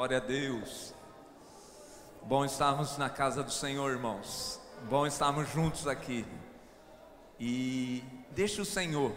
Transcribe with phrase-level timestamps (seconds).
[0.00, 0.94] Glória a Deus.
[2.22, 4.58] Bom estarmos na casa do Senhor, irmãos.
[4.88, 6.24] Bom estarmos juntos aqui.
[7.38, 9.12] E deixa o Senhor,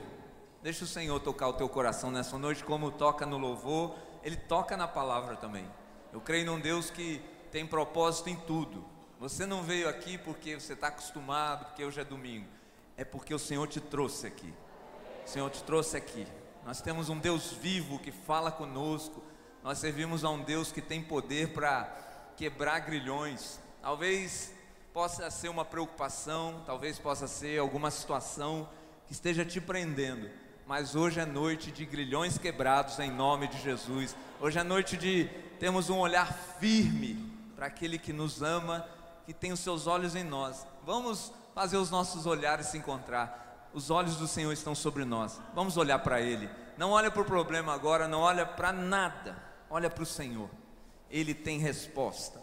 [0.61, 4.75] deixa o Senhor tocar o teu coração nessa noite, como toca no louvor, Ele toca
[4.75, 5.65] na palavra também.
[6.11, 8.83] Eu creio num Deus que tem propósito em tudo.
[9.21, 12.49] Você não veio aqui porque você está acostumado, porque hoje é domingo.
[12.97, 14.53] É porque o Senhor te trouxe aqui.
[15.25, 16.27] O Senhor te trouxe aqui.
[16.65, 19.23] Nós temos um Deus vivo que fala conosco.
[19.63, 21.89] Nós servimos a um Deus que tem poder para
[22.35, 23.59] quebrar grilhões.
[23.81, 24.53] Talvez
[24.93, 28.69] possa ser uma preocupação, talvez possa ser alguma situação
[29.07, 30.29] que esteja te prendendo.
[30.67, 34.15] Mas hoje é noite de grilhões quebrados em nome de Jesus.
[34.39, 38.85] Hoje é noite de termos um olhar firme para aquele que nos ama,
[39.25, 40.67] que tem os seus olhos em nós.
[40.85, 45.41] Vamos fazer os nossos olhares se encontrar os olhos do Senhor estão sobre nós.
[45.53, 46.49] Vamos olhar para Ele.
[46.77, 49.35] Não olha para o problema agora, não olha para nada.
[49.73, 50.51] Olha para o Senhor.
[51.09, 52.39] Ele tem resposta.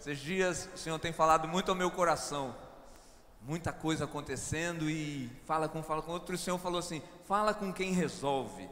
[0.00, 2.56] Esses dias o Senhor tem falado muito ao meu coração.
[3.42, 6.34] Muita coisa acontecendo e fala com, fala com outro.
[6.34, 8.70] O Senhor falou assim: fala com quem resolve.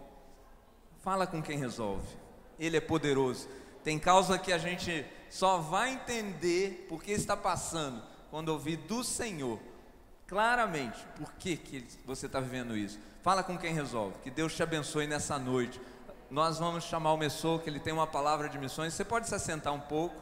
[1.03, 2.09] Fala com quem resolve.
[2.59, 3.47] Ele é poderoso.
[3.85, 9.61] Tem causa que a gente só vai entender porque está passando quando ouvir do Senhor
[10.27, 12.99] claramente por que, que você está vivendo isso.
[13.21, 14.15] Fala com quem resolve.
[14.23, 15.79] Que Deus te abençoe nessa noite.
[16.31, 18.95] Nós vamos chamar o Messou, que ele tem uma palavra de missões.
[18.95, 20.15] Você pode se assentar um pouco.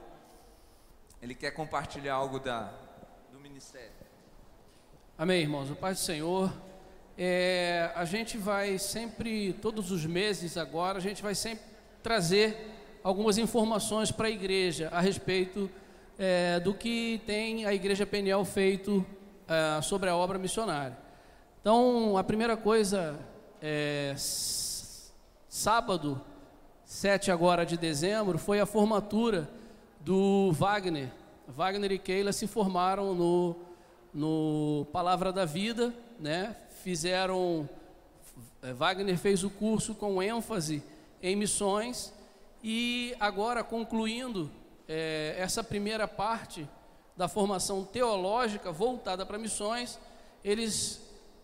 [1.20, 2.73] Ele quer compartilhar algo da,
[3.31, 3.92] do ministério.
[5.19, 5.70] Amém, irmãos.
[5.70, 6.50] O Pai do Senhor.
[7.19, 11.67] É, a gente vai sempre, todos os meses agora, a gente vai sempre
[12.03, 12.56] trazer
[13.05, 15.70] algumas informações para a igreja a respeito
[16.19, 19.05] é, do que tem a Igreja Peniel feito
[19.45, 20.97] uh, sobre a obra missionária.
[21.61, 23.19] Então, a primeira coisa
[23.61, 24.15] é
[25.59, 26.20] sábado,
[26.84, 29.51] 7 agora de dezembro, foi a formatura
[29.98, 31.11] do Wagner.
[31.48, 33.56] Wagner e Keila se formaram no,
[34.15, 36.55] no Palavra da Vida, né?
[36.84, 37.69] Fizeram
[38.62, 40.81] eh, Wagner fez o curso com ênfase
[41.21, 42.12] em missões
[42.62, 44.49] e agora concluindo
[44.87, 46.69] é, essa primeira parte
[47.16, 49.99] da formação teológica voltada para missões,
[50.44, 51.00] eles,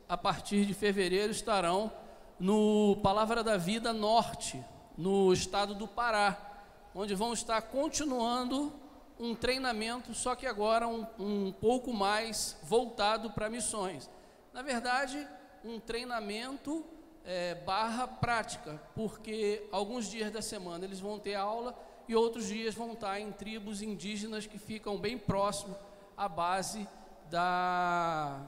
[0.09, 1.91] a partir de fevereiro, estarão
[2.39, 4.63] no Palavra da Vida Norte,
[4.97, 6.37] no estado do Pará,
[6.95, 8.73] onde vão estar continuando
[9.19, 14.11] um treinamento, só que agora um, um pouco mais voltado para missões.
[14.53, 15.27] Na verdade,
[15.65, 16.85] um treinamento
[17.25, 21.75] é, barra prática, porque alguns dias da semana eles vão ter aula
[22.07, 25.75] e outros dias vão estar em tribos indígenas que ficam bem próximo
[26.17, 26.87] à base
[27.31, 28.41] da,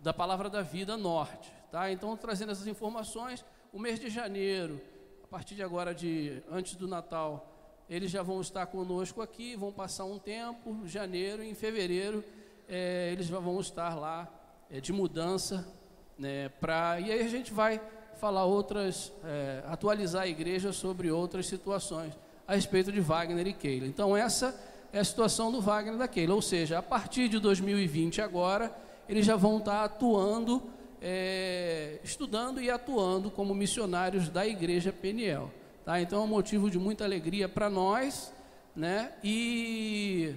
[0.00, 1.52] da Palavra da Vida Norte.
[1.76, 1.92] Tá?
[1.92, 4.80] Então, trazendo essas informações, o mês de janeiro,
[5.22, 9.70] a partir de agora, de antes do Natal, eles já vão estar conosco aqui, vão
[9.70, 12.24] passar um tempo, janeiro, e em fevereiro
[12.66, 14.26] é, eles já vão estar lá
[14.70, 15.70] é, de mudança,
[16.18, 17.78] né, pra, e aí a gente vai
[18.14, 22.14] falar outras, é, atualizar a igreja sobre outras situações
[22.48, 23.86] a respeito de Wagner e Keila.
[23.86, 24.58] Então, essa
[24.94, 26.36] é a situação do Wagner e da Keila.
[26.36, 28.74] Ou seja, a partir de 2020 agora,
[29.06, 35.50] eles já vão estar atuando, é, estudando e atuando como missionários da Igreja Peniel.
[35.84, 36.00] Tá?
[36.00, 38.32] Então, é um motivo de muita alegria para nós,
[38.74, 39.12] né?
[39.22, 40.34] E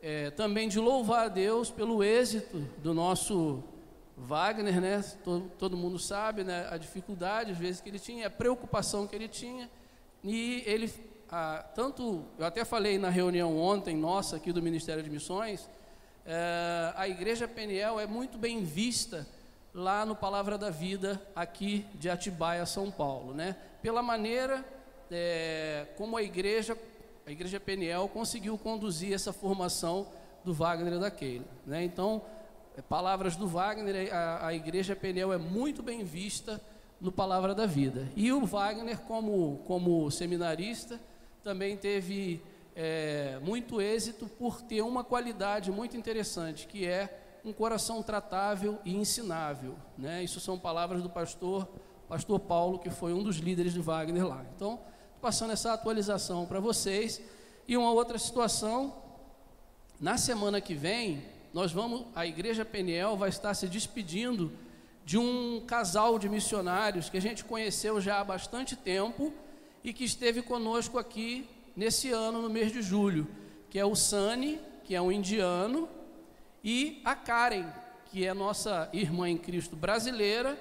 [0.00, 3.62] é, também de louvar a Deus pelo êxito do nosso
[4.16, 5.02] Wagner, né?
[5.24, 6.68] Todo, todo mundo sabe, né?
[6.70, 9.70] A dificuldade às vezes que ele tinha, a preocupação que ele tinha
[10.24, 10.92] e ele,
[11.30, 15.68] ah, tanto, eu até falei na reunião ontem nossa aqui do Ministério de Missões,
[16.24, 19.26] eh, a Igreja Peniel é muito bem vista
[19.74, 23.56] lá no Palavra da Vida, aqui de Atibaia, São Paulo, né?
[23.80, 24.64] Pela maneira
[25.10, 26.76] eh, como a igreja,
[27.26, 30.06] a Igreja Peniel conseguiu conduzir essa formação
[30.44, 31.82] do Wagner e da Keila, né?
[31.82, 32.22] Então,
[32.76, 36.60] eh, palavras do Wagner, a, a Igreja Peniel é muito bem vista
[37.00, 38.08] no Palavra da Vida.
[38.14, 41.00] E o Wagner, como, como seminarista,
[41.42, 42.40] também teve
[42.76, 48.94] é, muito êxito por ter uma qualidade muito interessante, que é um coração tratável e
[48.94, 49.76] ensinável.
[49.98, 50.22] Né?
[50.22, 51.68] Isso são palavras do pastor,
[52.08, 54.44] pastor Paulo, que foi um dos líderes de Wagner lá.
[54.54, 54.80] Então,
[55.20, 57.20] passando essa atualização para vocês.
[57.66, 58.94] E uma outra situação,
[60.00, 61.22] na semana que vem,
[61.54, 64.52] nós vamos, a Igreja Peniel vai estar se despedindo
[65.04, 69.32] de um casal de missionários que a gente conheceu já há bastante tempo
[69.82, 73.28] e que esteve conosco aqui nesse ano, no mês de julho,
[73.70, 75.88] que é o Sani, que é um indiano,
[76.62, 77.66] e a Karen,
[78.06, 80.58] que é nossa irmã em Cristo brasileira,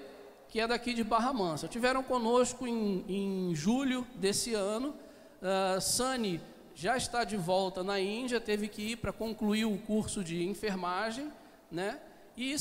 [0.48, 1.68] que é daqui de Barra Mansa.
[1.68, 4.94] Tiveram conosco em, em julho desse ano,
[5.42, 6.40] Uh, Sani
[6.76, 11.32] já está de volta na Índia, teve que ir para concluir o curso de enfermagem,
[11.72, 12.00] né?
[12.38, 12.56] E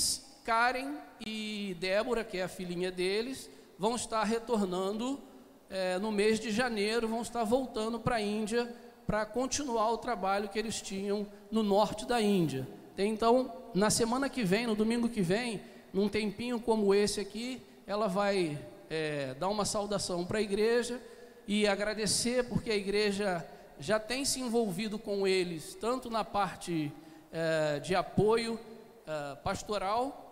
[0.45, 5.21] Karen e Débora, que é a filhinha deles, vão estar retornando
[5.69, 8.75] é, no mês de janeiro, vão estar voltando para a Índia
[9.07, 12.67] para continuar o trabalho que eles tinham no norte da Índia.
[12.97, 15.61] Então, na semana que vem, no domingo que vem,
[15.93, 18.59] num tempinho como esse aqui, ela vai
[18.89, 21.01] é, dar uma saudação para a igreja
[21.47, 23.47] e agradecer, porque a igreja
[23.79, 26.93] já tem se envolvido com eles, tanto na parte
[27.33, 28.59] é, de apoio
[29.07, 30.27] é, pastoral,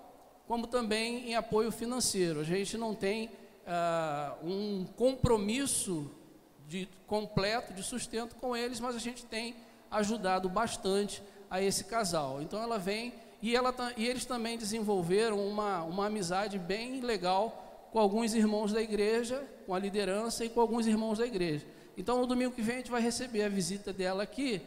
[0.46, 2.40] como também em apoio financeiro.
[2.40, 3.30] A gente não tem
[3.66, 6.10] é, um compromisso
[6.68, 9.56] de, completo de sustento com eles, mas a gente tem
[9.90, 12.42] ajudado bastante a esse casal.
[12.42, 17.98] Então ela vem e, ela, e eles também desenvolveram uma, uma amizade bem legal com
[17.98, 21.64] alguns irmãos da igreja, com a liderança e com alguns irmãos da igreja.
[21.96, 24.60] Então no domingo que vem a gente vai receber a visita dela aqui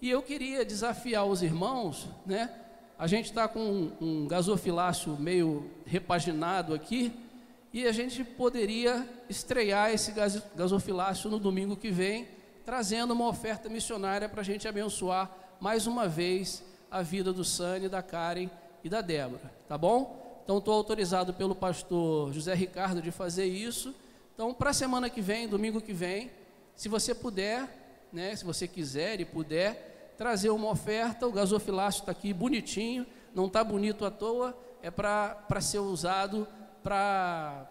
[0.00, 2.50] e eu queria desafiar os irmãos, né?
[2.98, 7.12] A gente está com um, um gasofilácio meio repaginado aqui
[7.72, 10.12] e a gente poderia estrear esse
[10.54, 12.26] gasofilácio no domingo que vem,
[12.64, 15.30] trazendo uma oferta missionária para a gente abençoar
[15.60, 18.48] mais uma vez a vida do Sani, da Karen
[18.84, 20.40] e da Débora, tá bom?
[20.44, 23.94] Então estou autorizado pelo pastor José Ricardo de fazer isso.
[24.34, 26.30] Então, para a semana que vem, domingo que vem,
[26.76, 32.12] se você puder, né, se você quiser e puder, trazer uma oferta, o gasofilácio está
[32.12, 36.46] aqui bonitinho, não está bonito à toa, é para ser usado
[36.82, 37.68] para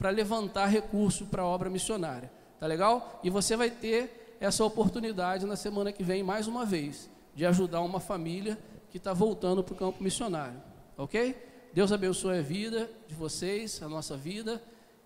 [0.00, 2.30] levantar recurso para a obra missionária.
[2.58, 3.20] Tá legal?
[3.22, 7.80] E você vai ter essa oportunidade na semana que vem mais uma vez de ajudar
[7.80, 8.58] uma família
[8.90, 10.60] que está voltando para o campo missionário.
[10.96, 11.36] Ok?
[11.72, 14.62] Deus abençoe a vida de vocês, a nossa vida,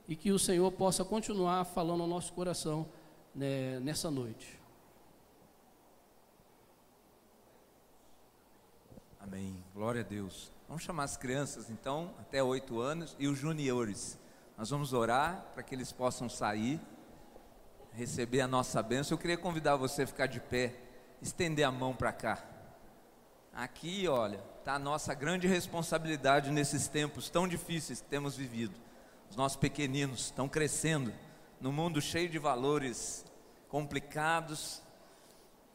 [0.08, 2.86] e que o Senhor possa continuar falando ao nosso coração
[3.34, 4.60] né, nessa noite.
[9.20, 9.56] Amém.
[9.74, 10.50] Glória a Deus.
[10.68, 14.18] Vamos chamar as crianças, então, até oito anos, e os juniores.
[14.56, 16.80] Nós vamos orar para que eles possam sair,
[17.94, 19.14] receber a nossa bênção.
[19.14, 20.74] Eu queria convidar você a ficar de pé
[21.20, 22.42] estender a mão para cá.
[23.52, 28.74] Aqui, olha, está a nossa grande responsabilidade nesses tempos tão difíceis que temos vivido.
[29.30, 31.12] Os nossos pequeninos estão crescendo
[31.60, 33.24] no mundo cheio de valores
[33.68, 34.82] complicados,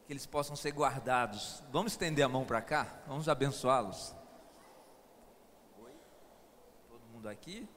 [0.05, 1.63] que eles possam ser guardados.
[1.71, 3.01] Vamos estender a mão para cá?
[3.07, 4.15] Vamos abençoá-los.
[5.81, 5.91] Oi?
[6.89, 7.67] Todo mundo aqui?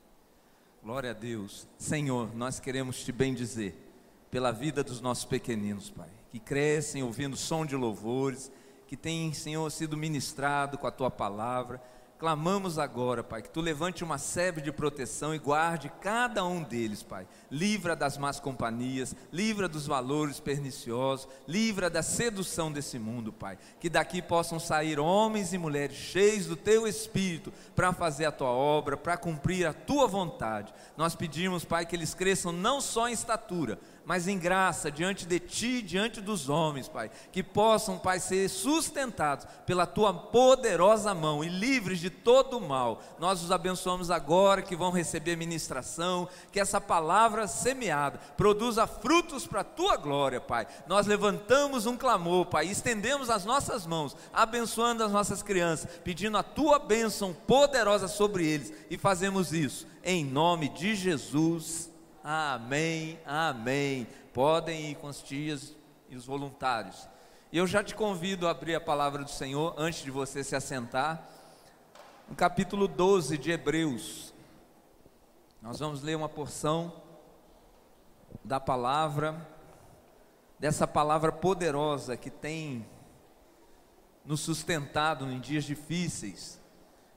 [0.83, 1.69] Glória a Deus.
[1.79, 3.90] Senhor, nós queremos te bendizer
[4.31, 8.51] pela vida dos nossos pequeninos, Pai que crescem ouvindo som de louvores,
[8.87, 11.83] que têm, Senhor, sido ministrado com a tua palavra.
[12.19, 17.03] Clamamos agora, Pai, que tu levante uma sebe de proteção e guarde cada um deles,
[17.03, 17.27] Pai.
[17.51, 23.59] Livra das más companhias, livra dos valores perniciosos, livra da sedução desse mundo, Pai.
[23.81, 28.51] Que daqui possam sair homens e mulheres cheios do teu espírito para fazer a tua
[28.51, 30.75] obra, para cumprir a tua vontade.
[30.99, 35.39] Nós pedimos, Pai, que eles cresçam não só em estatura, mas em graça diante de
[35.39, 41.49] ti, diante dos homens, Pai, que possam, Pai, ser sustentados pela tua poderosa mão e
[41.49, 43.03] livres de todo o mal.
[43.19, 49.61] Nós os abençoamos agora que vão receber ministração, que essa palavra semeada produza frutos para
[49.61, 50.67] a tua glória, Pai.
[50.87, 56.37] Nós levantamos um clamor, Pai, e estendemos as nossas mãos, abençoando as nossas crianças, pedindo
[56.37, 61.90] a tua bênção poderosa sobre eles, e fazemos isso em nome de Jesus.
[62.23, 64.07] Amém, amém.
[64.35, 65.75] Podem ir com as tias
[66.07, 67.09] e os voluntários.
[67.51, 70.55] E eu já te convido a abrir a palavra do Senhor antes de você se
[70.55, 71.27] assentar.
[72.29, 74.35] No capítulo 12 de Hebreus.
[75.63, 76.93] Nós vamos ler uma porção
[78.45, 79.49] da palavra,
[80.59, 82.87] dessa palavra poderosa que tem
[84.27, 86.61] nos sustentado em dias difíceis,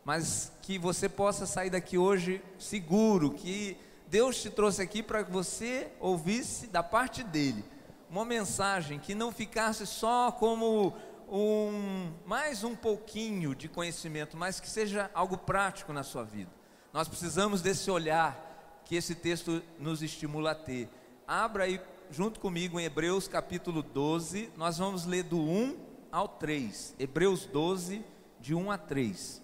[0.05, 3.77] mas que você possa sair daqui hoje seguro que
[4.13, 7.65] Deus te trouxe aqui para que você ouvisse da parte dele
[8.08, 10.93] uma mensagem que não ficasse só como
[11.27, 16.51] um mais um pouquinho de conhecimento, mas que seja algo prático na sua vida.
[16.93, 20.88] Nós precisamos desse olhar que esse texto nos estimula a ter.
[21.27, 25.75] Abra aí junto comigo em Hebreus capítulo 12, nós vamos ler do 1
[26.12, 26.93] ao 3.
[27.00, 28.05] Hebreus 12,
[28.39, 29.41] de 1 a 3.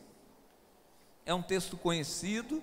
[1.26, 2.62] É um texto conhecido,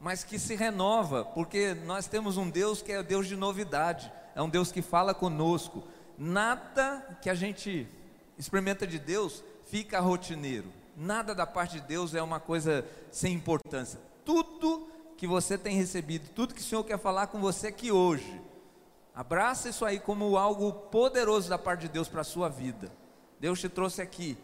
[0.00, 4.42] mas que se renova, porque nós temos um Deus que é Deus de novidade, é
[4.42, 5.84] um Deus que fala conosco.
[6.16, 7.86] Nada que a gente
[8.38, 14.00] experimenta de Deus fica rotineiro, nada da parte de Deus é uma coisa sem importância.
[14.24, 18.40] Tudo que você tem recebido, tudo que o Senhor quer falar com você aqui hoje,
[19.14, 22.90] Abraça isso aí como algo poderoso da parte de Deus para a sua vida.
[23.38, 24.38] Deus te trouxe aqui.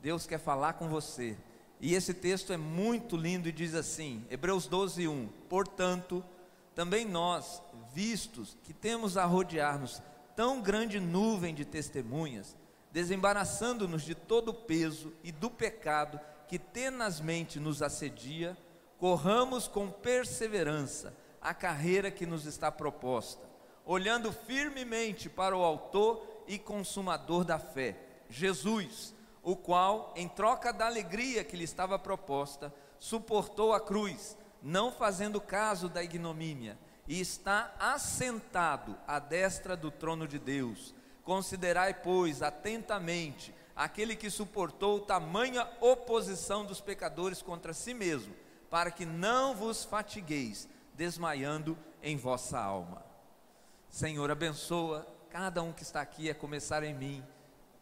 [0.00, 1.36] Deus quer falar com você.
[1.80, 6.24] E esse texto é muito lindo e diz assim, Hebreus 12, 1: Portanto,
[6.74, 10.02] também nós, vistos que temos a rodear-nos
[10.34, 12.56] tão grande nuvem de testemunhas,
[12.92, 18.56] desembaraçando-nos de todo o peso e do pecado que tenazmente nos assedia,
[18.98, 23.42] corramos com perseverança a carreira que nos está proposta,
[23.84, 27.96] olhando firmemente para o Autor e Consumador da fé,
[28.28, 29.14] Jesus,
[29.46, 35.40] o qual, em troca da alegria que lhe estava proposta, suportou a cruz, não fazendo
[35.40, 36.76] caso da ignomínia,
[37.06, 40.92] e está assentado à destra do trono de Deus.
[41.22, 48.34] Considerai, pois, atentamente aquele que suportou tamanha oposição dos pecadores contra si mesmo,
[48.68, 53.06] para que não vos fatigueis, desmaiando em vossa alma.
[53.88, 57.24] Senhor, abençoa cada um que está aqui a começar em mim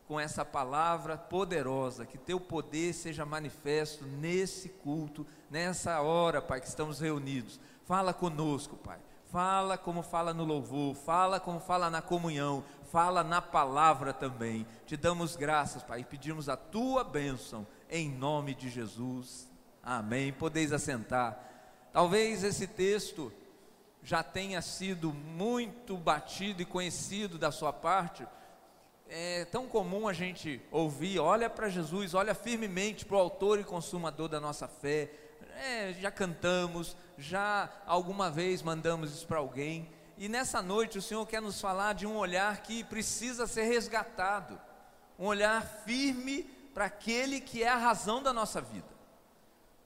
[0.06, 6.68] com essa palavra poderosa, que teu poder seja manifesto nesse culto, nessa hora, Pai, que
[6.68, 7.58] estamos reunidos.
[7.84, 8.98] Fala conosco, Pai.
[9.34, 14.66] Fala como fala no louvor, fala como fala na comunhão, fala na palavra também.
[14.86, 19.50] Te damos graças, Pai, e pedimos a tua bênção em nome de Jesus.
[19.82, 20.32] Amém.
[20.32, 21.38] Podeis assentar.
[21.92, 23.32] Talvez esse texto
[24.02, 28.26] já tenha sido muito batido e conhecido da sua parte.
[29.08, 33.64] É tão comum a gente ouvir: olha para Jesus, olha firmemente para o Autor e
[33.64, 35.10] Consumador da nossa fé.
[35.56, 39.88] É, já cantamos, já alguma vez mandamos isso para alguém.
[40.16, 44.60] E nessa noite o Senhor quer nos falar de um olhar que precisa ser resgatado,
[45.18, 48.88] um olhar firme para aquele que é a razão da nossa vida.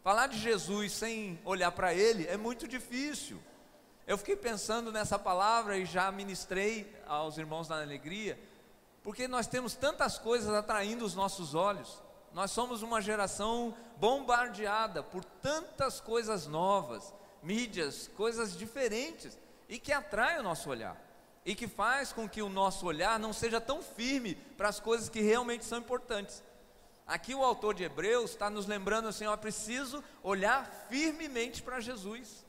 [0.02, 3.38] Falar de Jesus sem olhar para Ele é muito difícil.
[4.06, 8.40] Eu fiquei pensando nessa palavra e já ministrei aos irmãos na alegria,
[9.08, 11.98] porque nós temos tantas coisas atraindo os nossos olhos.
[12.34, 20.38] Nós somos uma geração bombardeada por tantas coisas novas, mídias, coisas diferentes e que atrai
[20.38, 20.94] o nosso olhar
[21.42, 25.08] e que faz com que o nosso olhar não seja tão firme para as coisas
[25.08, 26.44] que realmente são importantes.
[27.06, 32.44] Aqui o autor de Hebreus está nos lembrando assim: ó, preciso olhar firmemente para Jesus.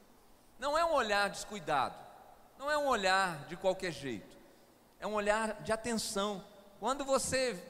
[0.60, 1.96] Não é um olhar descuidado,
[2.58, 4.39] não é um olhar de qualquer jeito,
[5.00, 6.44] é um olhar de atenção.
[6.80, 7.62] Quando você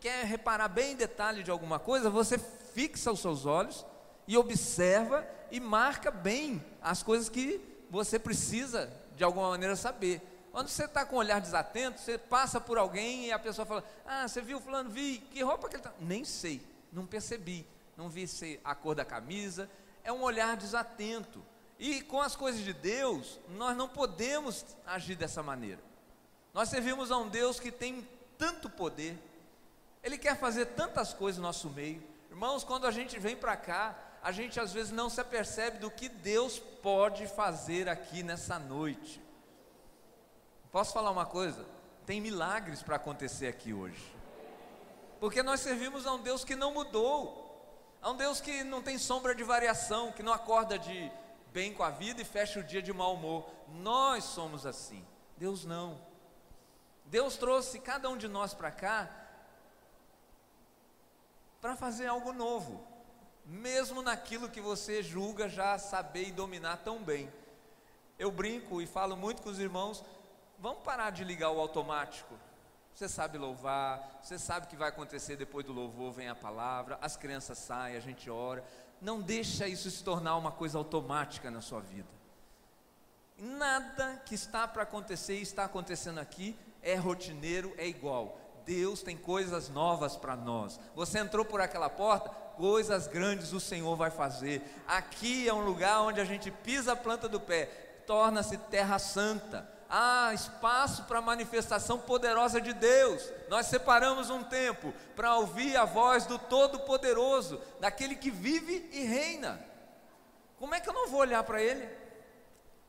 [0.00, 3.84] quer reparar bem em detalhe de alguma coisa, você fixa os seus olhos
[4.26, 7.60] e observa e marca bem as coisas que
[7.90, 10.20] você precisa de alguma maneira saber.
[10.52, 13.84] Quando você está com o olhar desatento, você passa por alguém e a pessoa fala:
[14.06, 14.90] Ah, você viu fulano?
[14.90, 15.92] Vi, que roupa que ele está?
[15.98, 16.62] Nem sei,
[16.92, 19.68] não percebi, não vi se a cor da camisa.
[20.02, 21.42] É um olhar desatento.
[21.78, 25.80] E com as coisas de Deus, nós não podemos agir dessa maneira.
[26.54, 28.08] Nós servimos a um Deus que tem
[28.38, 29.18] tanto poder,
[30.04, 32.00] Ele quer fazer tantas coisas no nosso meio.
[32.30, 35.90] Irmãos, quando a gente vem para cá, a gente às vezes não se apercebe do
[35.90, 39.20] que Deus pode fazer aqui nessa noite.
[40.70, 41.66] Posso falar uma coisa?
[42.06, 44.14] Tem milagres para acontecer aqui hoje.
[45.18, 47.42] Porque nós servimos a um Deus que não mudou,
[48.00, 51.10] a um Deus que não tem sombra de variação, que não acorda de
[51.52, 53.44] bem com a vida e fecha o dia de mau humor.
[53.68, 55.04] Nós somos assim,
[55.36, 56.13] Deus não.
[57.04, 59.10] Deus trouxe cada um de nós para cá
[61.60, 62.94] para fazer algo novo
[63.44, 67.30] mesmo naquilo que você julga já saber e dominar tão bem.
[68.18, 70.02] Eu brinco e falo muito com os irmãos,
[70.58, 72.34] vamos parar de ligar o automático.
[72.94, 76.98] Você sabe louvar, você sabe o que vai acontecer depois do louvor, vem a palavra,
[77.02, 78.64] as crianças saem, a gente ora.
[79.00, 82.08] Não deixa isso se tornar uma coisa automática na sua vida.
[83.36, 88.38] Nada que está para acontecer e está acontecendo aqui é rotineiro, é igual.
[88.64, 90.80] Deus tem coisas novas para nós.
[90.94, 94.62] Você entrou por aquela porta, coisas grandes o Senhor vai fazer.
[94.86, 97.66] Aqui é um lugar onde a gente pisa a planta do pé,
[98.06, 99.68] torna-se terra santa.
[99.88, 103.30] Há espaço para a manifestação poderosa de Deus.
[103.48, 109.60] Nós separamos um tempo para ouvir a voz do Todo-Poderoso, daquele que vive e reina.
[110.58, 111.86] Como é que eu não vou olhar para Ele?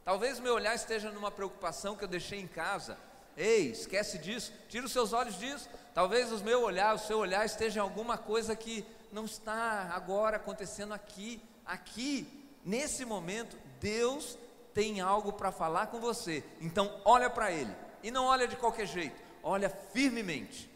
[0.03, 2.97] Talvez meu olhar esteja numa preocupação que eu deixei em casa.
[3.37, 5.69] Ei, esquece disso, tira os seus olhos disso.
[5.93, 10.37] Talvez o meu olhar, o seu olhar esteja em alguma coisa que não está agora
[10.37, 11.41] acontecendo aqui.
[11.65, 12.27] Aqui,
[12.63, 14.37] nesse momento, Deus
[14.73, 16.43] tem algo para falar com você.
[16.61, 17.73] Então, olha para Ele.
[18.03, 20.69] E não olha de qualquer jeito, olha firmemente.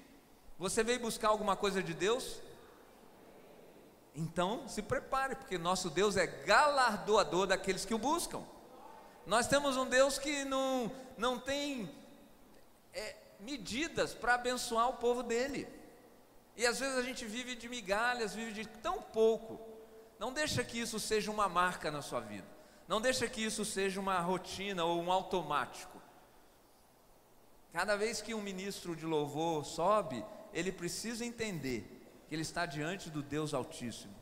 [0.58, 2.42] Você veio buscar alguma coisa de Deus?
[4.16, 8.42] Então, se prepare, porque nosso Deus é galardoador daqueles que o buscam.
[9.26, 11.90] Nós temos um Deus que não, não tem
[13.40, 15.68] medidas para abençoar o povo dele.
[16.56, 19.60] E às vezes a gente vive de migalhas, vive de tão pouco.
[20.20, 22.46] Não deixa que isso seja uma marca na sua vida.
[22.88, 26.02] Não deixa que isso seja uma rotina ou um automático.
[27.72, 31.86] Cada vez que um ministro de louvor sobe, ele precisa entender
[32.28, 34.16] que ele está diante do Deus Altíssimo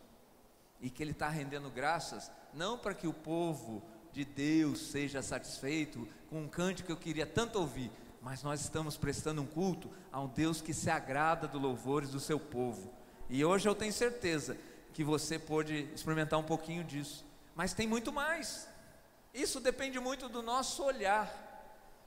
[0.80, 3.82] e que ele está rendendo graças, não para que o povo
[4.12, 7.92] de Deus seja satisfeito com um cântico que eu queria tanto ouvir,
[8.28, 12.20] mas nós estamos prestando um culto a um Deus que se agrada dos louvores do
[12.20, 12.94] seu povo.
[13.30, 14.58] E hoje eu tenho certeza
[14.92, 18.68] que você pôde experimentar um pouquinho disso, mas tem muito mais.
[19.34, 21.32] Isso depende muito do nosso olhar.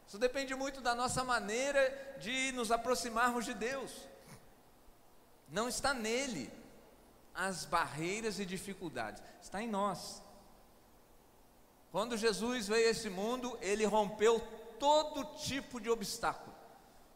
[0.06, 1.80] Isso depende muito da nossa maneira
[2.20, 3.90] de nos aproximarmos de Deus.
[5.48, 6.52] Não está nele
[7.34, 10.22] as barreiras e dificuldades, está em nós.
[11.90, 16.56] Quando Jesus veio a esse mundo, ele rompeu todo tipo de obstáculo.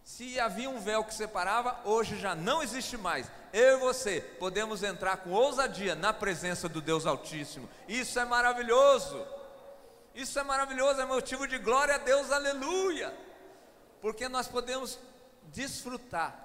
[0.04, 3.26] Se havia um véu que separava, hoje já não existe mais.
[3.54, 7.68] Eu e você podemos entrar com ousadia na presença do Deus Altíssimo.
[7.88, 9.26] Isso é maravilhoso.
[10.14, 13.12] Isso é maravilhoso, é motivo de glória a Deus, aleluia.
[14.00, 14.98] Porque nós podemos
[15.44, 16.38] desfrutar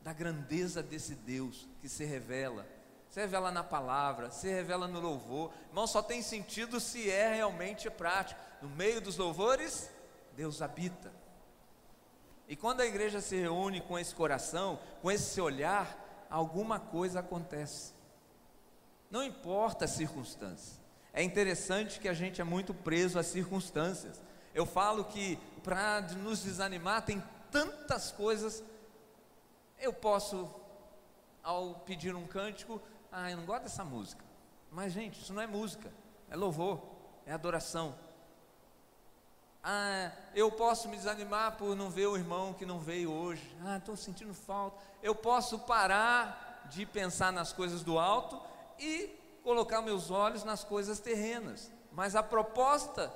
[0.00, 2.66] da grandeza desse Deus que se revela,
[3.10, 5.52] se revela na palavra, se revela no louvor.
[5.68, 8.40] Irmão, só tem sentido se é realmente prático.
[8.62, 9.90] No meio dos louvores,
[10.36, 11.12] Deus habita.
[12.48, 17.92] E quando a igreja se reúne com esse coração, com esse olhar, alguma coisa acontece.
[19.10, 20.80] Não importa a circunstância.
[21.12, 24.20] É interessante que a gente é muito preso às circunstâncias.
[24.54, 28.62] Eu falo que para nos desanimar tem tantas coisas.
[29.78, 30.48] Eu posso,
[31.42, 34.24] ao pedir um cântico, ah, eu não gosto dessa música.
[34.70, 35.92] Mas, gente, isso não é música,
[36.28, 36.80] é louvor,
[37.26, 37.94] é adoração.
[39.62, 43.42] Ah, eu posso me desanimar por não ver o irmão que não veio hoje.
[43.64, 44.82] Ah, estou sentindo falta.
[45.02, 48.40] Eu posso parar de pensar nas coisas do alto
[48.78, 49.10] e
[49.42, 51.70] colocar meus olhos nas coisas terrenas.
[51.92, 53.12] Mas a proposta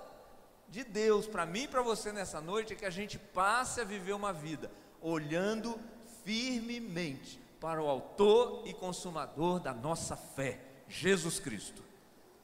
[0.68, 3.84] de Deus para mim e para você nessa noite é que a gente passe a
[3.84, 5.78] viver uma vida olhando
[6.24, 11.82] firmemente para o autor e consumador da nossa fé, Jesus Cristo.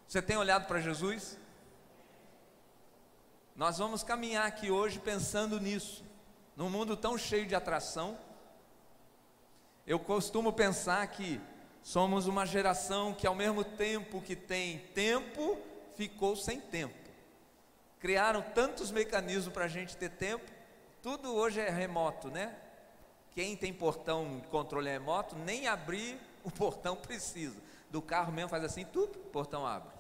[0.06, 1.36] Você tem olhado para Jesus?
[3.60, 6.02] Nós vamos caminhar aqui hoje pensando nisso.
[6.56, 8.18] Num mundo tão cheio de atração,
[9.86, 11.40] eu costumo pensar que
[11.82, 15.58] Somos uma geração que, ao mesmo tempo que tem tempo,
[15.96, 16.94] ficou sem tempo.
[17.98, 20.50] Criaram tantos mecanismos para a gente ter tempo,
[21.02, 22.54] tudo hoje é remoto, né?
[23.32, 27.56] Quem tem portão de controle remoto, nem abrir o portão precisa.
[27.90, 29.99] Do carro mesmo faz assim, tudo, portão abre.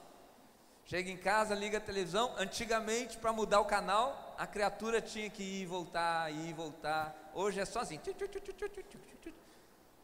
[0.90, 2.34] Chega em casa, liga a televisão.
[2.36, 7.30] Antigamente, para mudar o canal, a criatura tinha que ir, voltar, ir, voltar.
[7.32, 8.00] Hoje é só assim.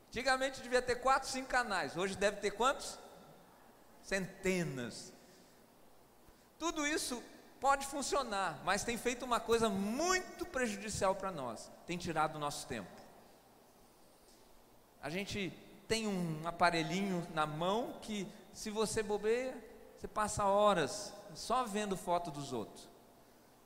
[0.09, 3.01] Antigamente devia ter quatro, cinco canais, hoje deve ter quantos?
[4.01, 5.12] Centenas.
[6.57, 7.20] Tudo isso
[7.59, 12.64] pode funcionar, mas tem feito uma coisa muito prejudicial para nós: tem tirado o nosso
[12.68, 13.03] tempo.
[15.03, 15.53] A gente
[15.88, 19.65] tem um aparelhinho na mão que, se você bobeia,
[19.96, 22.88] você passa horas só vendo foto dos outros.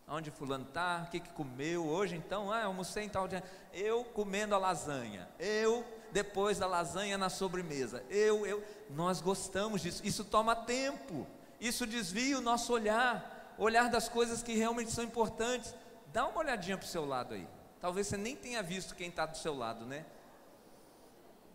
[0.06, 3.44] Onde fulano está, o que, que comeu hoje então, ah, almocei em tal dia.
[3.72, 8.04] Eu comendo a lasanha, eu depois da lasanha na sobremesa.
[8.10, 10.04] Eu, eu, nós gostamos disso.
[10.04, 11.26] Isso toma tempo.
[11.60, 15.74] Isso desvia o nosso olhar, olhar das coisas que realmente são importantes.
[16.12, 17.46] Dá uma olhadinha para o seu lado aí.
[17.80, 20.04] Talvez você nem tenha visto quem está do seu lado, né?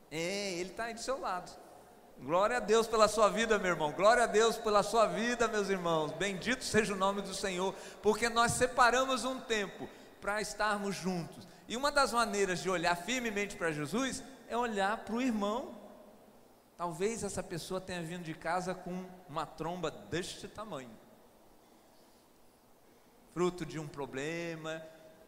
[0.10, 1.52] É, ele está aí do seu lado.
[2.20, 3.92] Glória a Deus pela sua vida, meu irmão.
[3.92, 6.12] Glória a Deus pela sua vida, meus irmãos.
[6.14, 9.88] Bendito seja o nome do Senhor, porque nós separamos um tempo
[10.22, 11.48] para estarmos juntos.
[11.68, 15.76] E uma das maneiras de olhar firmemente para Jesus é olhar para o irmão.
[16.78, 21.06] Talvez essa pessoa tenha vindo de casa com uma tromba deste tamanho
[23.36, 24.82] fruto de um problema,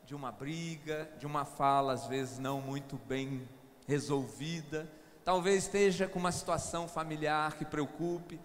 [0.05, 3.45] de uma briga, de uma fala às vezes não muito bem
[3.85, 4.89] resolvida.
[5.27, 8.39] Talvez esteja com uma situação familiar que preocupe.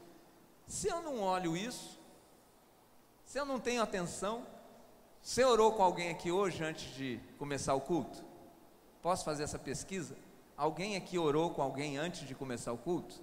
[0.66, 1.96] Se eu não olho isso,
[3.24, 4.44] se eu não tenho atenção,
[5.22, 8.24] você orou com alguém aqui hoje antes de começar o culto?
[9.00, 10.16] Posso fazer essa pesquisa?
[10.56, 13.14] Alguém aqui orou com alguém antes de começar o culto?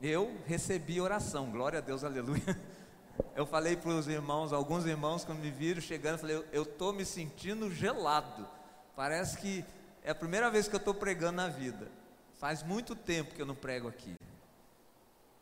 [0.00, 2.58] Eu recebi oração, glória a Deus, aleluia.
[3.36, 6.94] Eu falei para os irmãos, alguns irmãos quando me viram chegando, eu falei, eu estou
[6.94, 8.48] me sentindo gelado.
[8.94, 9.64] Parece que
[10.02, 11.88] é a primeira vez que eu estou pregando na vida.
[12.34, 14.16] Faz muito tempo que eu não prego aqui.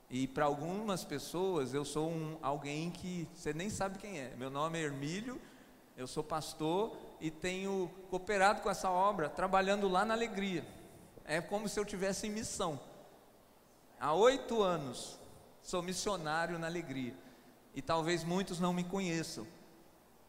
[0.08, 4.34] E para algumas pessoas eu sou um, alguém que você nem sabe quem é.
[4.36, 5.40] Meu nome é Hermílio,
[5.96, 10.64] eu sou pastor e tenho cooperado com essa obra, trabalhando lá na alegria.
[11.24, 12.80] É como se eu tivesse em missão.
[14.00, 15.18] Há oito anos
[15.62, 17.14] sou missionário na alegria.
[17.74, 19.46] E talvez muitos não me conheçam.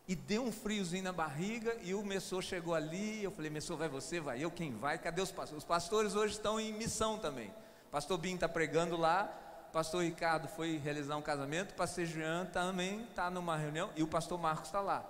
[0.07, 3.23] E deu um friozinho na barriga e o Messor chegou ali.
[3.23, 4.97] Eu falei, Messor, vai você, vai eu, quem vai?
[4.97, 5.63] Cadê os pastores?
[5.63, 7.53] Os pastores hoje estão em missão também.
[7.91, 9.25] Pastor Bim está pregando lá,
[9.71, 14.39] pastor Ricardo foi realizar um casamento, pastor Jean também está numa reunião e o pastor
[14.39, 15.05] Marcos está lá.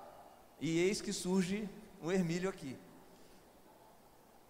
[0.60, 1.70] E eis que surge
[2.02, 2.78] o Hermílio aqui.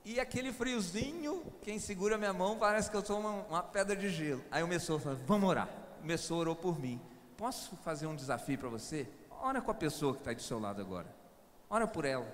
[0.04, 4.10] E aquele friozinho, quem segura minha mão parece que eu sou uma, uma pedra de
[4.10, 4.44] gelo.
[4.50, 5.70] Aí o Messor falou: Vamos orar.
[6.02, 7.00] O Messor orou por mim.
[7.38, 9.08] Posso fazer um desafio para você?
[9.42, 11.08] Ora com a pessoa que está do seu lado agora.
[11.70, 12.28] Ora por ela.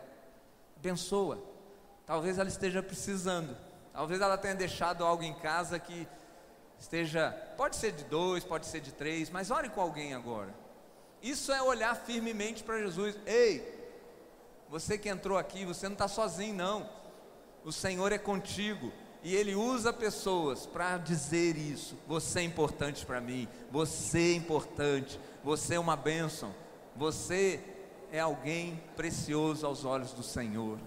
[0.75, 1.41] Abençoa.
[2.05, 3.57] Talvez ela esteja precisando.
[3.93, 6.07] Talvez ela tenha deixado algo em casa que
[6.77, 7.31] esteja.
[7.55, 10.53] Pode ser de dois, pode ser de três, mas ore com alguém agora.
[11.21, 13.17] Isso é olhar firmemente para Jesus.
[13.25, 13.89] Ei,
[14.69, 16.97] você que entrou aqui, você não está sozinho, não
[17.67, 18.93] o Senhor é contigo.
[19.21, 21.97] E Ele usa pessoas para dizer isso.
[22.07, 23.45] Você é importante para mim.
[23.69, 25.19] Você é importante.
[25.43, 26.55] Você é uma bênção.
[26.97, 27.63] Você
[28.12, 30.79] é alguém precioso aos olhos do Senhor.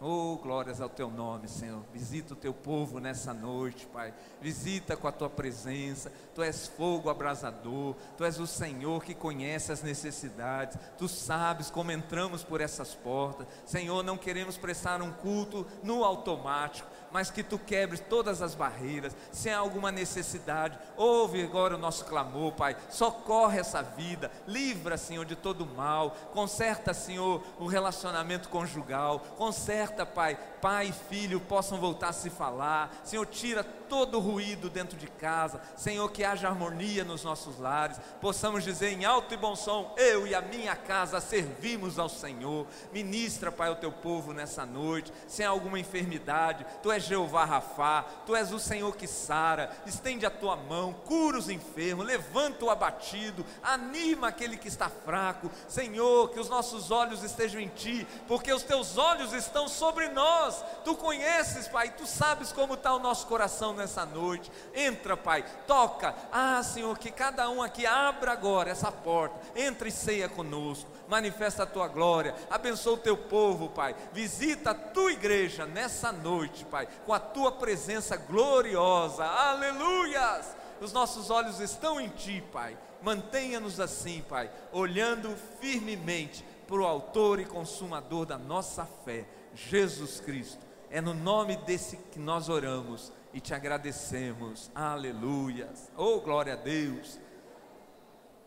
[0.00, 1.80] Oh, glórias ao teu nome, Senhor.
[1.92, 4.12] Visita o teu povo nessa noite, Pai.
[4.40, 6.10] Visita com a tua presença.
[6.34, 7.94] Tu és fogo abrasador.
[8.16, 10.76] Tu és o Senhor que conhece as necessidades.
[10.98, 13.46] Tu sabes como entramos por essas portas.
[13.64, 19.14] Senhor, não queremos prestar um culto no automático mas que tu quebres todas as barreiras.
[19.30, 22.76] Se há alguma necessidade, ouve agora o nosso clamor, Pai.
[22.90, 26.16] Socorre essa vida, livra, Senhor, de todo mal.
[26.32, 29.20] Conserta, Senhor, o relacionamento conjugal.
[29.36, 32.94] Conserta, Pai, pai e filho possam voltar a se falar.
[33.02, 35.60] Senhor, tira todo o ruído dentro de casa.
[35.76, 38.00] Senhor, que haja harmonia nos nossos lares.
[38.20, 42.64] Possamos dizer em alto e bom som: Eu e a minha casa servimos ao Senhor.
[42.92, 45.12] Ministra, Pai, o teu povo nessa noite.
[45.26, 49.68] Se há alguma enfermidade, tu és Jeová Rafá, tu és o Senhor que sara.
[49.84, 55.50] Estende a tua mão, cura os enfermos, levanta o abatido, anima aquele que está fraco.
[55.66, 60.51] Senhor, que os nossos olhos estejam em ti, porque os teus olhos estão sobre nós.
[60.84, 64.50] Tu conheces, Pai, tu sabes como está o nosso coração nessa noite.
[64.74, 66.14] Entra, Pai, toca.
[66.32, 69.38] Ah, Senhor, que cada um aqui abra agora essa porta.
[69.54, 70.90] Entra e ceia conosco.
[71.08, 72.34] Manifesta a tua glória.
[72.50, 73.94] Abençoa o teu povo, Pai.
[74.12, 79.24] Visita a tua igreja nessa noite, Pai, com a tua presença gloriosa.
[79.24, 80.56] Aleluias!
[80.80, 82.76] Os nossos olhos estão em ti, Pai.
[83.02, 90.64] Mantenha-nos assim, Pai, olhando firmemente para o Autor e Consumador da nossa fé, Jesus Cristo.
[90.90, 94.70] É no nome desse que nós oramos e te agradecemos.
[94.74, 95.90] Aleluias.
[95.96, 97.18] Oh, glória a Deus.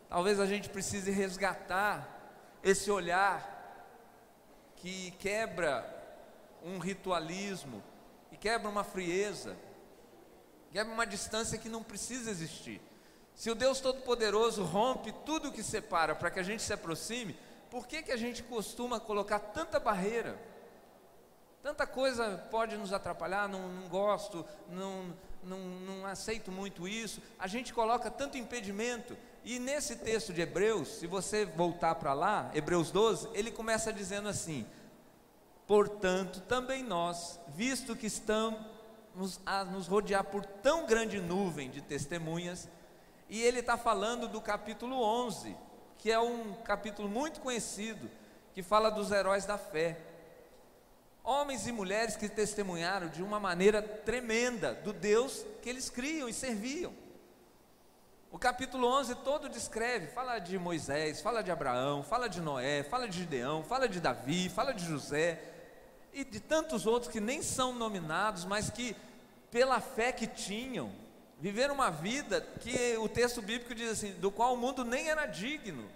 [0.08, 2.08] Talvez a gente precise resgatar
[2.62, 3.54] esse olhar
[4.76, 5.84] que quebra
[6.62, 7.82] um ritualismo,
[8.30, 9.56] que quebra uma frieza,
[10.70, 12.80] quebra uma distância que não precisa existir.
[13.34, 17.36] Se o Deus Todo-Poderoso rompe tudo o que separa para que a gente se aproxime,
[17.70, 20.38] por que, que a gente costuma colocar tanta barreira?
[21.66, 27.20] Tanta coisa pode nos atrapalhar, não, não gosto, não, não, não aceito muito isso.
[27.36, 29.16] A gente coloca tanto impedimento.
[29.44, 34.28] E nesse texto de Hebreus, se você voltar para lá, Hebreus 12, ele começa dizendo
[34.28, 34.64] assim:
[35.66, 42.68] Portanto, também nós, visto que estamos a nos rodear por tão grande nuvem de testemunhas,
[43.28, 45.56] e ele está falando do capítulo 11,
[45.98, 48.08] que é um capítulo muito conhecido,
[48.54, 50.05] que fala dos heróis da fé
[51.26, 56.32] homens e mulheres que testemunharam de uma maneira tremenda do Deus que eles criam e
[56.32, 56.94] serviam.
[58.30, 63.08] O capítulo 11 todo descreve, fala de Moisés, fala de Abraão, fala de Noé, fala
[63.08, 65.42] de Gideão, fala de Davi, fala de José
[66.12, 68.94] e de tantos outros que nem são nominados, mas que
[69.50, 70.92] pela fé que tinham,
[71.40, 75.26] viveram uma vida que o texto bíblico diz assim, do qual o mundo nem era
[75.26, 75.88] digno.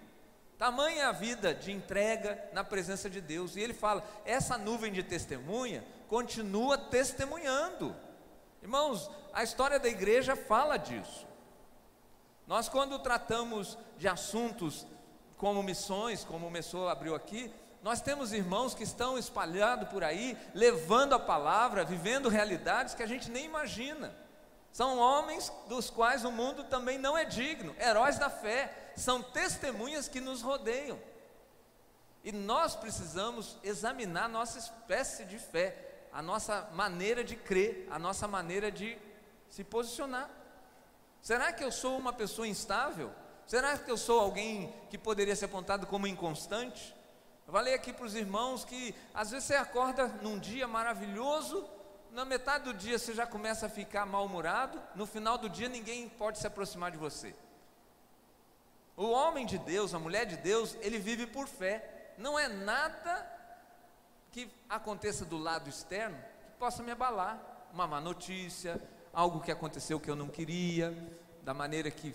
[0.61, 3.55] Tamanha a vida de entrega na presença de Deus.
[3.55, 7.95] E ele fala: essa nuvem de testemunha continua testemunhando.
[8.61, 11.25] Irmãos, a história da igreja fala disso.
[12.45, 14.85] Nós, quando tratamos de assuntos
[15.35, 20.37] como missões, como o Messor abriu aqui, nós temos irmãos que estão espalhados por aí,
[20.53, 24.15] levando a palavra, vivendo realidades que a gente nem imagina.
[24.71, 30.07] São homens dos quais o mundo também não é digno, heróis da fé, são testemunhas
[30.07, 30.99] que nos rodeiam.
[32.23, 35.75] E nós precisamos examinar nossa espécie de fé,
[36.13, 38.97] a nossa maneira de crer, a nossa maneira de
[39.49, 40.29] se posicionar.
[41.21, 43.11] Será que eu sou uma pessoa instável?
[43.47, 46.95] Será que eu sou alguém que poderia ser apontado como inconstante?
[47.45, 51.67] Eu falei aqui para os irmãos que às vezes você acorda num dia maravilhoso,
[52.11, 56.07] na metade do dia você já começa a ficar mal-humorado, no final do dia ninguém
[56.07, 57.35] pode se aproximar de você.
[58.95, 62.13] O homem de Deus, a mulher de Deus, ele vive por fé.
[62.17, 63.27] Não é nada
[64.31, 67.69] que aconteça do lado externo que possa me abalar.
[67.73, 68.81] Uma má notícia,
[69.13, 70.93] algo que aconteceu que eu não queria,
[71.43, 72.13] da maneira que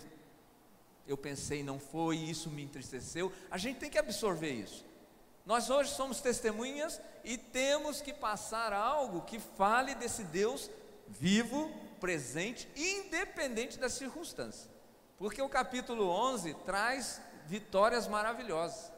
[1.07, 3.31] eu pensei não foi, isso me entristeceu.
[3.49, 4.85] A gente tem que absorver isso.
[5.45, 10.69] Nós hoje somos testemunhas e temos que passar algo que fale desse Deus
[11.07, 14.76] vivo, presente, independente das circunstâncias.
[15.17, 18.91] Porque o capítulo 11 traz vitórias maravilhosas.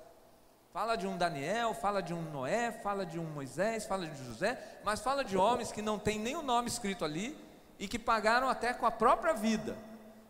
[0.71, 4.79] Fala de um Daniel, fala de um Noé, fala de um Moisés, fala de José,
[4.83, 7.37] mas fala de homens que não tem nem o nome escrito ali
[7.79, 9.75] e que pagaram até com a própria vida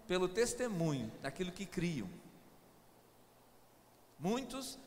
[0.07, 2.09] pelo testemunho daquilo que criam.
[4.17, 4.79] Muitos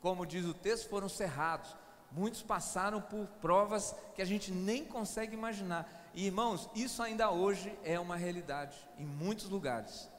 [0.00, 1.76] como diz o texto, foram cerrados.
[2.10, 6.10] Muitos passaram por provas que a gente nem consegue imaginar.
[6.14, 10.10] E irmãos, isso ainda hoje é uma realidade em muitos lugares.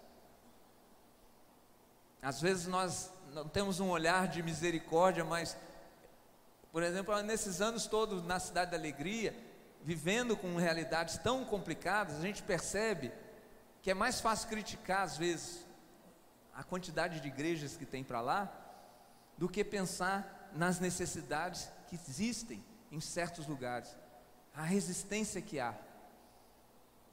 [2.22, 5.58] Às vezes nós não temos um olhar de misericórdia, mas,
[6.72, 9.36] por exemplo, nesses anos todos na Cidade da Alegria,
[9.84, 13.12] vivendo com realidades tão complicadas, a gente percebe
[13.82, 15.66] que é mais fácil criticar, às vezes,
[16.54, 18.52] a quantidade de igrejas que tem para lá,
[19.38, 23.98] do que pensar nas necessidades que existem em certos lugares,
[24.54, 25.74] a resistência que há,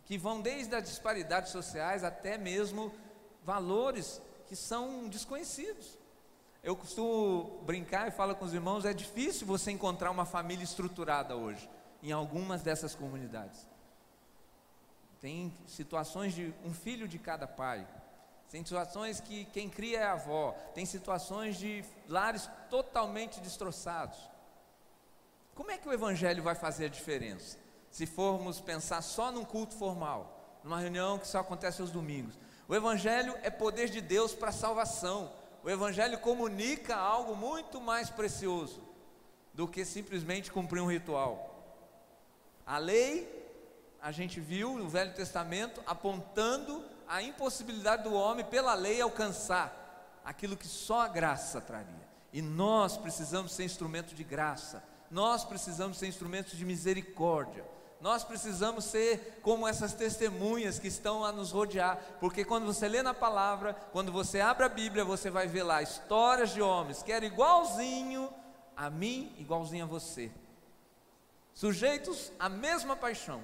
[0.05, 2.93] que vão desde as disparidades sociais até mesmo
[3.45, 5.99] valores que são desconhecidos.
[6.63, 11.37] Eu costumo brincar e falo com os irmãos: é difícil você encontrar uma família estruturada
[11.37, 11.69] hoje,
[12.03, 13.67] em algumas dessas comunidades.
[15.21, 17.87] Tem situações de um filho de cada pai,
[18.51, 24.19] tem situações que quem cria é a avó, tem situações de lares totalmente destroçados.
[25.55, 27.59] Como é que o Evangelho vai fazer a diferença?
[27.91, 32.39] Se formos pensar só num culto formal, numa reunião que só acontece aos domingos.
[32.69, 35.33] O Evangelho é poder de Deus para a salvação.
[35.65, 38.83] O Evangelho comunica algo muito mais precioso
[39.55, 41.49] do que simplesmente cumprir um ritual.
[42.67, 43.27] A lei,
[44.03, 50.55] a gente viu no Velho Testamento apontando a impossibilidade do homem, pela lei, alcançar aquilo
[50.55, 52.07] que só a graça traria.
[52.35, 57.65] E nós precisamos ser instrumento de graça, nós precisamos ser instrumentos de misericórdia,
[58.01, 63.03] nós precisamos ser como essas testemunhas que estão a nos rodear, porque quando você lê
[63.03, 67.13] na palavra, quando você abre a Bíblia, você vai ver lá histórias de homens que
[67.13, 68.33] eram igualzinho
[68.77, 70.31] a mim, igualzinho a você,
[71.53, 73.43] sujeitos à mesma paixão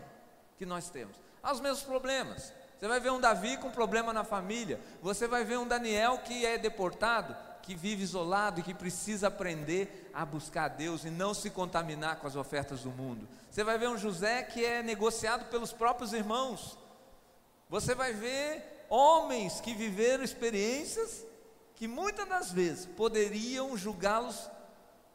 [0.57, 2.53] que nós temos, aos mesmos problemas,
[2.85, 4.79] você vai ver um Davi com problema na família.
[5.01, 10.11] Você vai ver um Daniel que é deportado, que vive isolado e que precisa aprender
[10.13, 13.27] a buscar a Deus e não se contaminar com as ofertas do mundo.
[13.51, 16.77] Você vai ver um José que é negociado pelos próprios irmãos.
[17.71, 21.25] Você vai ver homens que viveram experiências
[21.75, 24.51] que muitas das vezes poderiam julgá-los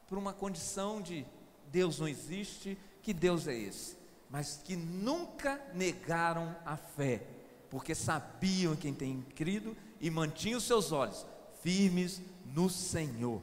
[0.07, 1.25] por uma condição de
[1.67, 3.95] Deus não existe, que Deus é esse,
[4.27, 7.21] mas que nunca negaram a fé
[7.69, 11.27] porque sabiam quem tem crido e mantinham seus olhos
[11.61, 13.41] firmes no Senhor.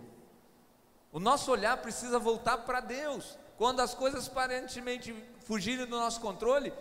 [1.13, 3.39] O nosso olhar precisa voltar para Deus.
[3.57, 6.73] Quando as coisas aparentemente fugirem do nosso controle,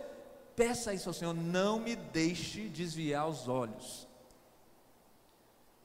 [0.54, 4.06] peça isso ao Senhor, não me deixe desviar os olhos.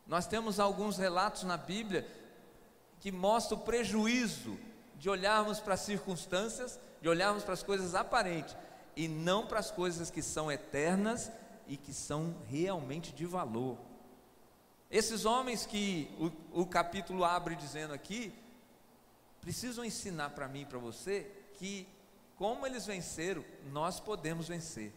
[0.06, 2.06] Nós temos alguns relatos na Bíblia
[3.00, 4.58] que mostram o prejuízo
[4.96, 8.56] de olharmos para as circunstâncias, de olharmos para as coisas aparentes
[8.96, 11.32] e não para as coisas que são eternas
[11.68, 13.78] e que são realmente de valor.
[14.92, 16.14] Esses homens que
[16.54, 18.34] o, o capítulo abre dizendo aqui,
[19.40, 21.88] precisam ensinar para mim e para você que,
[22.36, 24.94] como eles venceram, nós podemos vencer.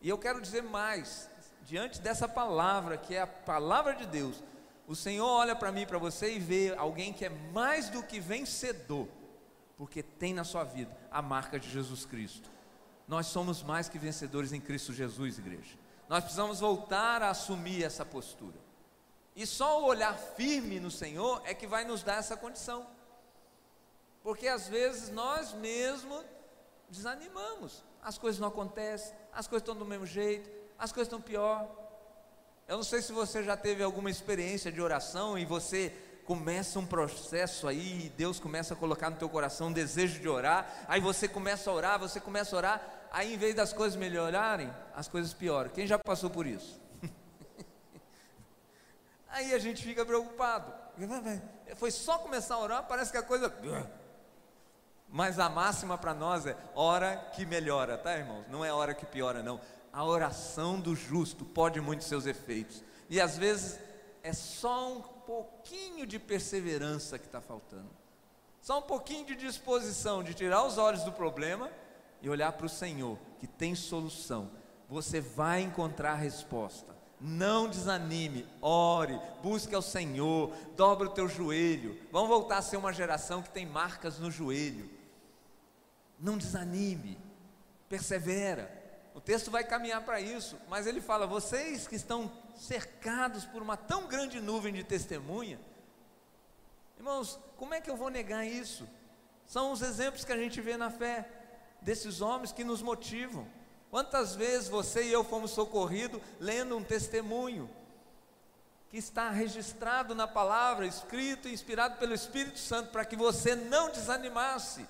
[0.00, 1.28] E eu quero dizer mais,
[1.62, 4.42] diante dessa palavra, que é a palavra de Deus,
[4.86, 8.02] o Senhor olha para mim e para você e vê alguém que é mais do
[8.02, 9.08] que vencedor,
[9.76, 12.48] porque tem na sua vida a marca de Jesus Cristo.
[13.06, 15.76] Nós somos mais que vencedores em Cristo Jesus, igreja.
[16.08, 18.65] Nós precisamos voltar a assumir essa postura.
[19.36, 22.86] E só o olhar firme no Senhor é que vai nos dar essa condição.
[24.22, 26.24] Porque às vezes nós mesmos
[26.88, 27.84] desanimamos.
[28.02, 31.68] As coisas não acontecem, as coisas estão do mesmo jeito, as coisas estão pior.
[32.66, 35.92] Eu não sei se você já teve alguma experiência de oração e você
[36.24, 40.84] começa um processo aí, Deus começa a colocar no teu coração um desejo de orar,
[40.88, 44.70] aí você começa a orar, você começa a orar, Aí, em vez das coisas melhorarem,
[44.94, 45.70] as coisas pioram.
[45.70, 46.78] Quem já passou por isso?
[49.36, 50.72] Aí a gente fica preocupado.
[51.76, 53.54] Foi só começar a orar, parece que a coisa.
[55.10, 58.46] Mas a máxima para nós é hora que melhora, tá, irmãos?
[58.48, 59.60] Não é hora que piora, não.
[59.92, 62.82] A oração do justo pode muito seus efeitos.
[63.10, 63.78] E às vezes
[64.22, 67.90] é só um pouquinho de perseverança que está faltando.
[68.62, 71.70] Só um pouquinho de disposição de tirar os olhos do problema
[72.22, 74.50] e olhar para o Senhor, que tem solução.
[74.88, 76.95] Você vai encontrar a resposta.
[77.20, 81.98] Não desanime, ore, busque ao Senhor, dobre o teu joelho.
[82.12, 84.90] Vamos voltar a ser uma geração que tem marcas no joelho.
[86.18, 87.18] Não desanime,
[87.88, 88.70] persevera.
[89.14, 93.76] O texto vai caminhar para isso, mas ele fala: vocês que estão cercados por uma
[93.76, 95.58] tão grande nuvem de testemunha,
[96.98, 98.86] irmãos, como é que eu vou negar isso?
[99.46, 101.26] São os exemplos que a gente vê na fé
[101.80, 103.46] desses homens que nos motivam.
[103.96, 107.66] Quantas vezes você e eu fomos socorridos lendo um testemunho
[108.90, 113.88] que está registrado na palavra, escrito e inspirado pelo Espírito Santo para que você não
[113.88, 114.86] desanimasse?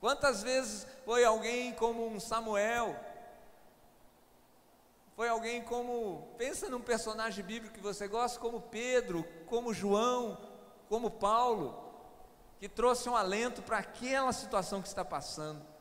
[0.00, 2.98] Quantas vezes foi alguém como um Samuel?
[5.14, 10.38] Foi alguém como, pensa num personagem bíblico que você gosta, como Pedro, como João,
[10.88, 11.78] como Paulo,
[12.58, 15.73] que trouxe um alento para aquela situação que está passando.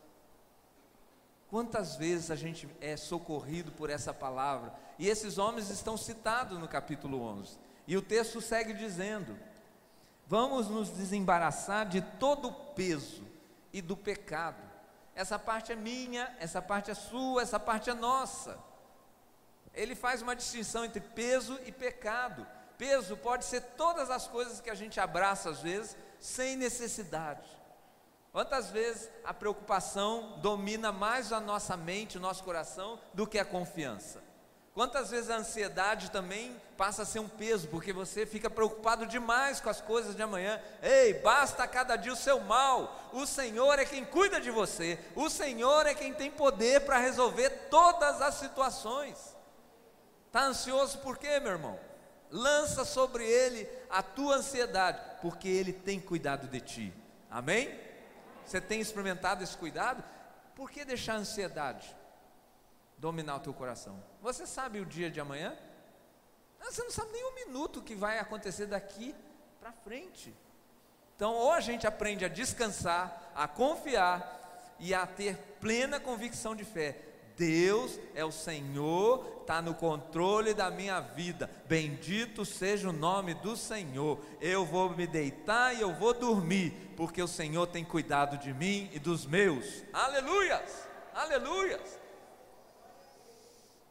[1.54, 4.74] Quantas vezes a gente é socorrido por essa palavra?
[4.98, 7.60] E esses homens estão citados no capítulo 11.
[7.86, 9.38] E o texto segue dizendo:
[10.26, 13.22] Vamos nos desembaraçar de todo o peso
[13.72, 14.64] e do pecado.
[15.14, 18.58] Essa parte é minha, essa parte é sua, essa parte é nossa.
[19.76, 22.48] Ele faz uma distinção entre peso e pecado.
[22.80, 27.48] Peso pode ser todas as coisas que a gente abraça às vezes, sem necessidade.
[28.34, 33.46] Quantas vezes a preocupação domina mais a nossa mente, o nosso coração, do que a
[33.46, 34.24] confiança?
[34.74, 39.60] Quantas vezes a ansiedade também passa a ser um peso, porque você fica preocupado demais
[39.60, 40.60] com as coisas de amanhã.
[40.82, 43.12] Ei, basta cada dia o seu mal.
[43.14, 44.98] O Senhor é quem cuida de você.
[45.16, 49.38] O Senhor é quem tem poder para resolver todas as situações.
[50.26, 51.80] Está ansioso por quê, meu irmão?
[52.32, 56.94] Lança sobre ele a tua ansiedade, porque ele tem cuidado de ti.
[57.30, 57.93] Amém?
[58.46, 60.04] Você tem experimentado esse cuidado?
[60.56, 61.96] Por que deixar a ansiedade
[62.98, 64.02] dominar o teu coração?
[64.22, 65.58] Você sabe o dia de amanhã?
[66.60, 69.14] Você não sabe nem um minuto que vai acontecer daqui
[69.60, 70.34] para frente.
[71.16, 76.64] Então, ou a gente aprende a descansar, a confiar e a ter plena convicção de
[76.64, 81.50] fé Deus é o Senhor, está no controle da minha vida.
[81.68, 84.20] Bendito seja o nome do Senhor.
[84.40, 88.90] Eu vou me deitar e eu vou dormir, porque o Senhor tem cuidado de mim
[88.94, 89.84] e dos meus.
[89.92, 90.88] Aleluias!
[91.14, 92.00] Aleluias!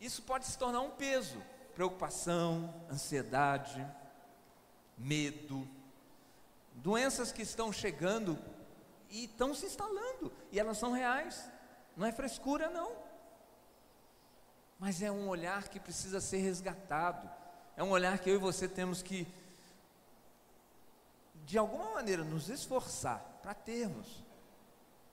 [0.01, 1.41] Isso pode se tornar um peso,
[1.75, 3.87] preocupação, ansiedade,
[4.99, 5.69] medo,
[6.75, 8.37] doenças que estão chegando
[9.09, 11.49] e estão se instalando, e elas são reais.
[11.97, 13.02] Não é frescura, não
[14.83, 17.31] mas é um olhar que precisa ser resgatado.
[17.77, 19.29] É um olhar que eu e você temos que,
[21.47, 24.25] de alguma maneira, nos esforçar para termos.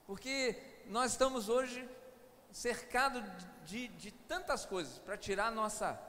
[0.07, 1.87] Porque nós estamos hoje
[2.51, 3.21] cercados
[3.63, 6.01] de, de, tantas coisas para tirar nossa,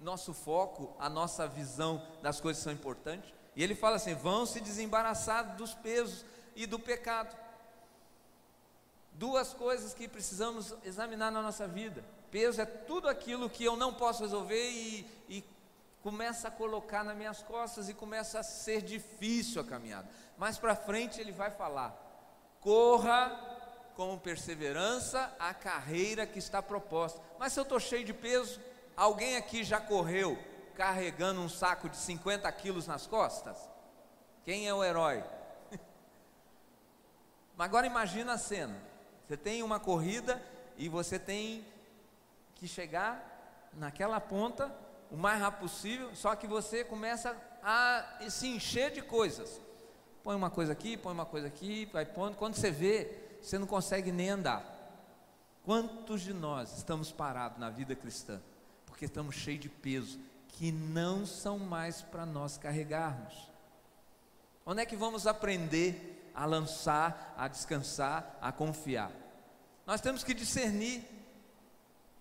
[0.00, 3.32] nosso foco, a nossa visão das coisas que são importantes.
[3.54, 6.24] E ele fala assim: vão se desembaraçar dos pesos
[6.56, 7.32] e do pecado.
[9.12, 13.92] Duas coisas que precisamos examinar na nossa vida Peso é tudo aquilo que eu não
[13.92, 15.44] posso resolver e, e
[16.02, 20.08] começa a colocar nas minhas costas e começa a ser difícil a caminhada.
[20.38, 21.94] Mais para frente ele vai falar:
[22.58, 23.38] corra
[23.94, 27.20] com perseverança a carreira que está proposta.
[27.38, 28.58] Mas se eu estou cheio de peso,
[28.96, 30.38] alguém aqui já correu
[30.74, 33.58] carregando um saco de 50 quilos nas costas?
[34.42, 35.22] Quem é o herói?
[37.58, 38.82] Agora imagina a cena:
[39.28, 40.42] você tem uma corrida
[40.78, 41.70] e você tem
[42.62, 44.72] que chegar naquela ponta
[45.10, 49.60] o mais rápido possível, só que você começa a se encher de coisas.
[50.22, 52.36] Põe uma coisa aqui, põe uma coisa aqui, vai pondo.
[52.36, 54.64] Quando você vê, você não consegue nem andar.
[55.64, 58.40] Quantos de nós estamos parados na vida cristã?
[58.86, 63.50] Porque estamos cheios de peso que não são mais para nós carregarmos.
[64.64, 69.10] Onde é que vamos aprender a lançar, a descansar, a confiar?
[69.84, 71.21] Nós temos que discernir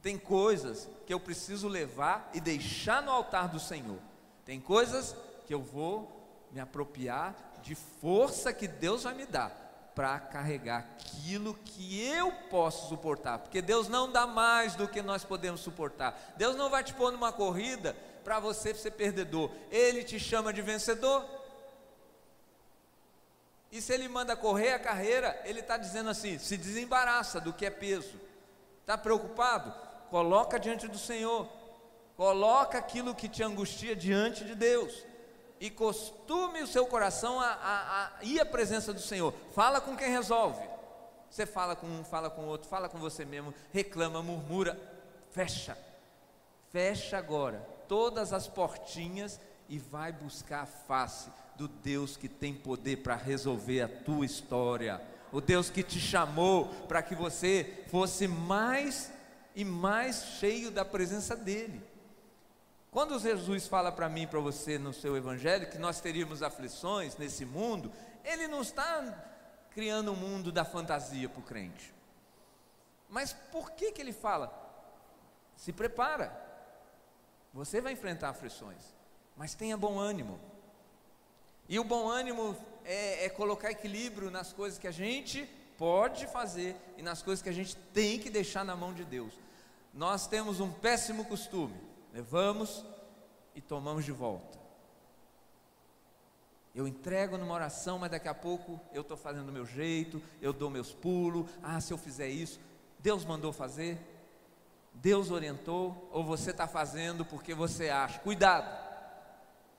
[0.01, 3.99] tem coisas que eu preciso levar e deixar no altar do Senhor.
[4.45, 9.61] Tem coisas que eu vou me apropriar de força que Deus vai me dar
[9.93, 15.23] para carregar aquilo que eu posso suportar, porque Deus não dá mais do que nós
[15.23, 16.33] podemos suportar.
[16.37, 20.61] Deus não vai te pôr numa corrida para você ser perdedor, Ele te chama de
[20.61, 21.25] vencedor.
[23.71, 27.65] E se Ele manda correr a carreira, Ele está dizendo assim: se desembaraça do que
[27.65, 28.19] é peso.
[28.81, 29.73] Está preocupado?
[30.11, 31.47] Coloca diante do Senhor,
[32.17, 35.05] coloca aquilo que te angustia diante de Deus
[35.57, 39.33] e costume o seu coração a, a, a, ir à presença do Senhor.
[39.53, 40.61] Fala com quem resolve.
[41.29, 44.77] Você fala com um, fala com outro, fala com você mesmo, reclama, murmura.
[45.31, 45.77] Fecha.
[46.69, 49.39] Fecha agora todas as portinhas
[49.69, 55.01] e vai buscar a face do Deus que tem poder para resolver a tua história.
[55.31, 59.11] O Deus que te chamou para que você fosse mais
[59.55, 61.81] e mais cheio da presença dEle.
[62.89, 67.45] Quando Jesus fala para mim, para você no seu evangelho, que nós teríamos aflições nesse
[67.45, 67.91] mundo,
[68.23, 69.01] ele não está
[69.71, 71.93] criando um mundo da fantasia para o crente.
[73.09, 74.51] Mas por que, que ele fala?
[75.55, 76.35] Se prepara,
[77.53, 78.83] você vai enfrentar aflições,
[79.37, 80.39] mas tenha bom ânimo.
[81.69, 86.75] E o bom ânimo é, é colocar equilíbrio nas coisas que a gente pode fazer
[86.97, 89.33] e nas coisas que a gente tem que deixar na mão de Deus.
[89.93, 92.83] Nós temos um péssimo costume levamos
[93.55, 94.59] e tomamos de volta.
[96.73, 100.53] Eu entrego numa oração, mas daqui a pouco eu estou fazendo do meu jeito, eu
[100.53, 101.49] dou meus pulos.
[101.61, 102.59] Ah, se eu fizer isso,
[102.99, 103.99] Deus mandou fazer,
[104.93, 108.19] Deus orientou, ou você está fazendo porque você acha.
[108.19, 108.69] Cuidado,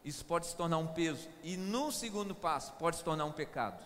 [0.04, 3.82] isso pode se tornar um peso, e no segundo passo, pode se tornar um pecado.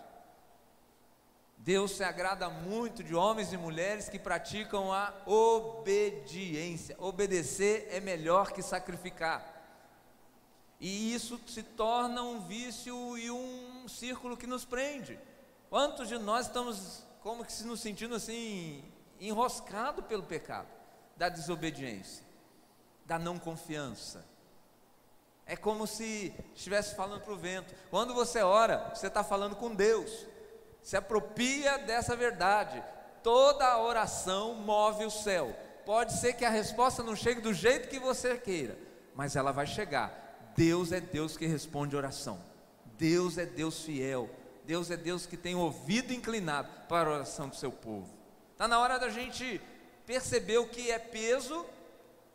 [1.67, 6.95] Deus se agrada muito de homens e mulheres que praticam a obediência.
[6.97, 9.45] Obedecer é melhor que sacrificar.
[10.79, 15.19] E isso se torna um vício e um círculo que nos prende.
[15.69, 18.85] Quantos de nós estamos como que se nos sentindo assim
[19.19, 20.69] enroscado pelo pecado,
[21.17, 22.25] da desobediência,
[23.05, 24.25] da não confiança?
[25.45, 27.75] É como se estivesse falando para o vento.
[27.91, 30.36] Quando você ora, você está falando com Deus
[30.87, 32.81] se apropria dessa verdade.
[33.21, 35.53] Toda oração move o céu.
[35.85, 38.79] Pode ser que a resposta não chegue do jeito que você queira,
[39.13, 40.55] mas ela vai chegar.
[40.57, 42.41] Deus é Deus que responde oração.
[42.97, 44.31] Deus é Deus fiel.
[44.65, 48.09] Deus é Deus que tem ouvido inclinado para a oração do seu povo.
[48.53, 49.61] Está na hora da gente
[50.07, 51.67] perceber o que é peso,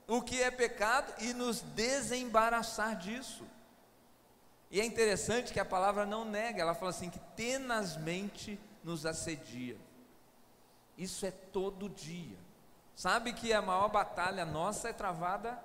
[0.10, 3.46] o que é pecado e nos desembaraçar disso.
[4.72, 9.78] E é interessante que a palavra não nega, ela fala assim que tenazmente nos assedia.
[10.98, 12.38] Isso é todo dia.
[12.96, 15.62] Sabe que a maior batalha nossa é travada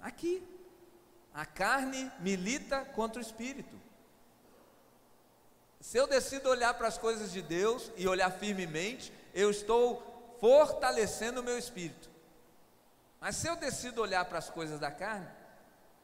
[0.00, 0.42] aqui.
[1.32, 3.76] A carne milita contra o espírito.
[5.80, 11.40] Se eu decido olhar para as coisas de Deus e olhar firmemente, eu estou fortalecendo
[11.40, 12.10] o meu espírito.
[13.20, 15.28] Mas se eu decido olhar para as coisas da carne,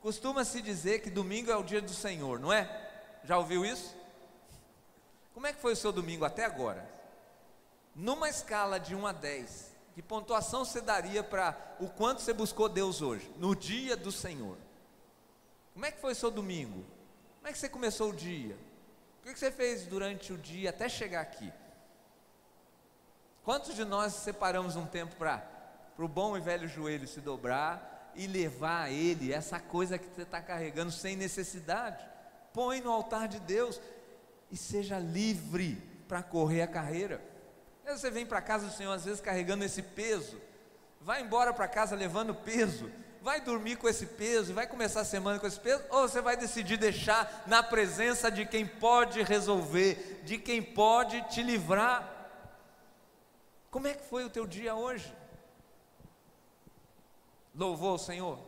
[0.05, 2.69] Costuma-se dizer que domingo é o dia do Senhor, não é?
[3.25, 3.97] Já ouviu isso?
[5.33, 6.87] Como é que foi o seu domingo até agora?
[7.95, 12.69] Numa escala de 1 a 10, que pontuação você daria para o quanto você buscou
[12.69, 14.59] Deus hoje, no dia do Senhor?
[15.73, 16.85] Como é que foi o seu domingo?
[17.37, 18.59] Como é que você começou o dia?
[19.21, 21.51] O que você fez durante o dia até chegar aqui?
[23.43, 25.43] Quantos de nós separamos um tempo para
[25.97, 30.23] o bom e velho joelho se dobrar e levar a Ele essa coisa que você
[30.23, 32.05] está carregando sem necessidade.
[32.53, 33.81] Põe no altar de Deus
[34.51, 37.21] e seja livre para correr a carreira.
[37.87, 40.41] Você vem para casa do Senhor às vezes carregando esse peso,
[41.01, 42.91] vai embora para casa levando peso,
[43.21, 46.37] vai dormir com esse peso, vai começar a semana com esse peso, ou você vai
[46.37, 52.11] decidir deixar na presença de quem pode resolver, de quem pode te livrar.
[53.71, 55.13] Como é que foi o teu dia hoje?
[57.55, 58.39] Louvou o Senhor?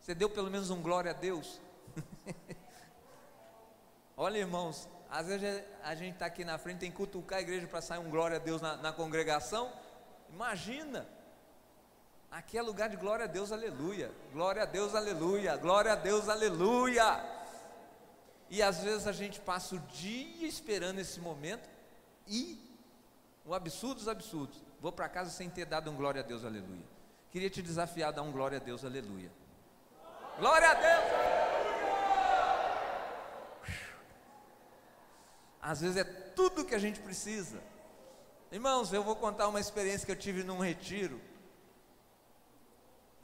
[0.00, 1.60] Você deu pelo menos um glória a Deus?
[4.16, 7.66] Olha, irmãos, às vezes a gente está aqui na frente, tem que cutucar a igreja
[7.66, 9.72] para sair um glória a Deus na, na congregação.
[10.32, 11.06] Imagina,
[12.30, 14.10] aqui é lugar de glória a Deus, aleluia.
[14.32, 15.56] Glória a Deus, aleluia.
[15.56, 17.22] Glória a Deus, aleluia.
[18.48, 21.68] E às vezes a gente passa o dia esperando esse momento
[22.26, 22.58] e
[23.44, 24.62] o absurdo dos absurdos.
[24.80, 26.99] Vou para casa sem ter dado um glória a Deus, aleluia.
[27.30, 29.30] Queria te desafiar a dar um glória a Deus, aleluia.
[30.38, 31.30] Glória a Deus!
[35.62, 37.62] Às vezes é tudo que a gente precisa.
[38.50, 41.20] Irmãos, eu vou contar uma experiência que eu tive num retiro.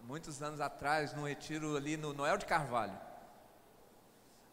[0.05, 2.97] Muitos anos atrás, num retiro ali no Noel de Carvalho.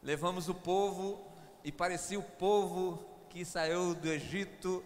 [0.01, 1.31] Levamos o povo
[1.63, 4.83] e parecia o povo que saiu do Egito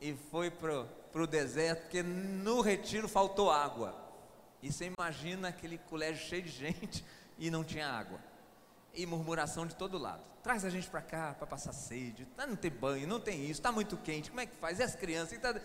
[0.00, 0.84] e foi para
[1.20, 3.94] o deserto, porque no retiro faltou água.
[4.62, 7.04] E você imagina aquele colégio cheio de gente
[7.38, 8.18] e não tinha água.
[8.94, 10.22] E murmuração de todo lado.
[10.42, 12.26] Traz a gente para cá para passar sede.
[12.38, 14.30] Ah, não tem banho, não tem isso, está muito quente.
[14.30, 14.78] Como é que faz?
[14.78, 15.32] E as crianças?
[15.32, 15.60] E, tá...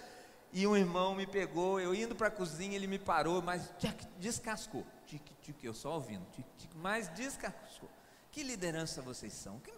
[0.51, 3.73] e um irmão me pegou, eu indo para a cozinha, ele me parou, mas
[4.17, 4.85] descascou.
[5.05, 6.25] Tic, tic, eu só ouvindo.
[6.31, 7.89] Tic, tic, mas descascou.
[8.31, 9.59] Que liderança vocês são?
[9.59, 9.71] Que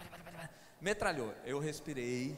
[0.80, 1.34] metralhou.
[1.44, 2.36] Eu respirei.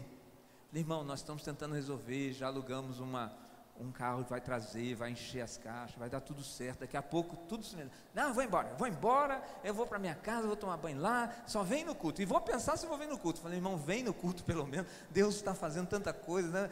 [0.74, 3.30] Irmão, nós estamos tentando resolver, já alugamos uma,
[3.78, 6.80] um carro que vai trazer, vai encher as caixas, vai dar tudo certo.
[6.80, 7.76] Daqui a pouco tudo se.
[8.14, 10.98] Não, eu vou embora, eu vou embora, eu vou para minha casa, vou tomar banho
[10.98, 12.22] lá, só vem no culto.
[12.22, 13.38] E vou pensar se vou vir no culto.
[13.40, 14.90] Falei, irmão, vem no culto pelo menos.
[15.10, 16.70] Deus está fazendo tanta coisa, né?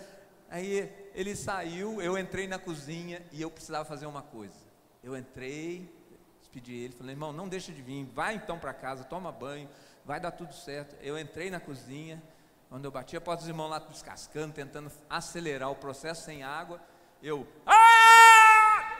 [0.48, 4.56] Aí ele saiu, eu entrei na cozinha e eu precisava fazer uma coisa.
[5.04, 5.94] Eu entrei,
[6.40, 9.68] despedi ele, falei, irmão, não deixa de vir, vai então para casa, toma banho
[10.04, 10.96] vai dar tudo certo.
[11.00, 12.22] Eu entrei na cozinha,
[12.70, 16.80] quando eu bati a porta dos irmãos lá descascando, tentando acelerar o processo sem água,
[17.20, 17.44] eu.
[17.66, 18.92] Ah!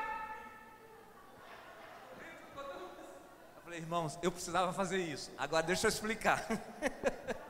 [3.56, 5.30] Eu falei, irmãos, eu precisava fazer isso.
[5.38, 6.44] Agora deixa eu explicar.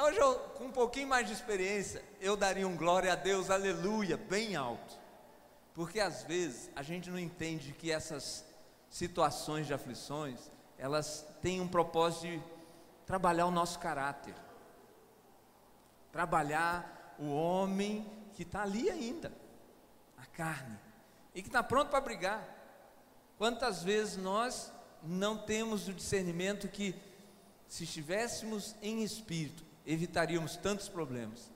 [0.00, 4.16] Hoje, eu, com um pouquinho mais de experiência, eu daria um glória a Deus, aleluia,
[4.16, 4.94] bem alto.
[5.74, 8.44] Porque às vezes a gente não entende que essas
[8.88, 10.38] situações de aflições,
[10.78, 12.55] elas têm um propósito de
[13.06, 14.34] trabalhar o nosso caráter,
[16.10, 18.04] trabalhar o homem
[18.34, 19.32] que está ali ainda,
[20.18, 20.78] a carne,
[21.34, 22.42] e que está pronto para brigar.
[23.38, 26.94] Quantas vezes nós não temos o discernimento que,
[27.68, 31.50] se estivéssemos em espírito, evitaríamos tantos problemas?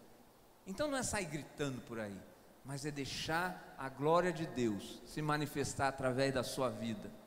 [0.66, 2.16] Então não é sair gritando por aí,
[2.64, 7.19] mas é deixar a glória de Deus se manifestar através da sua vida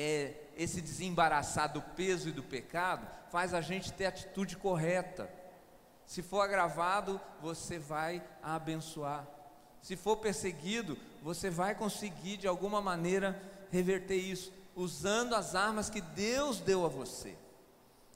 [0.00, 5.28] é, esse desembaraçar do peso e do pecado faz a gente ter a atitude correta.
[6.06, 9.26] Se for agravado, você vai abençoar.
[9.82, 13.42] Se for perseguido, você vai conseguir de alguma maneira
[13.72, 17.36] reverter isso, usando as armas que Deus deu a você.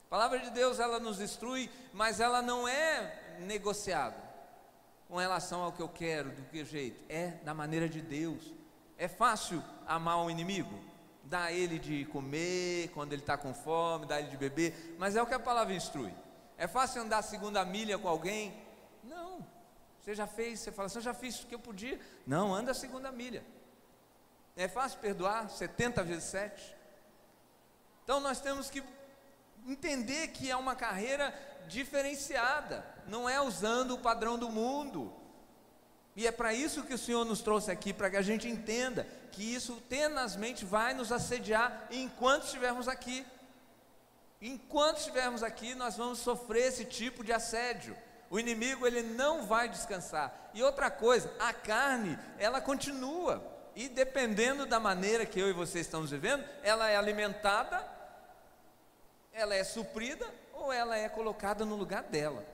[0.05, 4.15] A palavra de Deus ela nos instrui, mas ela não é negociada
[5.09, 7.03] com relação ao que eu quero, do que jeito.
[7.09, 8.53] É da maneira de Deus.
[8.97, 10.92] É fácil amar o inimigo?
[11.23, 15.21] Dá ele de comer quando ele está com fome, dá ele de beber, mas é
[15.21, 16.13] o que a palavra instrui.
[16.57, 18.53] É fácil andar a segunda milha com alguém?
[19.03, 19.45] Não.
[19.99, 21.99] Você já fez, você fala assim, eu já fiz o que eu podia.
[22.27, 23.43] Não, anda a segunda milha.
[24.55, 26.75] É fácil perdoar 70 vezes 7?
[28.03, 28.83] Então nós temos que
[29.65, 31.33] entender que é uma carreira
[31.67, 35.13] diferenciada, não é usando o padrão do mundo.
[36.15, 39.07] E é para isso que o Senhor nos trouxe aqui, para que a gente entenda
[39.31, 43.25] que isso tenazmente vai nos assediar enquanto estivermos aqui.
[44.39, 47.97] Enquanto estivermos aqui, nós vamos sofrer esse tipo de assédio.
[48.29, 50.51] O inimigo ele não vai descansar.
[50.53, 53.43] E outra coisa, a carne, ela continua.
[53.75, 57.87] E dependendo da maneira que eu e você estamos vivendo, ela é alimentada,
[59.31, 62.45] ela é suprida ou ela é colocada no lugar dela.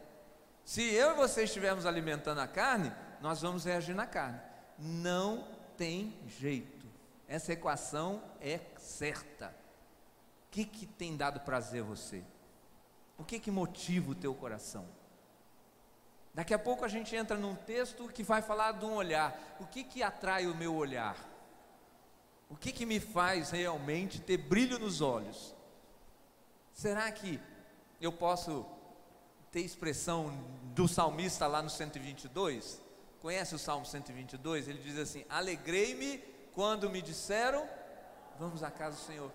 [0.63, 4.39] Se eu e você estivermos alimentando a carne, nós vamos reagir na carne.
[4.77, 5.47] Não
[5.77, 6.87] tem jeito.
[7.27, 9.47] Essa equação é certa.
[10.47, 12.23] O que, que tem dado prazer a você?
[13.17, 14.87] O que, que motiva o teu coração?
[16.33, 19.57] Daqui a pouco a gente entra num texto que vai falar de um olhar.
[19.59, 21.17] O que, que atrai o meu olhar?
[22.49, 25.53] O que, que me faz realmente ter brilho nos olhos?
[26.73, 27.39] Será que
[28.01, 28.65] eu posso
[29.51, 30.31] ter expressão
[30.73, 32.81] do salmista lá no 122?
[33.21, 34.67] Conhece o Salmo 122?
[34.67, 36.17] Ele diz assim: Alegrei-me
[36.53, 37.67] quando me disseram,
[38.37, 39.31] vamos à casa do Senhor.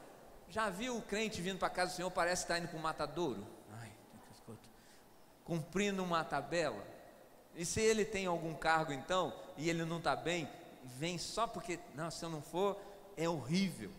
[0.48, 2.78] Já viu o crente vindo para a casa do Senhor, parece que está indo para
[2.78, 3.46] o matadouro?
[3.80, 3.92] Ai,
[5.44, 6.84] cumprindo uma tabela.
[7.54, 10.48] E se ele tem algum cargo então, e ele não está bem,
[10.82, 12.76] vem só porque, não, se eu não for,
[13.16, 13.90] é horrível.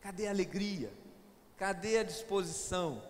[0.00, 0.92] Cadê a alegria?
[1.56, 3.02] Cadê a disposição?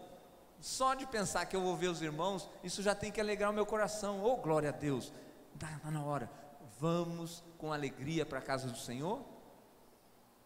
[0.60, 3.54] Só de pensar que eu vou ver os irmãos, isso já tem que alegrar o
[3.54, 4.22] meu coração.
[4.24, 5.12] Oh, glória a Deus!
[5.64, 6.30] Está na hora.
[6.78, 9.24] Vamos com alegria para a casa do Senhor?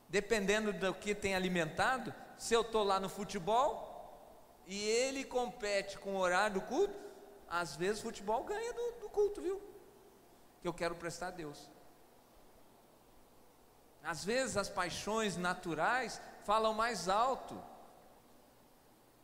[0.09, 3.87] Dependendo do que tem alimentado, se eu estou lá no futebol
[4.67, 6.95] e ele compete com o horário do culto,
[7.49, 9.61] às vezes o futebol ganha do, do culto, viu?
[10.61, 11.69] Que eu quero prestar a Deus.
[14.05, 17.61] Às vezes as paixões naturais falam mais alto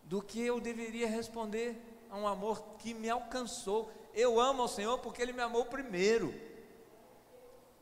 [0.02, 1.80] do que eu deveria responder
[2.10, 6.34] a um amor que me alcançou eu amo ao Senhor porque Ele me amou primeiro.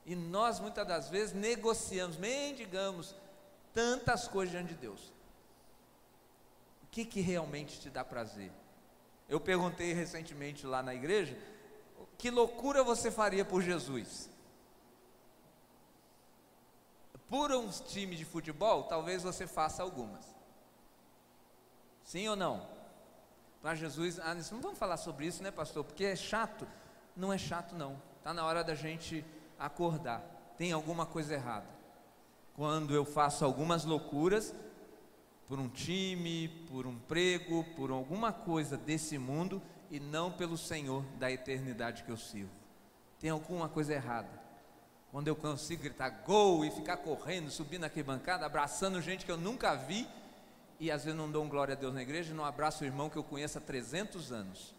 [0.04, 3.14] E nós muitas das vezes negociamos, mendigamos
[3.72, 5.12] tantas coisas diante de Deus.
[6.82, 8.50] O que, que realmente te dá prazer?
[9.28, 11.38] Eu perguntei recentemente lá na igreja,
[12.18, 14.28] que loucura você faria por Jesus?
[17.28, 20.24] Por um time de futebol, talvez você faça algumas.
[22.04, 22.71] Sim ou não?
[23.62, 25.84] Para Jesus, ah, não vamos falar sobre isso, né, pastor?
[25.84, 26.66] Porque é chato.
[27.16, 27.96] Não é chato, não.
[28.18, 29.24] Está na hora da gente
[29.56, 30.20] acordar.
[30.58, 31.68] Tem alguma coisa errada.
[32.54, 34.52] Quando eu faço algumas loucuras
[35.46, 41.04] por um time, por um emprego, por alguma coisa desse mundo e não pelo Senhor
[41.18, 42.50] da eternidade que eu sirvo.
[43.20, 44.42] Tem alguma coisa errada.
[45.12, 49.36] Quando eu consigo gritar gol e ficar correndo, subindo na bancada, abraçando gente que eu
[49.36, 50.08] nunca vi,
[50.82, 53.08] e às vezes não dou um glória a Deus na igreja, não abraço o irmão
[53.08, 54.74] que eu conheço há 300 anos.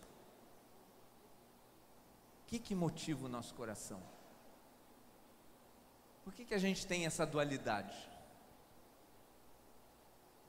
[2.41, 4.03] O que, que motiva o nosso coração?
[6.25, 7.95] Por que, que a gente tem essa dualidade?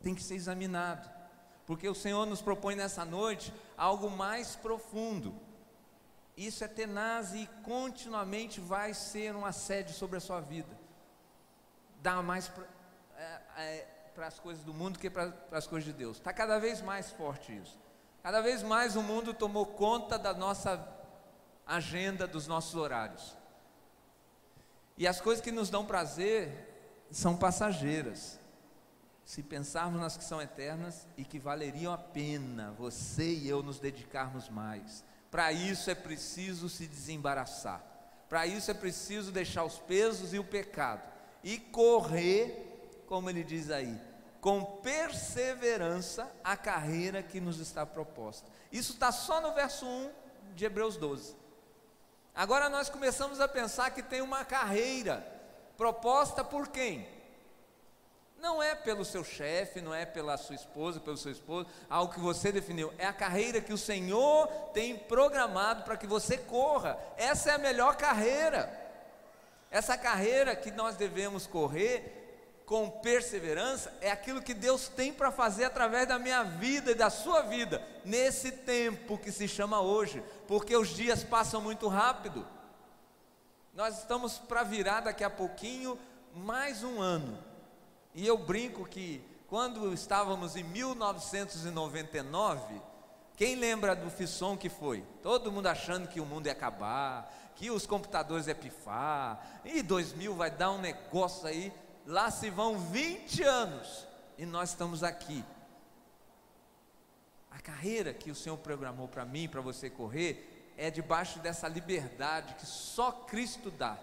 [0.03, 1.09] Tem que ser examinado
[1.69, 5.41] porque o Senhor nos propõe nessa noite algo mais profundo.
[6.37, 10.77] Isso é tenaz e continuamente vai ser um assédio sobre a sua vida.
[12.03, 12.67] Dá mais para
[13.57, 16.17] é, é, as coisas do mundo que para as coisas de Deus.
[16.17, 17.79] Está cada vez mais forte isso.
[18.23, 20.87] Cada vez mais o mundo tomou conta da nossa
[21.67, 23.37] agenda, dos nossos horários.
[24.97, 28.39] E as coisas que nos dão prazer são passageiras
[29.25, 33.79] se pensarmos nas que são eternas e que valeriam a pena você e eu nos
[33.79, 35.03] dedicarmos mais.
[35.31, 37.83] Para isso é preciso se desembaraçar.
[38.29, 41.03] Para isso é preciso deixar os pesos e o pecado
[41.43, 42.74] e correr,
[43.07, 44.01] como ele diz aí,
[44.41, 48.49] com perseverança a carreira que nos está proposta.
[48.71, 50.11] Isso está só no verso 1
[50.55, 51.37] de Hebreus 12.
[52.35, 55.25] Agora nós começamos a pensar que tem uma carreira
[55.77, 57.09] proposta por quem?
[58.39, 62.21] Não é pelo seu chefe, não é pela sua esposa, pelo seu esposo, algo que
[62.21, 62.93] você definiu.
[62.99, 66.99] É a carreira que o Senhor tem programado para que você corra.
[67.17, 68.69] Essa é a melhor carreira.
[69.71, 72.24] Essa carreira que nós devemos correr
[72.67, 77.11] com perseverança é aquilo que Deus tem para fazer através da minha vida e da
[77.11, 82.47] sua vida, nesse tempo que se chama hoje, porque os dias passam muito rápido.
[83.75, 85.99] Nós estamos para virar daqui a pouquinho
[86.35, 87.39] mais um ano.
[88.15, 92.81] E eu brinco que quando estávamos em 1999,
[93.37, 95.05] quem lembra do Fisson que foi?
[95.23, 100.35] Todo mundo achando que o mundo ia acabar, que os computadores iam pifar, e 2000
[100.35, 101.73] vai dar um negócio aí.
[102.07, 105.45] Lá se vão 20 anos e nós estamos aqui.
[107.51, 112.55] A carreira que o Senhor programou para mim, para você correr, é debaixo dessa liberdade
[112.55, 113.97] que só Cristo dá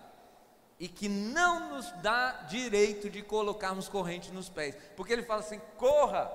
[0.79, 5.61] e que não nos dá direito de colocarmos corrente nos pés, porque ele fala assim:
[5.77, 6.31] corra.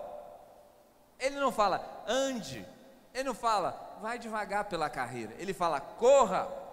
[1.18, 2.64] Ele não fala ande,
[3.14, 6.65] ele não fala vai devagar pela carreira, ele fala corra.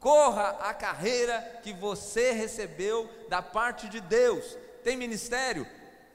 [0.00, 4.56] Corra a carreira que você recebeu da parte de Deus.
[4.82, 5.66] Tem ministério?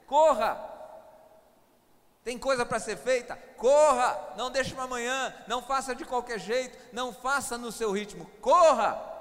[0.06, 0.60] Corra.
[2.24, 3.38] Tem coisa para ser feita?
[3.56, 4.34] Corra.
[4.36, 5.34] Não deixe para amanhã.
[5.48, 6.78] Não faça de qualquer jeito.
[6.92, 8.26] Não faça no seu ritmo.
[8.42, 9.14] Corra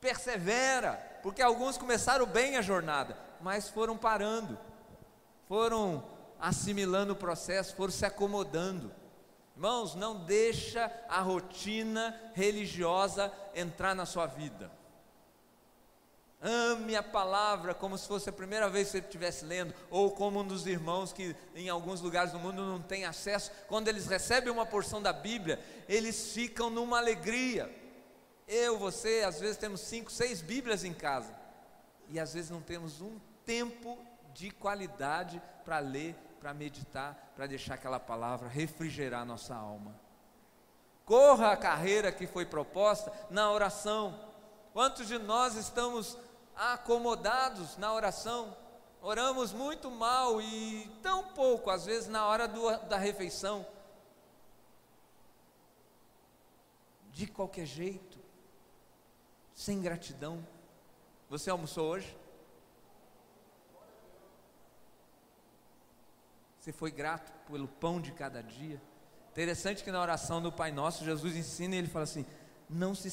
[0.00, 4.58] persevera, porque alguns começaram bem a jornada, mas foram parando,
[5.46, 6.02] foram
[6.40, 8.90] assimilando o processo, foram se acomodando.
[9.60, 14.72] Irmãos, não deixa a rotina religiosa entrar na sua vida.
[16.40, 20.40] Ame a palavra como se fosse a primeira vez que você estivesse lendo, ou como
[20.40, 24.50] um dos irmãos que em alguns lugares do mundo não tem acesso, quando eles recebem
[24.50, 27.70] uma porção da Bíblia, eles ficam numa alegria.
[28.48, 31.38] Eu, você, às vezes temos cinco, seis Bíblias em casa
[32.08, 33.98] e às vezes não temos um tempo
[34.32, 39.94] de qualidade para ler, para meditar, para deixar aquela palavra refrigerar nossa alma.
[41.04, 44.18] Corra a carreira que foi proposta na oração.
[44.72, 46.16] Quantos de nós estamos
[46.56, 48.56] acomodados na oração?
[49.02, 53.66] Oramos muito mal e tão pouco, às vezes, na hora do, da refeição.
[57.12, 58.18] De qualquer jeito
[59.54, 60.46] sem gratidão.
[61.28, 62.16] Você almoçou hoje?
[66.60, 68.80] Você foi grato pelo pão de cada dia?
[69.32, 72.26] Interessante que na oração do Pai Nosso, Jesus ensina e ele fala assim:
[72.68, 73.12] não se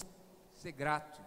[0.56, 1.22] ser grato.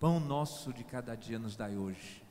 [0.00, 2.24] Pão nosso de cada dia nos dai hoje.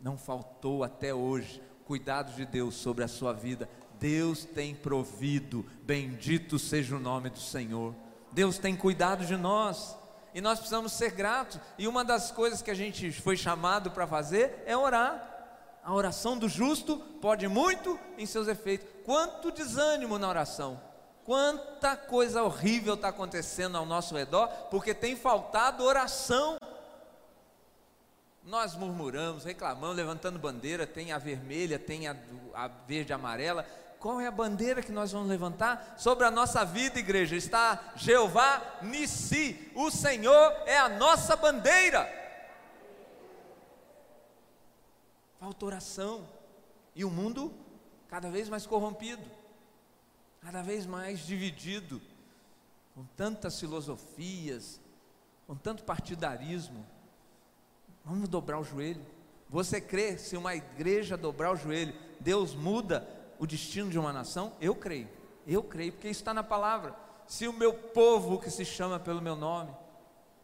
[0.00, 3.68] Não faltou até hoje cuidado de Deus sobre a sua vida.
[3.98, 5.66] Deus tem provido.
[5.82, 7.94] Bendito seja o nome do Senhor.
[8.30, 9.96] Deus tem cuidado de nós
[10.32, 11.58] e nós precisamos ser gratos.
[11.76, 15.35] E uma das coisas que a gente foi chamado para fazer é orar.
[15.86, 18.88] A oração do justo pode muito em seus efeitos.
[19.04, 20.80] Quanto desânimo na oração.
[21.24, 26.56] Quanta coisa horrível está acontecendo ao nosso redor, porque tem faltado oração.
[28.42, 32.16] Nós murmuramos, reclamamos, levantando bandeira, tem a vermelha, tem a,
[32.52, 33.64] a verde e amarela.
[34.00, 37.36] Qual é a bandeira que nós vamos levantar sobre a nossa vida, igreja?
[37.36, 42.25] Está Jeová Nissi, o Senhor é a nossa bandeira.
[45.46, 46.26] Falta oração.
[46.92, 47.54] E o mundo
[48.08, 49.22] cada vez mais corrompido,
[50.40, 52.02] cada vez mais dividido,
[52.96, 54.80] com tantas filosofias,
[55.46, 56.84] com tanto partidarismo
[58.04, 59.06] Vamos dobrar o joelho.
[59.48, 64.52] Você crê se uma igreja dobrar o joelho, Deus muda o destino de uma nação?
[64.60, 65.08] Eu creio,
[65.46, 66.92] eu creio, porque está na palavra.
[67.28, 69.70] Se o meu povo que se chama pelo meu nome,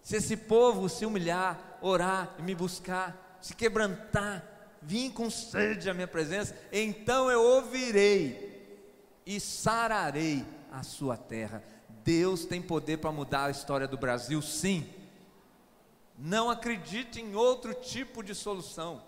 [0.00, 4.51] se esse povo se humilhar, orar e me buscar, se quebrantar,
[4.83, 8.53] vir com sede à minha presença, então eu ouvirei
[9.24, 11.62] e sararei a sua terra.
[12.05, 14.93] Deus tem poder para mudar a história do Brasil, sim.
[16.18, 19.03] Não acredite em outro tipo de solução.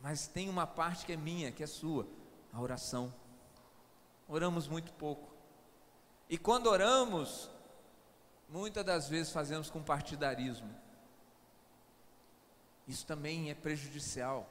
[0.00, 2.06] Mas tem uma parte que é minha, que é sua,
[2.52, 3.12] a oração.
[4.28, 5.34] Oramos muito pouco.
[6.28, 7.50] E quando oramos,
[8.48, 10.83] muitas das vezes fazemos com partidarismo.
[12.86, 14.48] Isso também é prejudicial.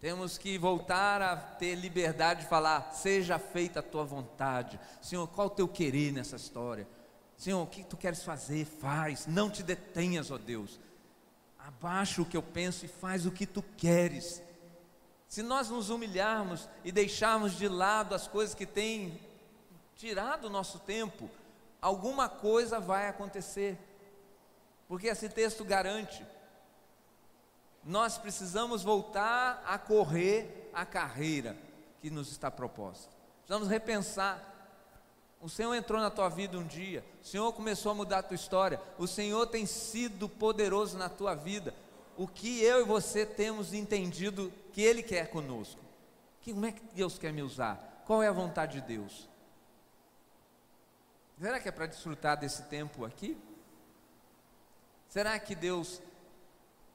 [0.00, 4.78] Temos que voltar a ter liberdade de falar: seja feita a tua vontade.
[5.00, 6.88] Senhor, qual o teu querer nessa história?
[7.36, 8.64] Senhor, o que tu queres fazer?
[8.64, 10.80] Faz, não te detenhas, ó Deus.
[11.58, 14.42] Abaixa o que eu penso e faz o que tu queres.
[15.28, 19.20] Se nós nos humilharmos e deixarmos de lado as coisas que têm
[19.96, 21.30] tirado o nosso tempo,
[21.80, 23.78] alguma coisa vai acontecer.
[24.88, 26.26] Porque esse texto garante.
[27.84, 31.56] Nós precisamos voltar a correr a carreira
[32.00, 33.10] que nos está proposta.
[33.40, 34.52] Precisamos repensar
[35.42, 38.36] o Senhor entrou na tua vida um dia, o Senhor começou a mudar a tua
[38.36, 41.74] história, o Senhor tem sido poderoso na tua vida.
[42.16, 45.80] O que eu e você temos entendido que Ele quer conosco?
[46.40, 48.04] Que, como é que Deus quer me usar?
[48.06, 49.28] Qual é a vontade de Deus?
[51.40, 53.36] Será que é para desfrutar desse tempo aqui?
[55.08, 56.00] Será que Deus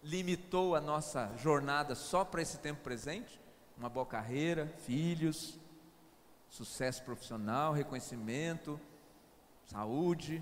[0.07, 3.39] limitou a nossa jornada só para esse tempo presente?
[3.77, 5.59] Uma boa carreira, filhos,
[6.49, 8.79] sucesso profissional, reconhecimento,
[9.65, 10.41] saúde.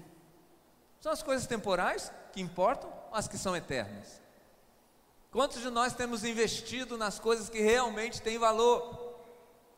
[1.01, 4.21] São as coisas temporais que importam ou as que são eternas?
[5.31, 9.15] Quantos de nós temos investido nas coisas que realmente têm valor?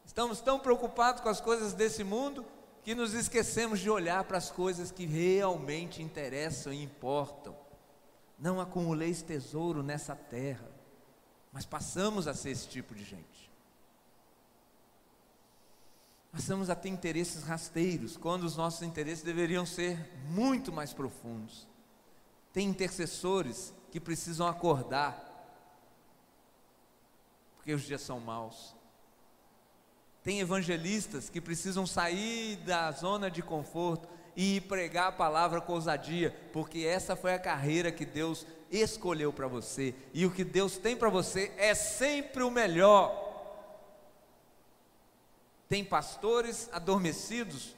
[0.06, 2.46] Estamos tão preocupados com as coisas desse mundo
[2.84, 7.56] que nos esquecemos de olhar para as coisas que realmente interessam e importam.
[8.38, 10.70] Não acumuleis tesouro nessa terra,
[11.52, 13.48] mas passamos a ser esse tipo de gente
[16.38, 19.98] passamos a ter interesses rasteiros, quando os nossos interesses deveriam ser
[20.30, 21.68] muito mais profundos.
[22.54, 25.20] Tem intercessores que precisam acordar,
[27.56, 28.76] porque os dias são maus.
[30.22, 34.08] Tem evangelistas que precisam sair da zona de conforto
[34.40, 39.48] e pregar a palavra com ousadia, porque essa foi a carreira que Deus escolheu para
[39.48, 43.26] você, e o que Deus tem para você é sempre o melhor.
[45.68, 47.76] Tem pastores adormecidos,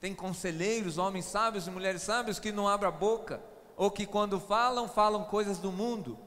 [0.00, 3.40] tem conselheiros, homens sábios e mulheres sábias que não abrem a boca,
[3.76, 6.18] ou que quando falam, falam coisas do mundo.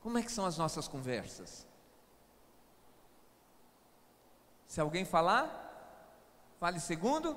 [0.00, 1.66] Como é que são as nossas conversas?
[4.66, 6.16] Se alguém falar,
[6.58, 7.36] fale segundo,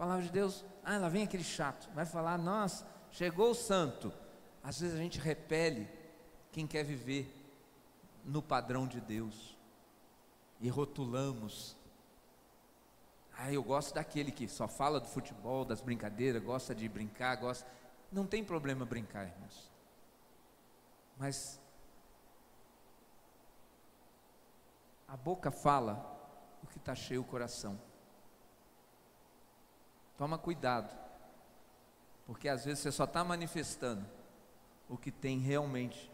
[0.00, 4.10] palavra de Deus, ah, lá vem aquele chato, vai falar, nossa, chegou o santo.
[4.64, 5.86] Às vezes a gente repele
[6.50, 7.30] quem quer viver
[8.24, 9.58] no padrão de Deus
[10.58, 11.76] e rotulamos.
[13.36, 17.70] Ah, eu gosto daquele que só fala do futebol, das brincadeiras, gosta de brincar, gosta.
[18.10, 19.70] Não tem problema brincar, irmãos.
[21.18, 21.60] Mas
[25.06, 26.18] a boca fala
[26.62, 27.78] o que está cheio o coração.
[30.20, 30.94] Toma cuidado,
[32.26, 34.04] porque às vezes você só está manifestando
[34.86, 36.12] o que tem realmente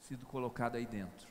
[0.00, 1.28] sido colocado aí dentro.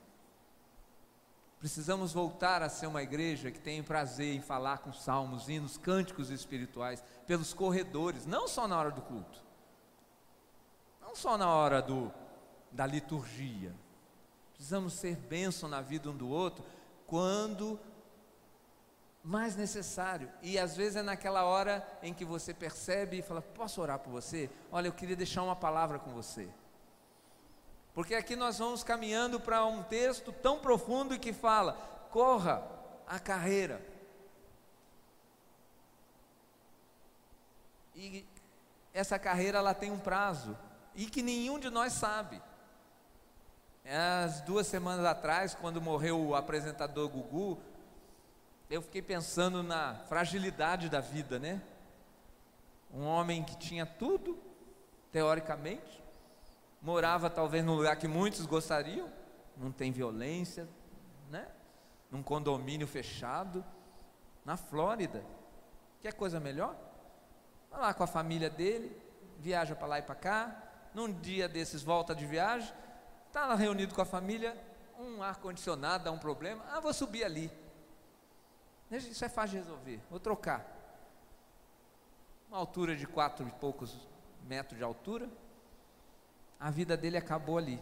[1.58, 6.30] Precisamos voltar a ser uma igreja que tem prazer em falar com salmos, hinos, cânticos
[6.30, 9.43] espirituais pelos corredores, não só na hora do culto,
[11.02, 12.14] não só na hora do,
[12.72, 13.74] da liturgia.
[14.54, 16.64] Precisamos ser bênção na vida um do outro
[17.08, 17.80] quando
[19.28, 20.32] mais necessário.
[20.42, 24.10] E às vezes é naquela hora em que você percebe e fala: Posso orar por
[24.10, 24.50] você?
[24.72, 26.48] Olha, eu queria deixar uma palavra com você.
[27.94, 31.74] Porque aqui nós vamos caminhando para um texto tão profundo que fala:
[32.10, 32.66] corra
[33.06, 33.86] a carreira.
[37.94, 38.26] E
[38.94, 40.58] essa carreira ela tem um prazo
[40.96, 42.42] e que nenhum de nós sabe.
[43.84, 47.62] As duas semanas atrás, quando morreu o apresentador Gugu,
[48.70, 51.61] eu fiquei pensando na fragilidade da vida, né?
[52.93, 54.38] Um homem que tinha tudo,
[55.11, 56.03] teoricamente,
[56.82, 59.09] morava talvez no lugar que muitos gostariam,
[59.55, 60.68] não tem violência,
[61.30, 61.47] né?
[62.11, 63.63] Num condomínio fechado,
[64.43, 65.24] na Flórida.
[66.01, 66.76] Quer coisa melhor?
[67.72, 68.95] Vai lá com a família dele,
[69.39, 70.63] viaja para lá e para cá,
[70.93, 72.74] num dia desses volta de viagem,
[73.28, 74.57] está reunido com a família,
[74.99, 77.51] um ar-condicionado dá um problema, ah, vou subir ali.
[78.92, 80.66] Isso é fácil de resolver, vou trocar.
[82.48, 83.98] Uma altura de quatro e poucos
[84.48, 85.30] metros de altura,
[86.60, 87.80] a vida dele acabou ali.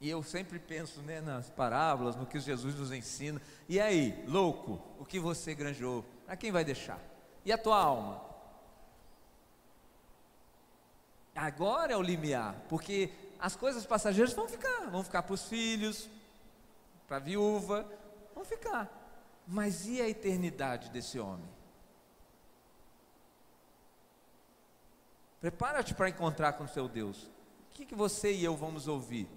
[0.00, 3.40] E eu sempre penso né, nas parábolas, no que Jesus nos ensina.
[3.68, 6.04] E aí, louco, o que você granjou?
[6.26, 7.00] Para quem vai deixar?
[7.44, 8.20] E a tua alma?
[11.34, 16.08] Agora é o limiar, porque as coisas passageiras vão ficar, vão ficar para os filhos,
[17.06, 17.86] para a viúva,
[18.34, 18.90] vão ficar.
[19.46, 21.48] Mas e a eternidade desse homem?
[25.40, 27.24] Prepara-te para encontrar com o seu Deus.
[27.70, 29.28] O que, que você e eu vamos ouvir?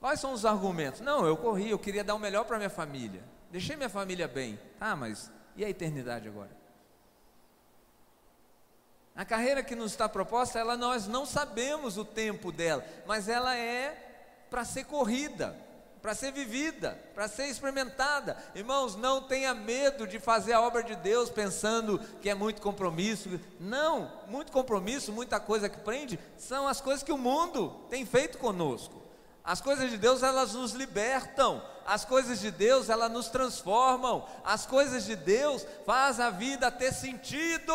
[0.00, 1.00] Quais são os argumentos?
[1.00, 3.22] Não, eu corri, eu queria dar o melhor para minha família.
[3.50, 4.58] Deixei minha família bem.
[4.80, 6.50] Ah, mas e a eternidade agora?
[9.14, 13.56] A carreira que nos está proposta, ela nós não sabemos o tempo dela, mas ela
[13.56, 15.56] é para ser corrida
[16.04, 18.36] para ser vivida, para ser experimentada.
[18.54, 23.40] Irmãos, não tenha medo de fazer a obra de Deus pensando que é muito compromisso.
[23.58, 28.36] Não, muito compromisso, muita coisa que prende, são as coisas que o mundo tem feito
[28.36, 29.02] conosco.
[29.42, 31.62] As coisas de Deus, elas nos libertam.
[31.86, 34.28] As coisas de Deus, elas nos transformam.
[34.44, 37.72] As coisas de Deus faz a vida ter sentido.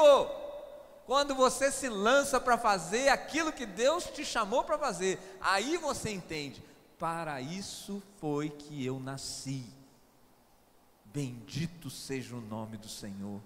[1.07, 6.11] Quando você se lança para fazer aquilo que Deus te chamou para fazer, aí você
[6.11, 6.68] entende
[6.99, 9.65] para isso foi que eu nasci.
[11.05, 13.41] Bendito seja o nome do Senhor.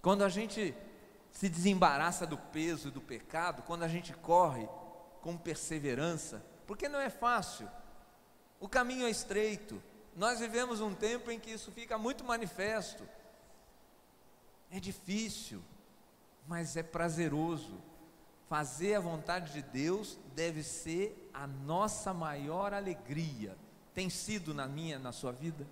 [0.00, 0.74] Quando a gente
[1.30, 4.66] se desembaraça do peso do pecado, quando a gente corre
[5.20, 7.70] com perseverança, porque não é fácil,
[8.58, 9.80] o caminho é estreito.
[10.16, 13.06] Nós vivemos um tempo em que isso fica muito manifesto.
[14.70, 15.62] É difícil,
[16.46, 17.78] mas é prazeroso.
[18.48, 23.56] Fazer a vontade de Deus deve ser a nossa maior alegria.
[23.92, 25.66] Tem sido na minha, na sua vida?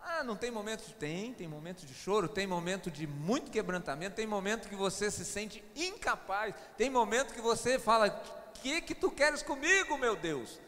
[0.00, 0.92] Ah, não tem momentos?
[0.98, 5.24] Tem, tem momentos de choro, tem momento de muito quebrantamento, tem momento que você se
[5.24, 10.60] sente incapaz, tem momento que você fala: "O que que tu queres comigo, meu Deus?"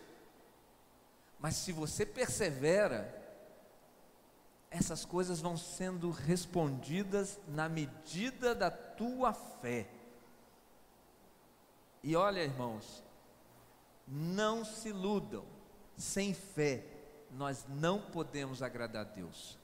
[1.38, 3.16] Mas se você persevera,
[4.70, 9.88] essas coisas vão sendo respondidas na medida da tua fé.
[12.02, 13.02] E olha, irmãos,
[14.06, 15.44] não se iludam,
[15.96, 16.82] sem fé
[17.30, 19.58] nós não podemos agradar a Deus.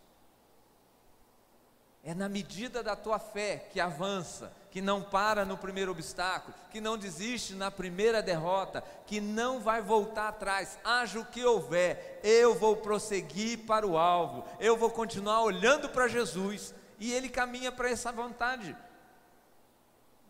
[2.05, 6.80] É na medida da tua fé que avança, que não para no primeiro obstáculo, que
[6.80, 12.55] não desiste na primeira derrota, que não vai voltar atrás, haja o que houver, eu
[12.55, 17.91] vou prosseguir para o alvo, eu vou continuar olhando para Jesus, e Ele caminha para
[17.91, 18.76] essa vontade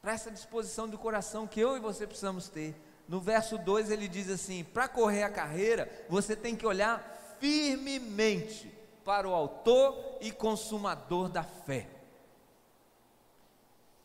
[0.07, 2.77] para essa disposição do coração que eu e você precisamos ter.
[3.09, 8.73] No verso 2 ele diz assim: para correr a carreira, você tem que olhar firmemente
[9.05, 11.89] para o Autor e Consumador da fé.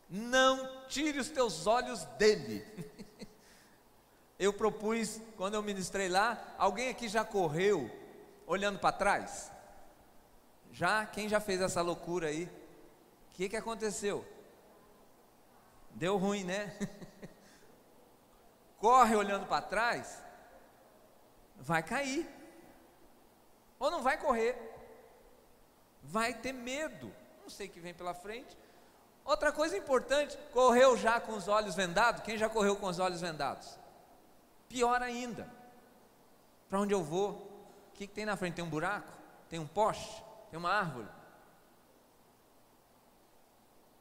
[0.10, 2.66] Não tire os teus olhos dele.
[4.40, 7.92] eu propus, quando eu ministrei lá, alguém aqui já correu
[8.48, 9.52] olhando para trás?
[10.72, 11.06] Já?
[11.06, 12.46] Quem já fez essa loucura aí?
[12.46, 14.26] O que, que aconteceu?
[15.96, 16.76] Deu ruim, né?
[18.78, 20.24] Corre olhando para trás,
[21.58, 22.28] vai cair.
[23.80, 24.58] Ou não vai correr.
[26.02, 27.14] Vai ter medo.
[27.42, 28.58] Não sei o que vem pela frente.
[29.24, 32.24] Outra coisa importante, correu já com os olhos vendados?
[32.24, 33.78] Quem já correu com os olhos vendados?
[34.68, 35.48] Pior ainda.
[36.70, 37.32] Para onde eu vou?
[37.32, 38.56] O que, que tem na frente?
[38.56, 39.12] Tem um buraco?
[39.50, 40.24] Tem um poste?
[40.50, 41.08] Tem uma árvore?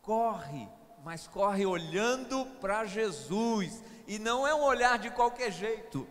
[0.00, 0.68] Corre
[1.04, 6.06] mas corre olhando para Jesus, e não é um olhar de qualquer jeito.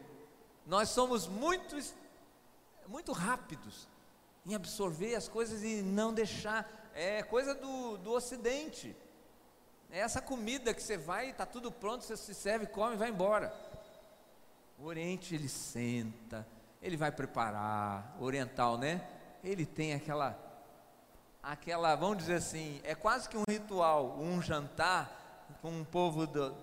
[0.66, 1.76] Nós somos muito,
[2.88, 3.88] muito rápidos
[4.46, 8.96] em absorver as coisas e não deixar, é coisa do, do Ocidente.
[9.92, 13.10] É essa comida que você vai, está tudo pronto, você se serve, come e vai
[13.10, 13.54] embora.
[14.78, 16.48] O Oriente ele senta,
[16.82, 19.08] ele vai preparar, oriental, né?
[19.44, 20.49] Ele tem aquela
[21.52, 26.54] aquela, vamos dizer assim, é quase que um ritual, um jantar com um povo do,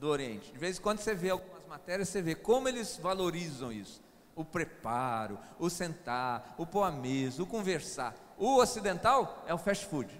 [0.00, 0.50] do Oriente.
[0.50, 4.02] De vez em quando você vê algumas matérias, você vê como eles valorizam isso.
[4.34, 8.16] O preparo, o sentar, o pôr a mesa, o conversar.
[8.36, 10.10] O ocidental é o fast food.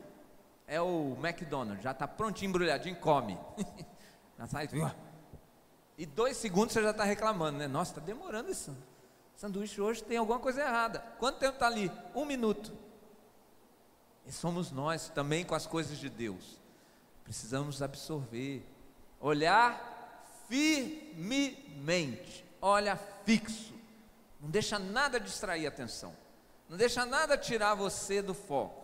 [0.68, 3.36] É o McDonald's, já está prontinho, embrulhadinho, come.
[4.38, 4.68] já sai,
[5.98, 7.66] e dois segundos você já está reclamando, né?
[7.66, 8.74] Nossa, está demorando isso.
[9.36, 11.00] Sanduíche hoje tem alguma coisa errada.
[11.18, 11.90] Quanto tempo está ali?
[12.14, 12.72] Um minuto.
[14.26, 16.60] E somos nós também com as coisas de Deus.
[17.24, 18.64] Precisamos absorver,
[19.20, 23.72] olhar firmemente, olha fixo.
[24.40, 26.14] Não deixa nada distrair a atenção.
[26.68, 28.82] Não deixa nada tirar você do foco.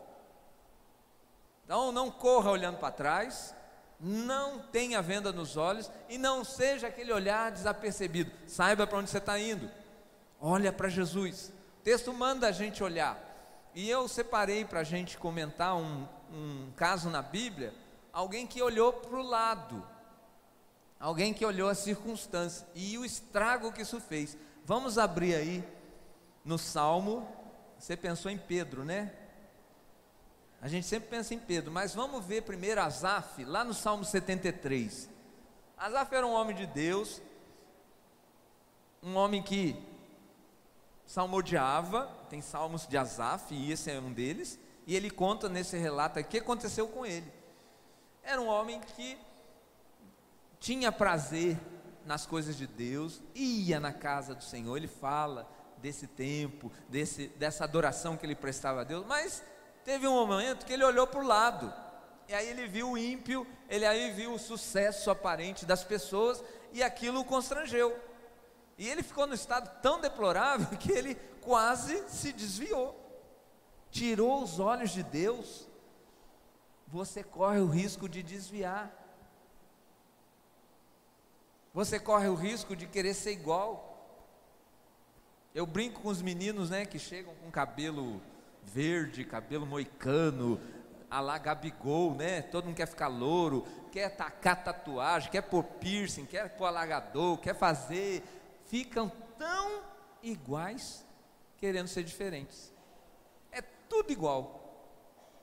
[1.64, 3.54] Então não corra olhando para trás,
[4.00, 8.30] não tenha venda nos olhos e não seja aquele olhar desapercebido.
[8.46, 9.70] Saiba para onde você está indo.
[10.40, 11.52] Olha para Jesus.
[11.80, 13.27] O texto manda a gente olhar.
[13.78, 17.72] E eu separei para a gente comentar um, um caso na Bíblia,
[18.12, 19.86] alguém que olhou para o lado,
[20.98, 24.36] alguém que olhou a circunstância e o estrago que isso fez.
[24.64, 25.64] Vamos abrir aí
[26.44, 27.24] no Salmo.
[27.78, 29.12] Você pensou em Pedro, né?
[30.60, 35.08] A gente sempre pensa em Pedro, mas vamos ver primeiro Asaf, lá no Salmo 73.
[35.76, 37.22] Asaf era um homem de Deus,
[39.00, 39.80] um homem que
[41.08, 46.20] salmodiava, tem salmos de Asaf, e esse é um deles, e ele conta nesse relato
[46.20, 47.32] o que aconteceu com ele.
[48.22, 49.18] Era um homem que
[50.60, 51.58] tinha prazer
[52.04, 57.64] nas coisas de Deus, ia na casa do Senhor, ele fala desse tempo, desse, dessa
[57.64, 59.42] adoração que ele prestava a Deus, mas
[59.86, 61.72] teve um momento que ele olhou para o lado,
[62.28, 66.82] e aí ele viu o ímpio, ele aí viu o sucesso aparente das pessoas, e
[66.82, 67.98] aquilo o constrangeu.
[68.78, 72.96] E ele ficou no estado tão deplorável que ele quase se desviou.
[73.90, 75.66] Tirou os olhos de Deus.
[76.86, 78.94] Você corre o risco de desviar.
[81.74, 83.84] Você corre o risco de querer ser igual.
[85.54, 88.22] Eu brinco com os meninos, né, que chegam com cabelo
[88.62, 90.60] verde, cabelo moicano,
[91.10, 92.42] a lá Gabigol, né?
[92.42, 97.54] Todo mundo quer ficar louro, quer tacar tatuagem, quer pôr piercing, quer pôr alagador, quer
[97.54, 98.22] fazer
[98.68, 99.82] ficam tão
[100.22, 101.04] iguais,
[101.56, 102.72] querendo ser diferentes.
[103.50, 104.58] É tudo igual.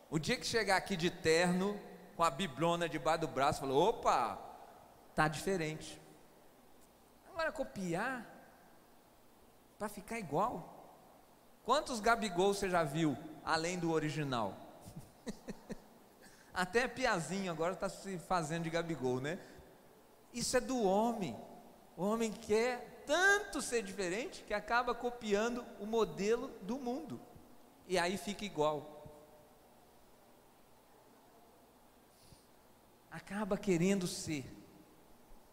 [0.10, 1.80] O dia que chegar aqui de terno,
[2.16, 4.40] com a biblona debaixo do braço, falou: opa,
[5.14, 6.02] tá diferente.
[7.30, 8.26] Agora copiar
[9.78, 10.72] para ficar igual.
[11.66, 14.56] Quantos Gabigol você já viu além do original?
[16.54, 19.40] Até Piazinho agora está se fazendo de Gabigol, né?
[20.32, 21.36] Isso é do homem.
[21.98, 27.20] O homem quer tanto ser diferente que acaba copiando o modelo do mundo.
[27.88, 28.92] E aí fica igual.
[33.12, 34.46] Acaba querendo ser.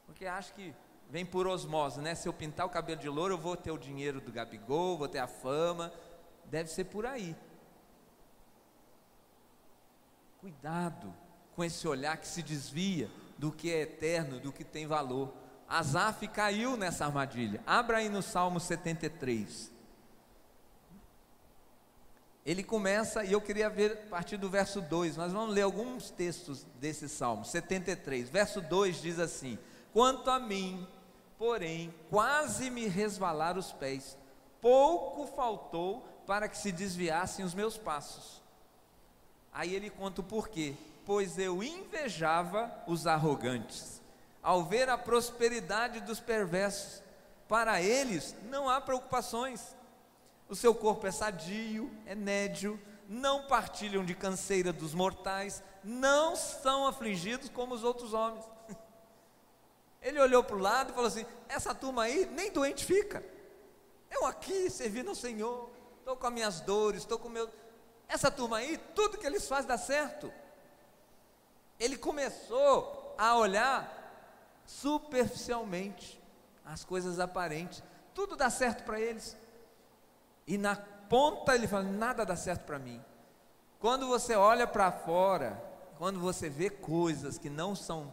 [0.06, 0.74] Porque acha que
[1.08, 2.14] vem por osmose, né?
[2.14, 5.08] Se eu pintar o cabelo de louro, eu vou ter o dinheiro do Gabigol, vou
[5.08, 5.92] ter a fama.
[6.46, 7.36] Deve ser por aí.
[10.40, 11.14] Cuidado
[11.54, 15.32] com esse olhar que se desvia do que é eterno, do que tem valor.
[15.72, 17.62] Asaf caiu nessa armadilha.
[17.66, 19.72] Abra aí no Salmo 73.
[22.44, 26.10] Ele começa, e eu queria ver a partir do verso 2, nós vamos ler alguns
[26.10, 28.28] textos desse Salmo, 73.
[28.28, 29.58] Verso 2 diz assim:
[29.94, 30.86] Quanto a mim,
[31.38, 34.18] porém, quase me resvalar os pés,
[34.60, 38.42] pouco faltou para que se desviassem os meus passos.
[39.50, 40.74] Aí ele conta o porquê:
[41.06, 44.01] Pois eu invejava os arrogantes
[44.42, 47.02] ao ver a prosperidade dos perversos.
[47.48, 49.76] Para eles não há preocupações.
[50.48, 56.86] O seu corpo é sadio, é nédio, não partilham de canseira dos mortais, não são
[56.86, 58.44] afligidos como os outros homens.
[60.02, 63.24] Ele olhou para o lado e falou assim: essa turma aí nem doente fica.
[64.10, 67.48] Eu aqui servindo ao Senhor, estou com as minhas dores, estou com meu.
[68.08, 70.32] Essa turma aí, tudo que eles fazem dá certo.
[71.80, 74.01] Ele começou a olhar
[74.66, 76.20] superficialmente
[76.64, 77.82] as coisas aparentes.
[78.14, 79.36] Tudo dá certo para eles.
[80.46, 83.02] E na ponta ele fala: nada dá certo para mim.
[83.78, 85.62] Quando você olha para fora,
[85.98, 88.12] quando você vê coisas que não são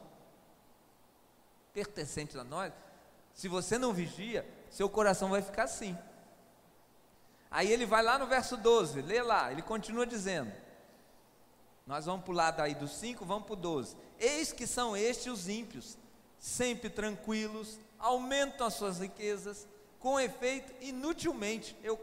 [1.74, 2.74] pertencentes a nós,
[3.34, 5.98] se você não vigia, seu coração vai ficar assim.
[7.52, 10.52] Aí ele vai lá no verso 12, lê lá, ele continua dizendo:
[11.86, 13.96] Nós vamos pular daí do 5, vamos para o 12.
[14.20, 15.98] Eis que são estes os ímpios,
[16.40, 19.68] sempre tranquilos, aumentam as suas riquezas,
[20.00, 22.00] com efeito, inutilmente eu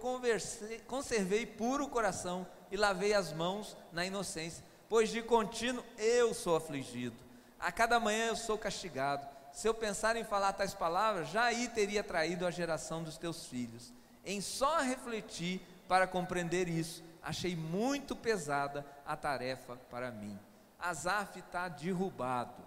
[0.87, 7.17] conservei puro coração e lavei as mãos na inocência, pois de contínuo eu sou afligido.
[7.59, 9.27] A cada manhã eu sou castigado.
[9.51, 13.47] Se eu pensar em falar tais palavras, já aí teria traído a geração dos teus
[13.47, 13.91] filhos.
[14.23, 20.39] Em só refletir para compreender isso, achei muito pesada a tarefa para mim.
[20.79, 22.66] Asaf está derrubado.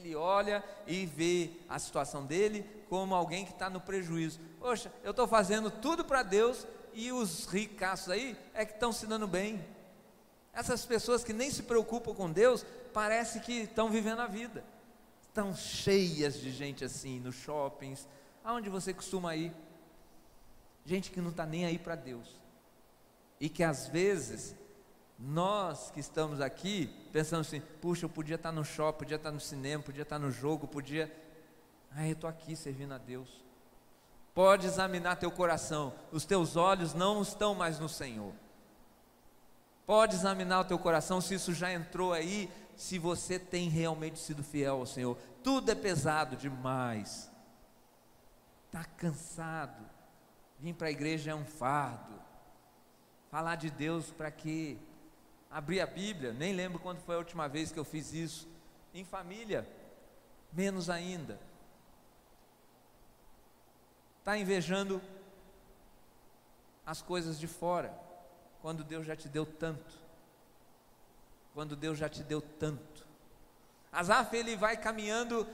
[0.00, 4.40] Ele olha e vê a situação dele como alguém que está no prejuízo.
[4.58, 9.06] Poxa, eu estou fazendo tudo para Deus e os ricaços aí é que estão se
[9.06, 9.62] dando bem.
[10.54, 14.64] Essas pessoas que nem se preocupam com Deus, parece que estão vivendo a vida.
[15.28, 18.08] Estão cheias de gente assim, nos shoppings.
[18.42, 19.52] Aonde você costuma ir?
[20.84, 22.40] Gente que não está nem aí para Deus.
[23.38, 24.54] E que às vezes,
[25.20, 29.40] nós que estamos aqui, pensamos assim: puxa, eu podia estar no shopping, podia estar no
[29.40, 31.14] cinema, podia estar no jogo, podia.
[31.94, 33.44] Ah, eu estou aqui servindo a Deus.
[34.34, 38.32] Pode examinar teu coração, os teus olhos não estão mais no Senhor.
[39.84, 44.42] Pode examinar o teu coração se isso já entrou aí, se você tem realmente sido
[44.42, 45.18] fiel ao Senhor.
[45.42, 47.30] Tudo é pesado demais.
[48.66, 49.84] Está cansado.
[50.60, 52.14] Vir para a igreja é um fardo.
[53.30, 54.78] Falar de Deus para quê?
[55.50, 58.48] Abrir a Bíblia, nem lembro quando foi a última vez que eu fiz isso.
[58.94, 59.68] Em família,
[60.52, 61.38] menos ainda.
[64.20, 65.02] Está invejando
[66.86, 67.92] as coisas de fora
[68.62, 69.94] quando Deus já te deu tanto.
[71.54, 73.06] Quando Deus já te deu tanto.
[73.92, 75.46] Asaf ele vai caminhando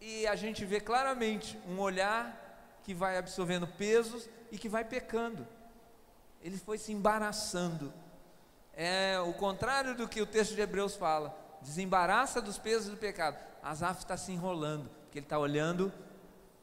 [0.00, 5.46] e a gente vê claramente um olhar que vai absorvendo pesos e que vai pecando.
[6.42, 7.92] Ele foi se embaraçando.
[8.80, 11.36] É o contrário do que o texto de Hebreus fala.
[11.60, 13.36] Desembaraça dos pesos do pecado.
[13.60, 15.92] Asaf está se enrolando, porque ele está olhando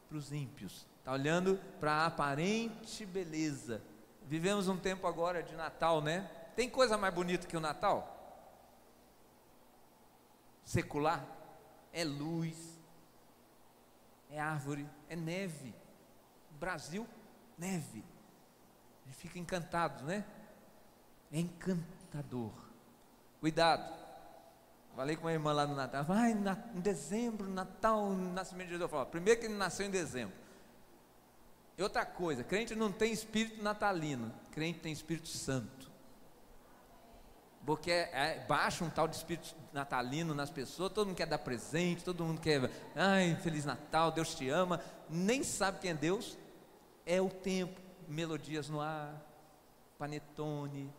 [0.07, 3.81] para os ímpios, está olhando para a aparente beleza
[4.27, 6.29] Vivemos um tempo agora de Natal, né?
[6.55, 8.11] Tem coisa mais bonita que o Natal?
[10.63, 11.23] Secular?
[11.93, 12.57] É luz,
[14.31, 15.75] é árvore, é neve.
[16.51, 17.07] Brasil,
[17.57, 18.03] neve.
[19.03, 20.25] A gente fica encantado, né?
[21.31, 21.37] É
[22.15, 22.51] encantador.
[23.39, 23.93] Cuidado.
[24.95, 26.05] Falei com a irmã lá no Natal.
[26.05, 28.81] Vai, em dezembro, Natal, nascimento de Jesus.
[28.81, 30.33] Eu falo, primeiro que ele nasceu em dezembro.
[31.77, 35.91] E outra coisa, crente não tem espírito natalino, crente tem espírito santo.
[37.65, 41.39] Porque é, é, baixa um tal de espírito natalino nas pessoas, todo mundo quer dar
[41.39, 46.37] presente, todo mundo quer, ai, Feliz Natal, Deus te ama, nem sabe quem é Deus,
[47.05, 49.21] é o tempo, melodias no ar,
[49.97, 50.93] panetone,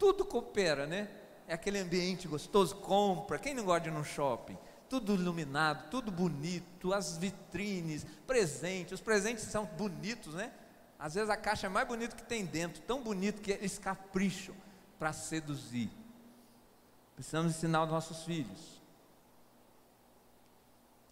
[0.00, 1.08] tudo coopera, né?
[1.46, 4.58] É aquele ambiente gostoso, compra, quem não gosta de ir no shopping?
[4.90, 10.52] tudo iluminado, tudo bonito, as vitrines, presentes, os presentes são bonitos, né?
[10.98, 14.54] Às vezes a caixa é mais bonita que tem dentro, tão bonito que eles capricham
[14.98, 15.88] para seduzir.
[17.14, 18.82] Precisamos ensinar os nossos filhos.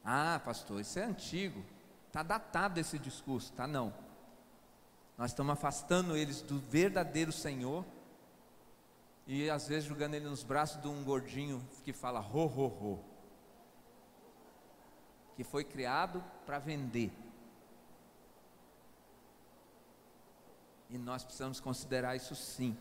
[0.05, 1.64] Ah, pastor, isso é antigo.
[2.09, 3.95] Está datado esse discurso, tá não.
[5.16, 7.84] Nós estamos afastando eles do verdadeiro Senhor
[9.29, 13.05] e às vezes jogando ele nos braços de um gordinho que fala ro, ro, ro
[15.36, 17.12] que foi criado para vender.
[20.90, 22.77] E nós precisamos considerar isso sim.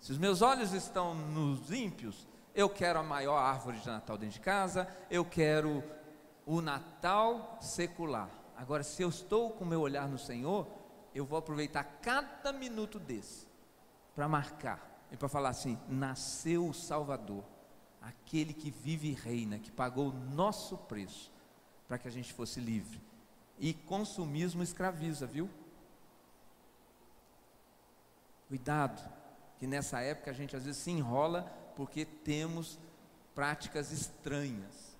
[0.00, 4.34] Se os meus olhos estão nos ímpios, eu quero a maior árvore de Natal dentro
[4.34, 5.84] de casa, eu quero
[6.46, 8.30] o Natal secular.
[8.56, 10.66] Agora, se eu estou com o meu olhar no Senhor,
[11.14, 13.46] eu vou aproveitar cada minuto desse
[14.16, 17.44] para marcar e para falar assim: nasceu o Salvador,
[18.00, 21.30] aquele que vive e reina, que pagou o nosso preço
[21.88, 23.00] para que a gente fosse livre.
[23.58, 25.50] E consumismo escraviza, viu?
[28.48, 29.02] Cuidado,
[29.58, 31.42] que nessa época a gente às vezes se enrola
[31.76, 32.78] porque temos
[33.34, 34.96] práticas estranhas.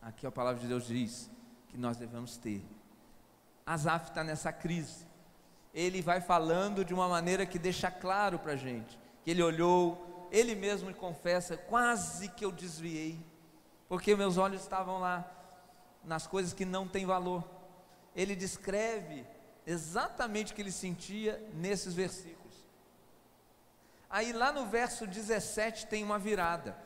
[0.00, 1.30] Aqui a palavra de Deus diz
[1.68, 2.64] que nós devemos ter.
[3.66, 5.06] Asaf está nessa crise.
[5.72, 10.28] Ele vai falando de uma maneira que deixa claro para a gente que ele olhou,
[10.30, 13.18] ele mesmo confessa: quase que eu desviei,
[13.88, 15.28] porque meus olhos estavam lá
[16.04, 17.42] nas coisas que não têm valor.
[18.14, 19.26] Ele descreve
[19.66, 22.54] exatamente o que ele sentia nesses versículos.
[24.08, 26.76] Aí lá no verso 17 tem uma virada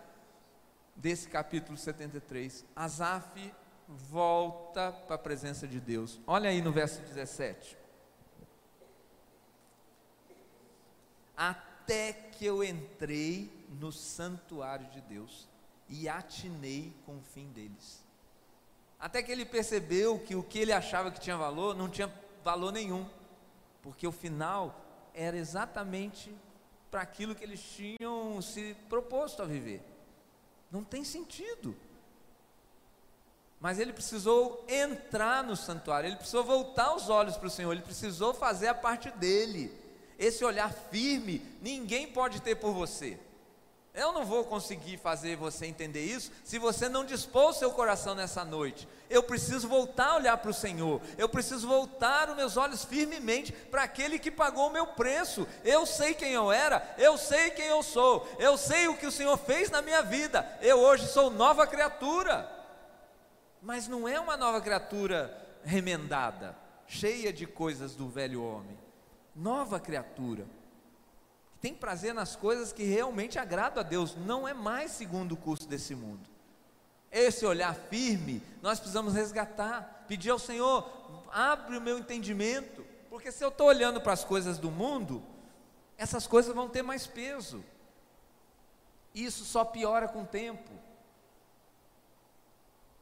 [0.96, 2.64] desse capítulo 73.
[2.74, 3.52] Asaf
[3.86, 6.20] volta para a presença de Deus.
[6.26, 7.76] Olha aí no verso 17.
[11.88, 13.50] Até que eu entrei
[13.80, 15.48] no santuário de Deus
[15.88, 18.04] e atinei com o fim deles.
[19.00, 22.12] Até que ele percebeu que o que ele achava que tinha valor não tinha
[22.44, 23.08] valor nenhum,
[23.80, 24.84] porque o final
[25.14, 26.30] era exatamente
[26.90, 29.82] para aquilo que eles tinham se proposto a viver.
[30.70, 31.74] Não tem sentido.
[33.58, 37.80] Mas ele precisou entrar no santuário, ele precisou voltar os olhos para o Senhor, ele
[37.80, 39.72] precisou fazer a parte dele.
[40.18, 43.18] Esse olhar firme, ninguém pode ter por você.
[43.94, 48.14] Eu não vou conseguir fazer você entender isso se você não dispor o seu coração
[48.14, 48.86] nessa noite.
[49.10, 51.00] Eu preciso voltar a olhar para o Senhor.
[51.16, 55.48] Eu preciso voltar os meus olhos firmemente para aquele que pagou o meu preço.
[55.64, 58.28] Eu sei quem eu era, eu sei quem eu sou.
[58.38, 60.46] Eu sei o que o Senhor fez na minha vida.
[60.62, 62.48] Eu hoje sou nova criatura.
[63.60, 68.87] Mas não é uma nova criatura remendada, cheia de coisas do velho homem.
[69.38, 70.44] Nova criatura
[71.60, 75.68] tem prazer nas coisas que realmente agradam a Deus, não é mais segundo o curso
[75.68, 76.28] desse mundo.
[77.10, 80.90] Esse olhar firme, nós precisamos resgatar, pedir ao Senhor,
[81.32, 85.22] abre o meu entendimento, porque se eu estou olhando para as coisas do mundo,
[85.96, 87.64] essas coisas vão ter mais peso.
[89.14, 90.70] Isso só piora com o tempo.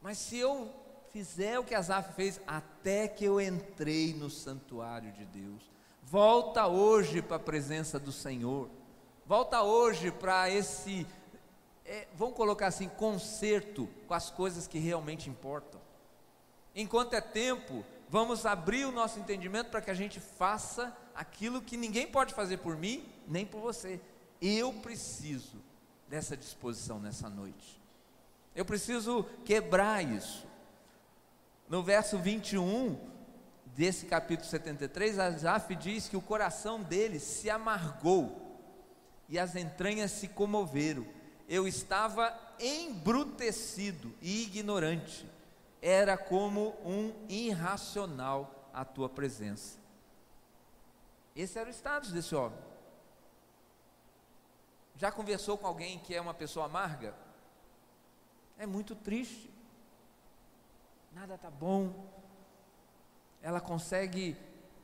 [0.03, 0.71] Mas se eu
[1.11, 5.76] fizer o que Asaf fez, até que eu entrei no santuário de Deus,
[6.09, 8.69] Volta hoje para a presença do Senhor.
[9.25, 11.05] Volta hoje para esse,
[11.83, 15.81] é, vamos colocar assim, conserto com as coisas que realmente importam.
[16.73, 21.75] Enquanto é tempo, vamos abrir o nosso entendimento para que a gente faça aquilo que
[21.75, 23.99] ninguém pode fazer por mim, nem por você.
[24.41, 25.57] Eu preciso
[26.07, 27.81] dessa disposição nessa noite.
[28.55, 30.47] Eu preciso quebrar isso.
[31.67, 33.16] No verso 21,
[33.77, 38.59] desse capítulo 73, Asaf diz que o coração dele se amargou
[39.29, 41.05] e as entranhas se comoveram.
[41.47, 45.29] Eu estava embrutecido e ignorante,
[45.79, 49.77] era como um irracional a tua presença.
[51.35, 52.57] Esse era o status desse homem.
[54.95, 57.13] Já conversou com alguém que é uma pessoa amarga?
[58.57, 59.51] É muito triste.
[61.13, 62.16] Nada está bom,
[63.41, 64.35] ela consegue,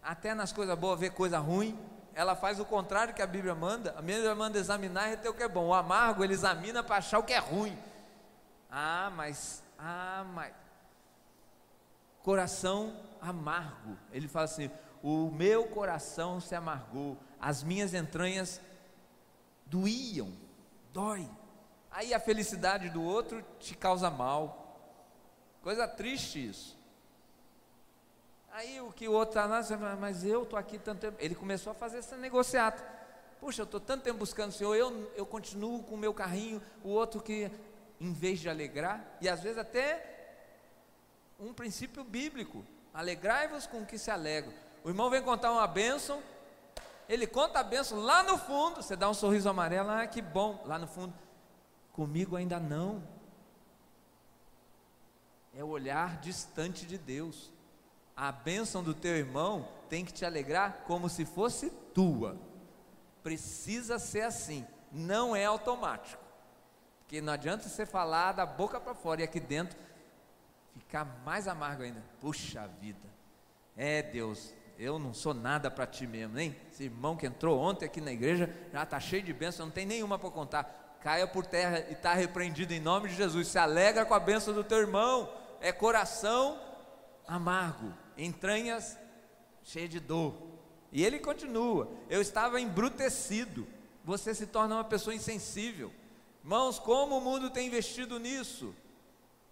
[0.02, 1.78] até nas coisas boas, ver coisa ruim.
[2.14, 3.96] Ela faz o contrário que a Bíblia manda.
[3.98, 5.68] A Bíblia manda examinar e ter o que é bom.
[5.68, 7.78] O amargo, ele examina para achar o que é ruim.
[8.70, 10.54] Ah, mas, ah, mas.
[12.22, 13.98] Coração amargo.
[14.12, 14.70] Ele fala assim:
[15.02, 18.62] o meu coração se amargou, as minhas entranhas
[19.66, 20.32] doíam,
[20.94, 21.28] dói.
[21.92, 24.78] Aí a felicidade do outro te causa mal.
[25.62, 26.78] Coisa triste isso.
[28.56, 31.18] Aí o que o outro está lá, mas eu estou aqui tanto tempo.
[31.20, 32.84] Ele começou a fazer essa negociata.
[33.40, 36.62] Puxa, eu estou tanto tempo buscando o Senhor, eu, eu continuo com o meu carrinho,
[36.84, 37.50] o outro que,
[38.00, 40.38] em vez de alegrar, e às vezes até
[41.40, 42.64] um princípio bíblico:
[42.94, 44.54] alegrai-vos com o que se alegra.
[44.84, 46.22] O irmão vem contar uma bênção,
[47.10, 50.62] ele conta a bênção lá no fundo, você dá um sorriso amarelo, ah, que bom,
[50.68, 51.12] lá no fundo.
[51.92, 53.04] Comigo ainda não.
[55.56, 57.52] É o olhar distante de Deus
[58.16, 62.38] a bênção do teu irmão tem que te alegrar como se fosse tua.
[63.22, 66.22] Precisa ser assim, não é automático.
[67.00, 69.78] Porque não adianta você falar da boca para fora e aqui dentro
[70.78, 72.04] ficar mais amargo ainda.
[72.20, 73.08] Puxa vida,
[73.76, 77.86] é Deus, eu não sou nada para ti mesmo, nem esse irmão que entrou ontem
[77.86, 80.98] aqui na igreja já está cheio de bênção, não tem nenhuma para contar.
[81.02, 83.50] Caia por terra e está repreendido em nome de Jesus.
[83.50, 85.30] Se alegra com a bênção do teu irmão.
[85.60, 86.58] É coração
[87.28, 88.98] amargo entranhas
[89.64, 90.36] cheias de dor.
[90.92, 93.68] E ele continua: Eu estava embrutecido.
[94.04, 95.92] Você se torna uma pessoa insensível.
[96.44, 98.76] Irmãos, como o mundo tem investido nisso?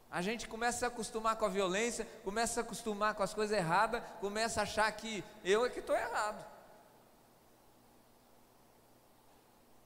[0.09, 3.33] A gente começa a se acostumar com a violência, começa a se acostumar com as
[3.33, 6.45] coisas erradas, começa a achar que eu é que estou errado.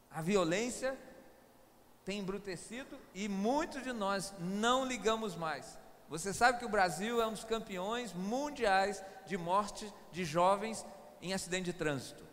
[0.10, 0.98] A violência
[2.04, 5.78] tem embrutecido e muitos de nós não ligamos mais
[6.10, 10.86] você sabe que o Brasil é um dos campeões mundiais de morte de jovens
[11.22, 12.24] em acidente de trânsito.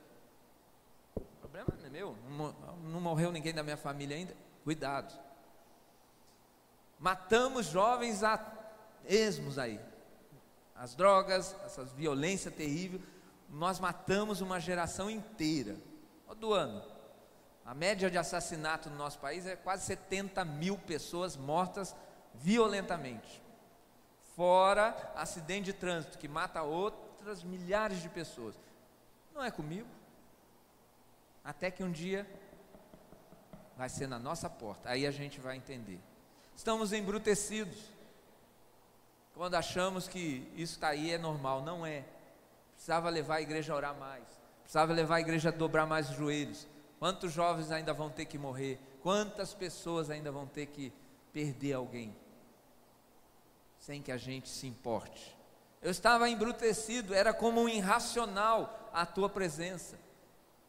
[1.16, 2.16] O problema não é meu,
[2.85, 4.36] não morreu ninguém da minha família ainda.
[4.62, 5.19] Cuidado.
[6.99, 8.40] Matamos jovens a
[9.07, 9.81] esmos aí.
[10.77, 13.01] As drogas, essa violência terrível,
[13.49, 15.77] nós matamos uma geração inteira.
[16.39, 16.82] Do ano.
[17.65, 21.94] A média de assassinato no nosso país é quase 70 mil pessoas mortas
[22.35, 23.41] violentamente
[24.37, 28.55] fora acidente de trânsito que mata outras milhares de pessoas.
[29.35, 29.89] Não é comigo.
[31.45, 32.27] Até que um dia
[33.77, 35.99] vai ser na nossa porta, aí a gente vai entender.
[36.55, 37.93] Estamos embrutecidos
[39.35, 42.05] quando achamos que isso está aí é normal, não é.
[42.75, 44.25] Precisava levar a igreja a orar mais,
[44.63, 46.67] precisava levar a igreja a dobrar mais os joelhos.
[46.99, 48.79] Quantos jovens ainda vão ter que morrer?
[49.03, 50.93] Quantas pessoas ainda vão ter que
[51.33, 52.15] perder alguém?
[53.83, 55.37] Sem que a gente se importe.
[55.83, 59.99] Eu estava embrutecido, era como um irracional a tua presença.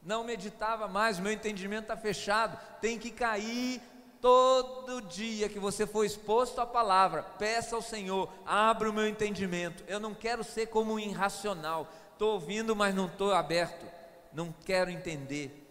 [0.01, 2.57] Não meditava mais, meu entendimento está fechado.
[2.81, 3.79] Tem que cair
[4.19, 7.21] todo dia que você for exposto à palavra.
[7.21, 9.83] Peça ao Senhor, abra o meu entendimento.
[9.87, 11.87] Eu não quero ser como um irracional.
[12.13, 13.85] Estou ouvindo, mas não estou aberto.
[14.33, 15.63] Não quero entender.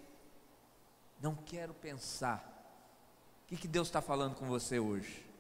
[1.21, 2.39] Não quero pensar.
[3.43, 5.32] O que, que Deus está falando com você hoje?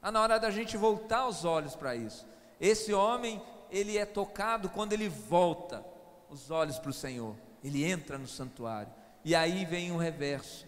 [0.00, 2.26] Está na hora da gente voltar os olhos para isso.
[2.58, 3.38] Esse homem,
[3.70, 5.84] ele é tocado quando ele volta
[6.30, 7.36] os olhos para o Senhor.
[7.62, 8.90] Ele entra no santuário.
[9.22, 10.66] E aí vem o reverso.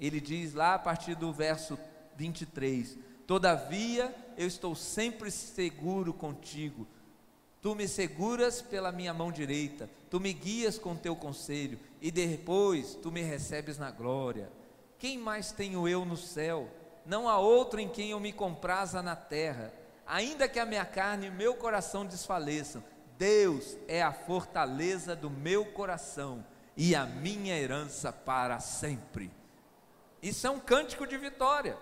[0.00, 1.78] Ele diz lá a partir do verso
[2.16, 6.88] 23: Todavia eu estou sempre seguro contigo.
[7.62, 12.96] Tu me seguras pela minha mão direita, tu me guias com teu conselho, e depois
[12.96, 14.50] tu me recebes na glória.
[14.98, 16.68] Quem mais tenho eu no céu?
[17.04, 19.72] Não há outro em quem eu me compraza na terra.
[20.06, 22.82] Ainda que a minha carne e o meu coração desfaleçam,
[23.18, 26.44] Deus é a fortaleza do meu coração
[26.76, 29.30] e a minha herança para sempre.
[30.22, 31.76] Isso é um cântico de vitória.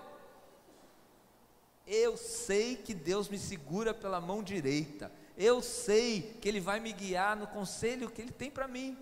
[1.86, 5.10] Eu sei que Deus me segura pela mão direita.
[5.36, 8.96] Eu sei que Ele vai me guiar no conselho que Ele tem para mim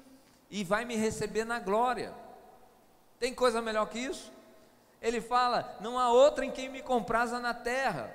[0.50, 2.14] e vai me receber na glória.
[3.18, 4.32] Tem coisa melhor que isso?
[5.00, 8.14] Ele fala: Não há outra em quem me compraza na terra.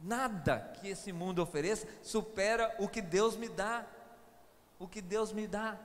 [0.00, 3.84] Nada que esse mundo ofereça supera o que Deus me dá.
[4.78, 5.78] O que Deus me dá.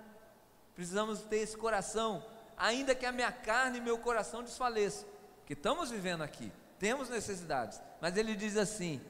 [0.73, 2.25] Precisamos ter esse coração,
[2.57, 5.07] ainda que a minha carne e meu coração desfaleçam,
[5.45, 9.01] que estamos vivendo aqui, temos necessidades, mas ele diz assim: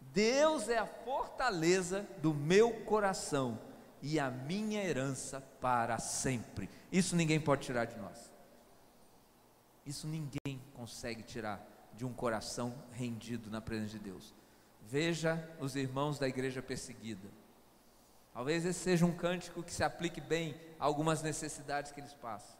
[0.00, 3.58] Deus é a fortaleza do meu coração
[4.02, 6.68] e a minha herança para sempre.
[6.90, 8.31] Isso ninguém pode tirar de nós.
[9.84, 14.34] Isso ninguém consegue tirar de um coração rendido na presença de Deus.
[14.88, 17.28] Veja os irmãos da igreja perseguida.
[18.32, 22.56] Talvez esse seja um cântico que se aplique bem a algumas necessidades que eles passam.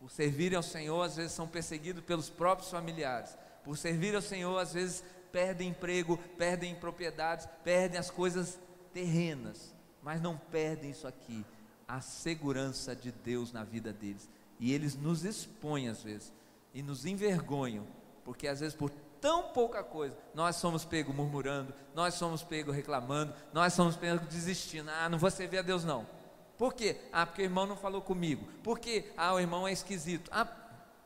[0.00, 3.36] Por servirem ao Senhor, às vezes são perseguidos pelos próprios familiares.
[3.64, 8.58] Por servir ao Senhor, às vezes perdem emprego, perdem propriedades, perdem as coisas
[8.92, 11.44] terrenas, mas não perdem isso aqui,
[11.86, 14.28] a segurança de Deus na vida deles.
[14.58, 16.32] E eles nos expõem às vezes
[16.74, 17.86] e nos envergonham,
[18.24, 18.90] porque às vezes por
[19.20, 24.90] tão pouca coisa, nós somos pegos murmurando, nós somos pegos reclamando, nós somos pegos desistindo.
[24.90, 26.06] Ah, não vou servir a Deus não.
[26.56, 26.96] Por quê?
[27.12, 28.46] Ah, porque o irmão não falou comigo.
[28.62, 29.12] Por quê?
[29.16, 30.30] Ah, o irmão é esquisito.
[30.32, 30.48] Ah,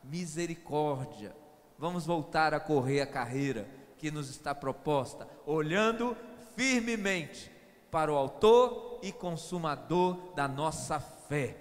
[0.03, 1.35] misericórdia.
[1.77, 3.67] Vamos voltar a correr a carreira
[3.97, 6.15] que nos está proposta, olhando
[6.55, 7.51] firmemente
[7.89, 11.57] para o autor e consumador da nossa fé.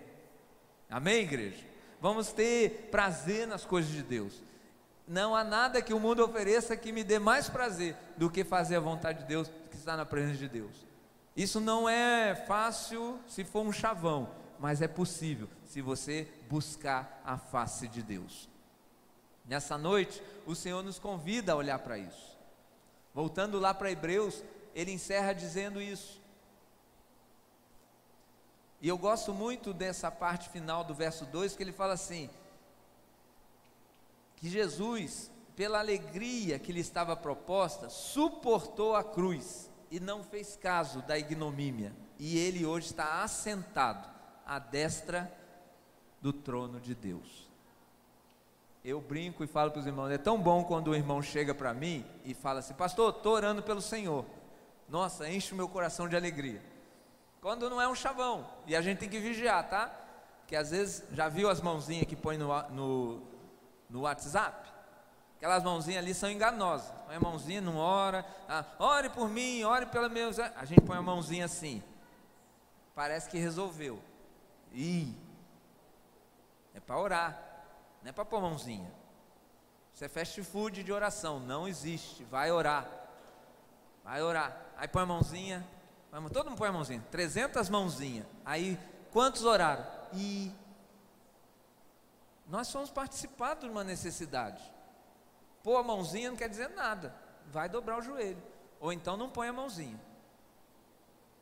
[0.88, 1.71] Amém, igreja?
[2.02, 4.42] Vamos ter prazer nas coisas de Deus.
[5.06, 8.74] Não há nada que o mundo ofereça que me dê mais prazer do que fazer
[8.74, 10.84] a vontade de Deus, que está na presença de Deus.
[11.36, 17.38] Isso não é fácil se for um chavão, mas é possível se você buscar a
[17.38, 18.48] face de Deus.
[19.46, 22.36] Nessa noite, o Senhor nos convida a olhar para isso.
[23.14, 24.42] Voltando lá para Hebreus,
[24.74, 26.20] ele encerra dizendo isso.
[28.82, 32.28] E eu gosto muito dessa parte final do verso 2, que ele fala assim:
[34.34, 41.00] que Jesus, pela alegria que lhe estava proposta, suportou a cruz e não fez caso
[41.02, 44.10] da ignomínia, e ele hoje está assentado
[44.44, 45.32] à destra
[46.20, 47.48] do trono de Deus.
[48.84, 51.72] Eu brinco e falo para os irmãos: é tão bom quando o irmão chega para
[51.72, 54.24] mim e fala assim, pastor, estou orando pelo Senhor.
[54.88, 56.71] Nossa, enche o meu coração de alegria.
[57.42, 58.46] Quando não é um chavão.
[58.66, 59.90] E a gente tem que vigiar, tá?
[60.38, 63.22] Porque às vezes, já viu as mãozinhas que põe no, no,
[63.90, 64.70] no WhatsApp?
[65.36, 66.88] Aquelas mãozinhas ali são enganosas.
[67.04, 68.24] Põe a mãozinha, não ora.
[68.48, 70.28] Ah, ore por mim, ore pela minha.
[70.54, 71.82] A gente põe a mãozinha assim.
[72.94, 74.00] Parece que resolveu.
[74.72, 75.12] Ih,
[76.72, 77.64] é para orar,
[78.02, 78.90] não é para pôr mãozinha.
[79.92, 82.22] Isso é fast food de oração, não existe.
[82.22, 82.88] Vai orar,
[84.04, 84.56] vai orar.
[84.76, 85.66] Aí põe a mãozinha,
[86.30, 87.02] todo mundo põe a mãozinha.
[87.10, 88.26] 300 mãozinhas.
[88.44, 88.78] Aí,
[89.10, 89.86] quantos oraram?
[90.12, 90.52] E
[92.46, 94.62] nós somos participar de uma necessidade.
[95.62, 97.14] Pôr a mãozinha não quer dizer nada.
[97.46, 98.42] Vai dobrar o joelho.
[98.78, 99.98] Ou então não põe a mãozinha.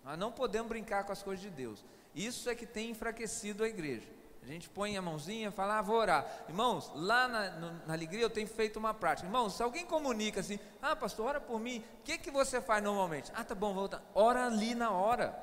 [0.05, 1.84] Nós não podemos brincar com as coisas de Deus.
[2.14, 4.09] Isso é que tem enfraquecido a igreja.
[4.42, 6.26] A gente põe a mãozinha fala, ah, vou orar.
[6.48, 7.50] Irmãos, lá na,
[7.86, 9.26] na, alegria eu tenho feito uma prática.
[9.28, 12.82] Irmãos, se alguém comunica assim, ah, pastor, ora por mim, o que, que você faz
[12.82, 13.30] normalmente?
[13.34, 14.02] Ah, tá bom, vou voltar.
[14.14, 15.38] Ora ali na hora.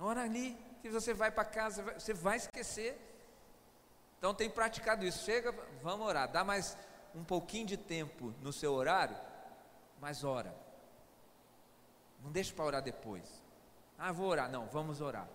[0.00, 2.98] Ora ali, que você vai para casa, você vai esquecer.
[4.18, 5.24] Então tem praticado isso.
[5.24, 6.30] Chega, vamos orar.
[6.30, 6.76] Dá mais
[7.14, 9.16] um pouquinho de tempo no seu horário,
[10.00, 10.54] mas ora.
[12.22, 13.42] Não deixe para orar depois.
[13.98, 14.50] Ah, vou orar.
[14.50, 15.28] Não, vamos orar.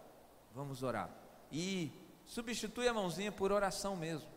[0.53, 1.09] Vamos orar.
[1.51, 1.91] E
[2.25, 4.27] substitui a mãozinha por oração mesmo.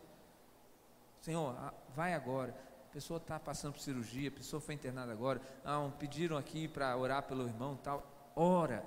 [1.21, 1.55] Senhor,
[1.95, 2.55] vai agora.
[2.89, 5.41] A pessoa está passando por cirurgia, a pessoa foi internada agora.
[5.63, 8.05] Ah, um, pediram aqui para orar pelo irmão tal.
[8.35, 8.83] Ora.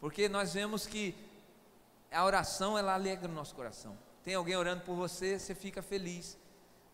[0.00, 1.14] Porque nós vemos que
[2.10, 3.96] a oração ela alegra o nosso coração.
[4.22, 6.38] Tem alguém orando por você, você fica feliz.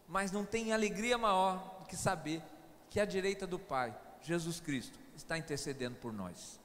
[0.07, 2.43] Mas não tem alegria maior do que saber
[2.91, 6.59] que à direita do Pai, Jesus Cristo, está intercedendo por nós.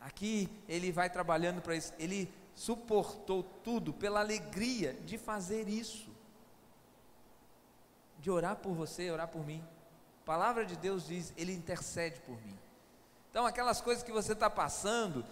[0.00, 6.10] Aqui ele vai trabalhando para isso, ele suportou tudo pela alegria de fazer isso,
[8.18, 9.64] de orar por você, orar por mim.
[10.22, 12.58] A palavra de Deus diz: Ele intercede por mim.
[13.30, 15.24] Então, aquelas coisas que você está passando,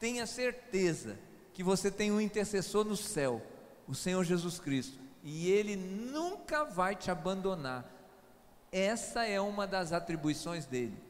[0.00, 1.16] tenha certeza
[1.54, 3.40] que você tem um intercessor no céu,
[3.86, 7.88] o Senhor Jesus Cristo, e Ele nunca vai te abandonar.
[8.72, 11.00] Essa é uma das atribuições dele.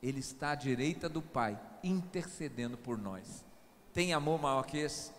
[0.00, 3.45] Ele está à direita do Pai, intercedendo por nós.
[3.96, 5.10] Tem amor maior que esse?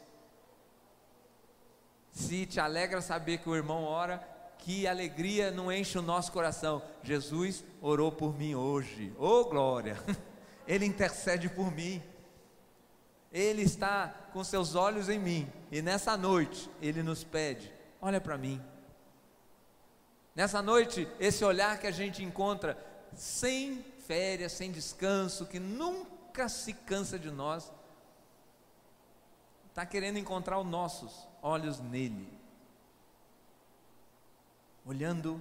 [2.11, 4.19] Se te alegra saber que o irmão ora,
[4.59, 6.83] que alegria não enche o nosso coração.
[7.01, 9.11] Jesus orou por mim hoje.
[9.17, 9.97] Oh glória!
[10.67, 12.03] Ele intercede por mim.
[13.33, 15.51] Ele está com seus olhos em mim.
[15.71, 18.61] E nessa noite, Ele nos pede: olha para mim.
[20.35, 22.77] Nessa noite, esse olhar que a gente encontra
[23.11, 27.71] sem férias, sem descanso, que nunca se cansa de nós,
[29.77, 32.27] está querendo encontrar os nossos olhos nele,
[34.83, 35.39] olhando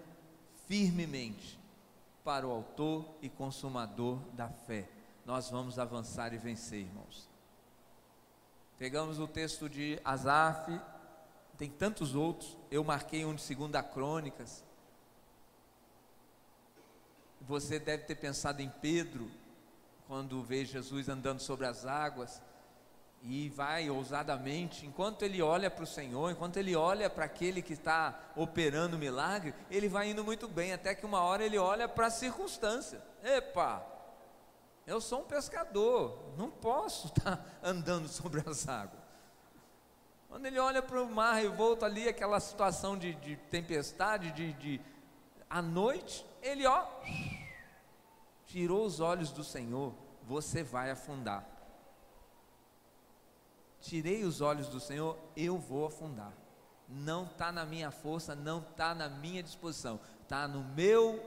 [0.67, 1.59] firmemente
[2.23, 4.87] para o Autor e Consumador da fé.
[5.25, 7.27] Nós vamos avançar e vencer, irmãos.
[8.77, 10.71] Pegamos o texto de Asaf,
[11.57, 14.63] tem tantos outros, eu marquei um de Segunda Crônicas.
[17.41, 19.31] Você deve ter pensado em Pedro,
[20.07, 22.43] quando vê Jesus andando sobre as águas,
[23.23, 27.73] e vai ousadamente, enquanto ele olha para o Senhor, enquanto ele olha para aquele que
[27.73, 31.89] está operando o milagre, ele vai indo muito bem, até que uma hora ele olha
[31.89, 33.03] para a circunstância.
[33.25, 33.85] Epa,
[34.87, 39.03] eu sou um pescador, não posso estar andando sobre as águas.
[40.29, 44.53] Quando ele olha para o mar e volta ali, aquela situação de, de tempestade, de,
[44.53, 44.81] de
[45.49, 46.85] à noite, ele ó,
[48.47, 51.56] tirou os olhos do Senhor, você vai afundar.
[53.87, 56.33] Tirei os olhos do Senhor, eu vou afundar.
[56.89, 61.23] Não está na minha força, não está na minha disposição, está no meu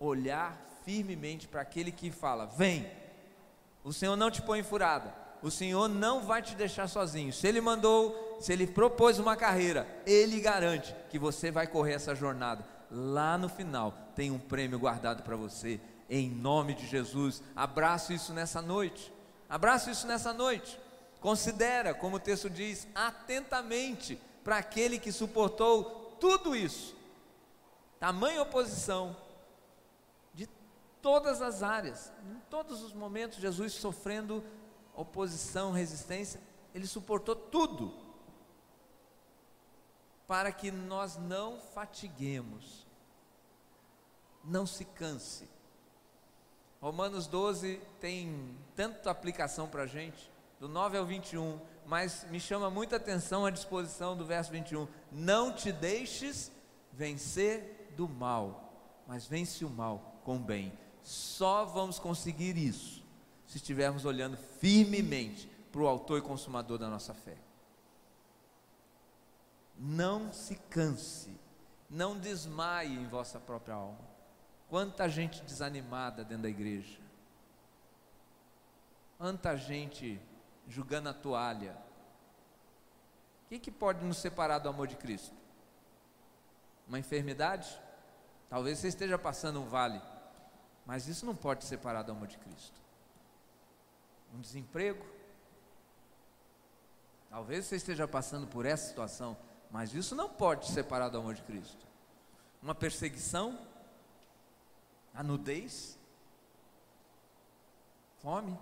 [0.00, 2.90] olhar firmemente para aquele que fala: Vem,
[3.84, 7.30] o Senhor não te põe em furada, o Senhor não vai te deixar sozinho.
[7.30, 12.14] Se Ele mandou, se Ele propôs uma carreira, Ele garante que você vai correr essa
[12.14, 12.64] jornada.
[12.90, 15.78] Lá no final tem um prêmio guardado para você,
[16.08, 17.42] em nome de Jesus.
[17.54, 19.12] Abraço isso nessa noite,
[19.46, 20.80] abraço isso nessa noite.
[21.22, 26.96] Considera, como o texto diz, atentamente para aquele que suportou tudo isso,
[27.98, 29.16] tamanha oposição,
[31.00, 34.42] todas as áreas, em todos os momentos, Jesus sofrendo
[34.94, 36.40] oposição, resistência,
[36.74, 37.92] ele suportou tudo
[40.26, 42.86] para que nós não fatiguemos,
[44.44, 45.48] não se canse.
[46.80, 50.31] Romanos 12 tem tanta aplicação para a gente,
[50.62, 54.86] do 9 ao 21, mas me chama muita atenção a disposição do verso 21.
[55.10, 56.52] Não te deixes
[56.92, 58.72] vencer do mal,
[59.04, 60.72] mas vence o mal com o bem.
[61.02, 63.02] Só vamos conseguir isso
[63.44, 67.36] se estivermos olhando firmemente para o Autor e Consumador da nossa fé.
[69.76, 71.36] Não se canse,
[71.90, 73.98] não desmaie em vossa própria alma.
[74.68, 77.00] Quanta gente desanimada dentro da igreja,
[79.18, 80.20] quanta gente
[80.68, 81.76] julgando a toalha.
[83.44, 85.36] O que, que pode nos separar do amor de Cristo?
[86.88, 87.78] Uma enfermidade?
[88.48, 90.00] Talvez você esteja passando um vale
[90.84, 92.80] mas isso não pode separar do amor de Cristo.
[94.34, 95.04] Um desemprego.
[97.30, 99.36] Talvez você esteja passando por essa situação,
[99.70, 101.86] mas isso não pode separar do amor de Cristo.
[102.62, 103.58] Uma perseguição,
[105.14, 105.98] a nudez,
[108.18, 108.58] fome,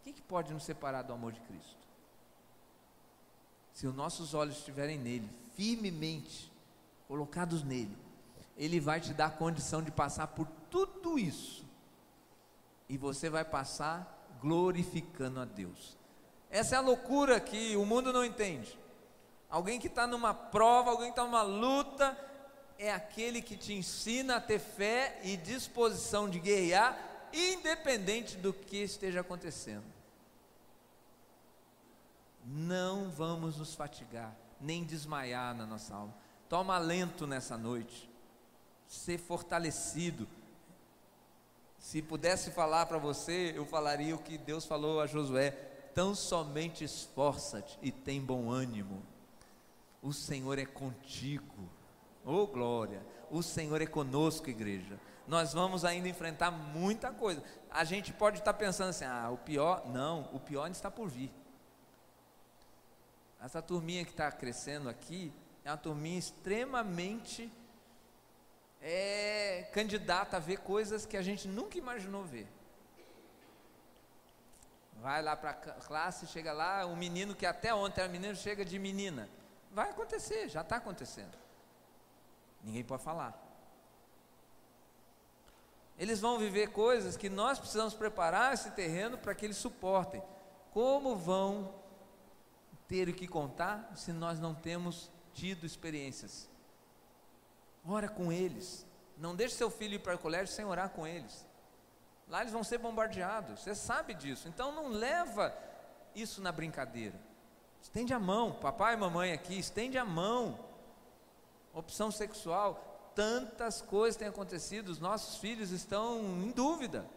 [0.00, 1.76] O que, que pode nos separar do amor de Cristo?
[3.74, 6.50] Se os nossos olhos estiverem nele, firmemente
[7.06, 7.96] colocados nele,
[8.56, 11.64] ele vai te dar condição de passar por tudo isso.
[12.88, 15.96] E você vai passar glorificando a Deus.
[16.50, 18.78] Essa é a loucura que o mundo não entende.
[19.48, 22.18] Alguém que está numa prova, alguém que está numa luta,
[22.78, 26.98] é aquele que te ensina a ter fé e disposição de guerrear,
[27.32, 29.84] independente do que esteja acontecendo.
[32.44, 36.14] Não vamos nos fatigar, nem desmaiar na nossa alma.
[36.48, 38.10] Toma alento nessa noite,
[38.86, 40.26] ser fortalecido.
[41.78, 45.50] Se pudesse falar para você, eu falaria o que Deus falou a Josué:
[45.94, 49.02] tão somente esforça-te e tem bom ânimo.
[50.02, 51.68] O Senhor é contigo.
[52.24, 53.00] Oh glória!
[53.30, 54.98] O Senhor é conosco, igreja.
[55.26, 57.42] Nós vamos ainda enfrentar muita coisa.
[57.70, 59.86] A gente pode estar pensando assim: ah, o pior.
[59.86, 61.32] Não, o pior ainda está por vir.
[63.40, 65.32] Essa turminha que está crescendo aqui
[65.64, 67.50] é uma turminha extremamente
[68.82, 72.46] é, candidata a ver coisas que a gente nunca imaginou ver.
[75.00, 78.64] Vai lá para a classe, chega lá, um menino que até ontem era menino chega
[78.64, 79.28] de menina.
[79.70, 81.38] Vai acontecer, já está acontecendo.
[82.62, 83.49] Ninguém pode falar.
[86.00, 90.22] Eles vão viver coisas que nós precisamos preparar esse terreno para que eles suportem.
[90.72, 91.74] Como vão
[92.88, 96.48] ter o que contar se nós não temos tido experiências?
[97.86, 98.86] Ora com eles.
[99.18, 101.46] Não deixe seu filho ir para o colégio sem orar com eles.
[102.26, 103.60] Lá eles vão ser bombardeados.
[103.60, 104.48] Você sabe disso.
[104.48, 105.54] Então não leva
[106.14, 107.20] isso na brincadeira.
[107.82, 110.58] Estende a mão, papai e mamãe aqui, estende a mão.
[111.74, 117.08] Opção sexual, tantas coisas têm acontecido, os nossos filhos estão em dúvida.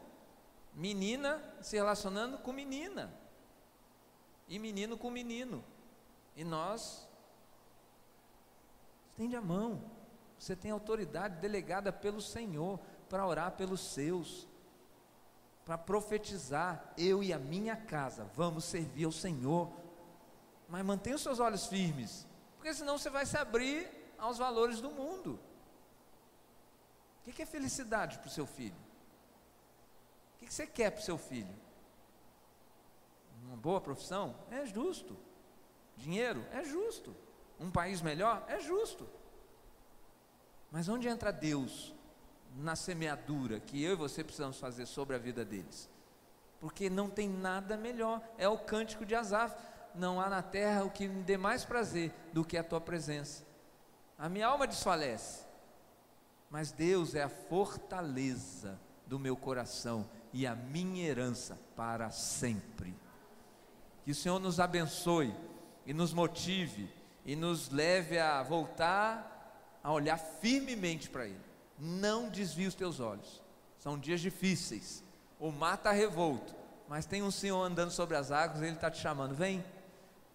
[0.73, 3.13] Menina se relacionando com menina,
[4.47, 5.63] e menino com menino.
[6.35, 7.07] E nós,
[9.11, 9.83] estende a mão.
[10.37, 14.47] Você tem autoridade delegada pelo Senhor para orar pelos seus,
[15.63, 16.93] para profetizar.
[16.97, 19.71] Eu e a minha casa vamos servir ao Senhor
[20.73, 23.87] mas mantenha os seus olhos firmes, porque senão você vai se abrir
[24.17, 25.39] aos valores do mundo.
[27.25, 28.75] O que é felicidade para o seu filho?
[30.35, 31.55] O que você quer para o seu filho?
[33.45, 34.35] Uma boa profissão?
[34.51, 35.17] É justo.
[35.95, 36.45] Dinheiro?
[36.51, 37.15] É justo.
[37.59, 38.43] Um país melhor?
[38.47, 39.07] É justo.
[40.71, 41.93] Mas onde entra Deus
[42.55, 45.89] na semeadura que eu e você precisamos fazer sobre a vida deles?
[46.59, 48.21] Porque não tem nada melhor.
[48.37, 49.55] É o cântico de Asaf
[49.95, 53.45] não há na terra o que me dê mais prazer do que a tua presença.
[54.17, 55.42] A minha alma desfalece,
[56.53, 62.95] mas Deus é a fortaleza do meu coração e a minha herança para sempre.
[64.03, 65.33] Que o Senhor nos abençoe
[65.83, 66.87] e nos motive
[67.25, 71.41] e nos leve a voltar a olhar firmemente para Ele.
[71.79, 73.41] Não desvie os teus olhos.
[73.79, 75.03] São dias difíceis.
[75.39, 76.53] O mar está revolto,
[76.87, 79.33] mas tem um Senhor andando sobre as águas e Ele está te chamando.
[79.33, 79.65] Vem,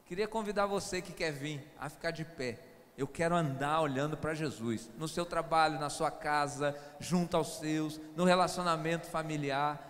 [0.09, 2.59] Queria convidar você que quer vir a ficar de pé.
[2.99, 8.01] Eu quero andar olhando para Jesus, no seu trabalho, na sua casa, junto aos seus,
[8.17, 9.81] no relacionamento familiar.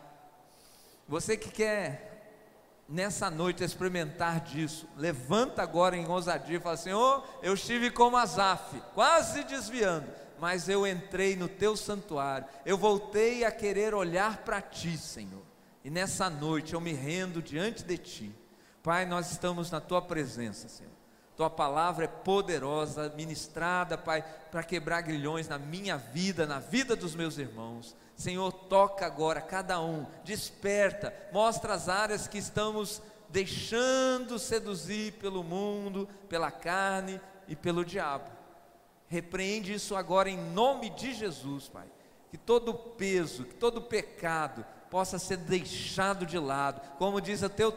[1.08, 7.54] Você que quer nessa noite experimentar disso, levanta agora em ousadia e fala: Senhor, eu
[7.54, 10.06] estive como Asaf, quase desviando,
[10.38, 15.46] mas eu entrei no teu santuário, eu voltei a querer olhar para ti, Senhor,
[15.82, 18.36] e nessa noite eu me rendo diante de ti.
[18.82, 20.97] Pai, nós estamos na tua presença, Senhor.
[21.38, 27.14] Tua palavra é poderosa, ministrada, Pai, para quebrar grilhões na minha vida, na vida dos
[27.14, 27.94] meus irmãos.
[28.16, 36.08] Senhor, toca agora cada um, desperta, mostra as áreas que estamos deixando seduzir pelo mundo,
[36.28, 38.28] pela carne e pelo diabo.
[39.06, 41.86] Repreende isso agora em nome de Jesus, Pai.
[42.32, 47.70] Que todo peso, que todo pecado possa ser deixado de lado, como diz o teu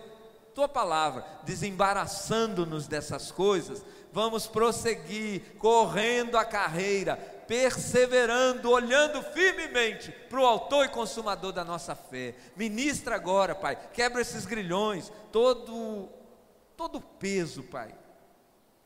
[0.54, 7.16] tua palavra, desembaraçando-nos dessas coisas, vamos prosseguir, correndo a carreira,
[7.48, 12.36] perseverando, olhando firmemente para o Autor e Consumador da nossa fé.
[12.56, 16.10] Ministra agora, Pai, quebra esses grilhões, todo,
[16.76, 17.94] todo o peso, Pai,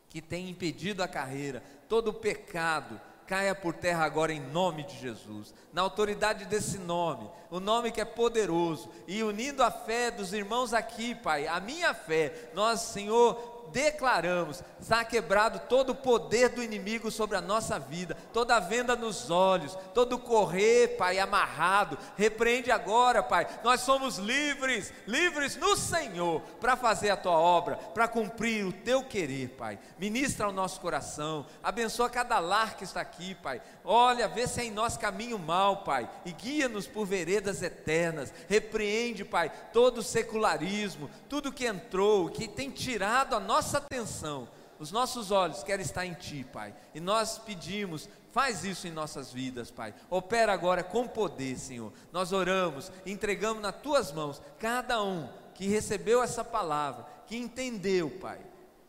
[0.10, 4.98] que tem impedido a carreira, todo o pecado caia por terra agora em nome de
[4.98, 10.34] Jesus, na autoridade desse nome, o nome que é poderoso, e unindo a fé dos
[10.34, 16.64] irmãos aqui, Pai, a minha fé, nós, Senhor, declaramos: está quebrado todo o poder do
[16.64, 21.98] inimigo sobre a nossa vida, toda a venda nos olhos, todo correr, Pai, amarrado.
[22.16, 23.46] Repreende agora, Pai.
[23.66, 29.04] Nós somos livres, livres no Senhor, para fazer a tua obra, para cumprir o teu
[29.04, 29.78] querer, Pai.
[30.00, 33.62] Ministra o nosso coração, abençoa cada lar que está aqui, Pai.
[33.84, 38.34] Olha, vê se é em nós caminho mal, Pai, e guia-nos por veredas eternas.
[38.48, 44.48] Repreende, Pai, todo o secularismo, tudo que entrou, que tem tirado a nossa atenção.
[44.78, 46.76] Os nossos olhos querem estar em Ti, Pai.
[46.94, 49.94] E nós pedimos, faz isso em nossas vidas, Pai.
[50.10, 51.92] Opera agora com poder, Senhor.
[52.12, 58.40] Nós oramos, entregamos nas Tuas mãos cada um que recebeu essa palavra, que entendeu, Pai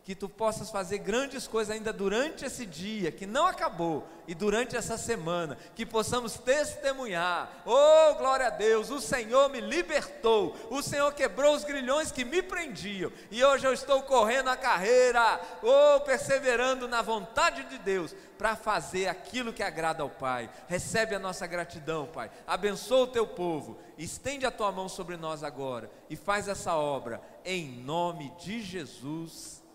[0.06, 4.76] que tu possas fazer grandes coisas ainda durante esse dia, que não acabou, e durante
[4.76, 11.12] essa semana, que possamos testemunhar: oh, glória a Deus, o Senhor me libertou, o Senhor
[11.12, 16.86] quebrou os grilhões que me prendiam, e hoje eu estou correndo a carreira, oh, perseverando
[16.86, 20.48] na vontade de Deus, para fazer aquilo que agrada ao Pai.
[20.68, 22.30] Recebe a nossa gratidão, Pai.
[22.46, 27.20] Abençoa o teu povo, estende a tua mão sobre nós agora e faz essa obra,
[27.44, 29.65] em nome de Jesus.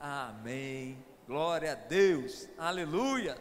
[0.00, 0.96] Amém.
[1.26, 2.48] Glória a Deus.
[2.56, 3.36] Aleluia.